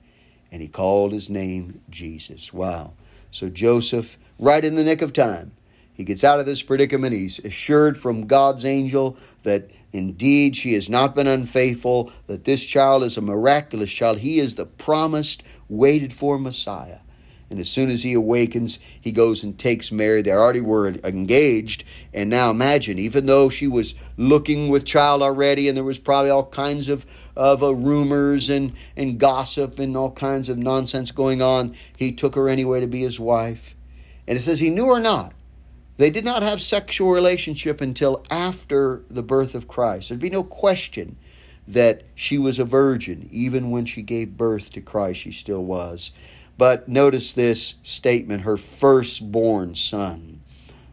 And 0.53 0.63
he 0.63 0.69
called 0.69 1.13
his 1.13 1.29
name 1.29 1.81
Jesus. 1.91 2.53
Wow. 2.53 2.93
So 3.33 3.49
Joseph, 3.49 4.17
right 4.39 4.65
in 4.65 4.77
the 4.77 4.85
nick 4.85 5.03
of 5.03 5.13
time, 5.13 5.53
he 5.97 6.05
gets 6.05 6.23
out 6.23 6.39
of 6.39 6.45
this 6.45 6.61
predicament. 6.61 7.15
He's 7.15 7.39
assured 7.39 7.97
from 7.97 8.27
God's 8.27 8.67
angel 8.67 9.17
that 9.45 9.71
indeed 9.95 10.55
she 10.55 10.75
has 10.75 10.91
not 10.91 11.15
been 11.15 11.27
unfaithful, 11.27 12.13
that 12.27 12.45
this 12.45 12.63
child 12.65 13.03
is 13.03 13.17
a 13.17 13.23
miraculous 13.23 13.91
child. 13.91 14.19
He 14.19 14.39
is 14.39 14.57
the 14.57 14.67
promised, 14.67 15.43
waited 15.71 16.13
for 16.13 16.39
Messiah. 16.39 16.99
And 17.49 17.59
as 17.61 17.71
soon 17.71 17.89
as 17.89 18.03
he 18.03 18.13
awakens, 18.13 18.79
he 19.01 19.11
goes 19.11 19.43
and 19.43 19.59
takes 19.59 19.91
Mary. 19.91 20.21
They 20.21 20.33
already 20.33 20.61
were 20.61 20.89
engaged. 20.89 21.85
And 22.13 22.29
now 22.29 22.51
imagine, 22.51 22.99
even 22.99 23.25
though 23.25 23.49
she 23.49 23.67
was 23.67 23.95
looking 24.19 24.69
with 24.69 24.85
child 24.85 25.23
already, 25.23 25.67
and 25.69 25.77
there 25.77 25.85
was 25.85 25.99
probably 25.99 26.31
all 26.31 26.47
kinds 26.47 26.91
of, 26.91 27.07
of 27.37 27.63
uh, 27.63 27.73
rumors 27.73 28.51
and, 28.51 28.75
and 28.97 29.19
gossip 29.19 29.79
and 29.79 29.97
all 29.97 30.11
kinds 30.11 30.51
of 30.51 30.59
nonsense 30.59 31.11
going 31.11 31.41
on, 31.41 31.75
he 31.97 32.13
took 32.13 32.35
her 32.35 32.51
anyway 32.51 32.81
to 32.81 32.87
be 32.87 33.01
his 33.01 33.19
wife. 33.19 33.77
And 34.29 34.37
it 34.37 34.43
says 34.43 34.61
he 34.61 34.69
knew 34.69 34.93
her 34.93 35.01
not. 35.01 35.33
They 35.97 36.11
did 36.11 36.25
not 36.25 36.43
have 36.43 36.61
sexual 36.61 37.11
relationship 37.11 37.81
until 37.81 38.23
after 38.31 39.03
the 39.11 39.23
birth 39.23 39.55
of 39.55 39.69
Christ. 39.69 40.09
There'd 40.09 40.21
be 40.21 40.31
no 40.31 40.43
question 40.43 41.17
that 41.67 42.03
she 42.15 42.39
was 42.39 42.59
a 42.59 42.65
virgin. 42.65 43.29
Even 43.33 43.71
when 43.71 43.87
she 43.87 44.03
gave 44.03 44.37
birth 44.37 44.71
to 44.73 44.81
Christ, 44.81 45.21
she 45.21 45.31
still 45.31 45.65
was. 45.65 46.13
But 46.59 46.89
notice 46.89 47.33
this 47.33 47.77
statement 47.83 48.43
her 48.43 48.57
firstborn 48.57 49.75
son. 49.75 50.41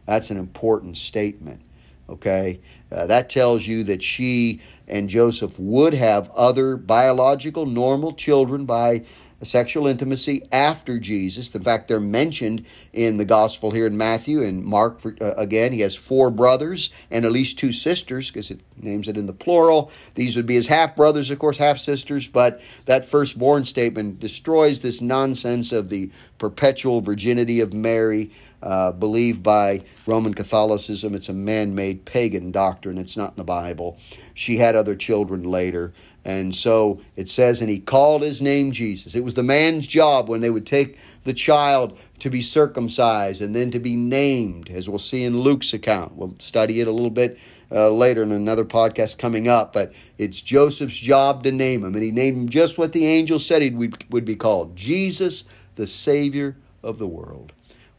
That's 0.06 0.30
an 0.30 0.36
important 0.36 0.96
statement. 0.96 1.60
Okay? 2.08 2.60
Uh, 2.92 3.06
that 3.06 3.30
tells 3.30 3.66
you 3.66 3.84
that 3.84 4.02
she 4.02 4.60
and 4.86 5.08
Joseph 5.08 5.58
would 5.58 5.94
have 5.94 6.30
other 6.30 6.76
biological, 6.76 7.66
normal 7.66 8.12
children 8.12 8.66
by 8.66 9.04
sexual 9.46 9.86
intimacy 9.86 10.42
after 10.52 10.98
Jesus. 10.98 11.54
In 11.54 11.62
fact, 11.62 11.88
they're 11.88 12.00
mentioned 12.00 12.64
in 12.92 13.16
the 13.16 13.24
gospel 13.24 13.70
here 13.70 13.86
in 13.86 13.96
Matthew 13.96 14.42
and 14.42 14.64
Mark. 14.64 15.00
For, 15.00 15.16
uh, 15.20 15.34
again, 15.36 15.72
he 15.72 15.80
has 15.80 15.94
four 15.94 16.30
brothers 16.30 16.90
and 17.10 17.24
at 17.24 17.32
least 17.32 17.58
two 17.58 17.72
sisters 17.72 18.30
because 18.30 18.50
it 18.50 18.60
names 18.76 19.08
it 19.08 19.16
in 19.16 19.26
the 19.26 19.32
plural. 19.32 19.90
These 20.14 20.36
would 20.36 20.46
be 20.46 20.54
his 20.54 20.66
half 20.66 20.96
brothers, 20.96 21.30
of 21.30 21.38
course, 21.38 21.56
half 21.56 21.78
sisters. 21.78 22.28
But 22.28 22.60
that 22.86 23.04
firstborn 23.04 23.64
statement 23.64 24.20
destroys 24.20 24.80
this 24.80 25.00
nonsense 25.00 25.72
of 25.72 25.88
the 25.88 26.10
perpetual 26.38 27.00
virginity 27.00 27.60
of 27.60 27.72
Mary, 27.72 28.30
uh, 28.62 28.92
believed 28.92 29.42
by 29.42 29.82
Roman 30.06 30.34
Catholicism. 30.34 31.14
It's 31.14 31.28
a 31.28 31.34
man 31.34 31.74
made 31.74 32.04
pagan 32.04 32.50
doctrine, 32.50 32.98
it's 32.98 33.16
not 33.16 33.30
in 33.30 33.36
the 33.36 33.44
Bible. 33.44 33.98
She 34.34 34.56
had 34.56 34.74
other 34.76 34.96
children 34.96 35.44
later. 35.44 35.92
And 36.24 36.54
so 36.54 37.00
it 37.16 37.28
says, 37.28 37.60
and 37.60 37.68
he 37.68 37.78
called 37.78 38.22
his 38.22 38.40
name 38.40 38.72
Jesus. 38.72 39.14
It 39.14 39.24
was 39.24 39.34
the 39.34 39.42
man's 39.42 39.86
job 39.86 40.28
when 40.28 40.40
they 40.40 40.48
would 40.48 40.66
take 40.66 40.98
the 41.24 41.34
child 41.34 41.98
to 42.20 42.30
be 42.30 42.40
circumcised 42.40 43.42
and 43.42 43.54
then 43.54 43.70
to 43.72 43.78
be 43.78 43.94
named, 43.94 44.70
as 44.70 44.88
we'll 44.88 44.98
see 44.98 45.24
in 45.24 45.40
Luke's 45.40 45.74
account. 45.74 46.16
We'll 46.16 46.34
study 46.38 46.80
it 46.80 46.88
a 46.88 46.92
little 46.92 47.10
bit 47.10 47.38
uh, 47.70 47.90
later 47.90 48.22
in 48.22 48.32
another 48.32 48.64
podcast 48.64 49.18
coming 49.18 49.48
up, 49.48 49.72
but 49.72 49.92
it's 50.18 50.40
Joseph's 50.40 50.98
job 50.98 51.44
to 51.44 51.52
name 51.52 51.84
him. 51.84 51.94
And 51.94 52.02
he 52.02 52.10
named 52.10 52.36
him 52.36 52.48
just 52.48 52.78
what 52.78 52.92
the 52.92 53.06
angel 53.06 53.38
said 53.38 53.62
he 53.62 53.70
would 53.70 54.24
be 54.24 54.36
called 54.36 54.76
Jesus, 54.76 55.44
the 55.76 55.86
Savior 55.86 56.56
of 56.82 56.98
the 56.98 57.08
world. 57.08 57.52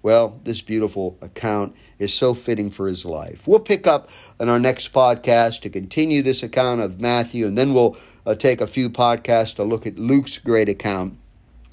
Well, 0.06 0.40
this 0.44 0.62
beautiful 0.62 1.18
account 1.20 1.76
is 1.98 2.14
so 2.14 2.36
fitting 2.36 2.70
for 2.70 2.88
his 2.88 3.06
life. 3.06 3.48
We'll 3.48 3.60
pick 3.60 3.88
up 3.88 4.08
in 4.40 4.50
our 4.50 4.60
next 4.60 4.94
podcast 4.94 5.62
to 5.62 5.70
continue 5.72 6.22
this 6.22 6.44
account 6.44 6.82
of 6.82 7.02
Matthew, 7.02 7.48
and 7.48 7.58
then 7.58 7.74
we'll 7.74 7.98
uh, 8.24 8.36
take 8.36 8.62
a 8.62 8.68
few 8.68 8.88
podcasts 8.88 9.56
to 9.56 9.64
look 9.64 9.88
at 9.88 9.98
Luke's 9.98 10.38
great 10.38 10.70
account. 10.70 11.18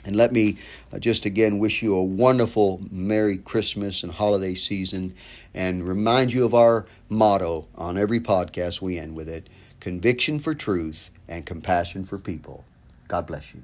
And 0.06 0.16
let 0.16 0.32
me 0.32 0.56
uh, 0.90 0.98
just 0.98 1.26
again 1.26 1.58
wish 1.58 1.82
you 1.82 1.94
a 1.94 2.02
wonderful 2.02 2.80
Merry 2.90 3.36
Christmas 3.36 4.02
and 4.02 4.10
holiday 4.10 4.54
season 4.54 5.14
and 5.54 5.86
remind 5.86 6.32
you 6.32 6.44
of 6.44 6.54
our 6.54 6.86
motto 7.08 7.66
on 7.74 7.98
every 7.98 8.20
podcast 8.20 8.80
we 8.80 8.98
end 8.98 9.14
with 9.14 9.28
it 9.28 9.48
conviction 9.80 10.38
for 10.38 10.54
truth 10.54 11.10
and 11.28 11.44
compassion 11.44 12.04
for 12.04 12.18
people. 12.18 12.64
God 13.08 13.26
bless 13.26 13.52
you. 13.52 13.62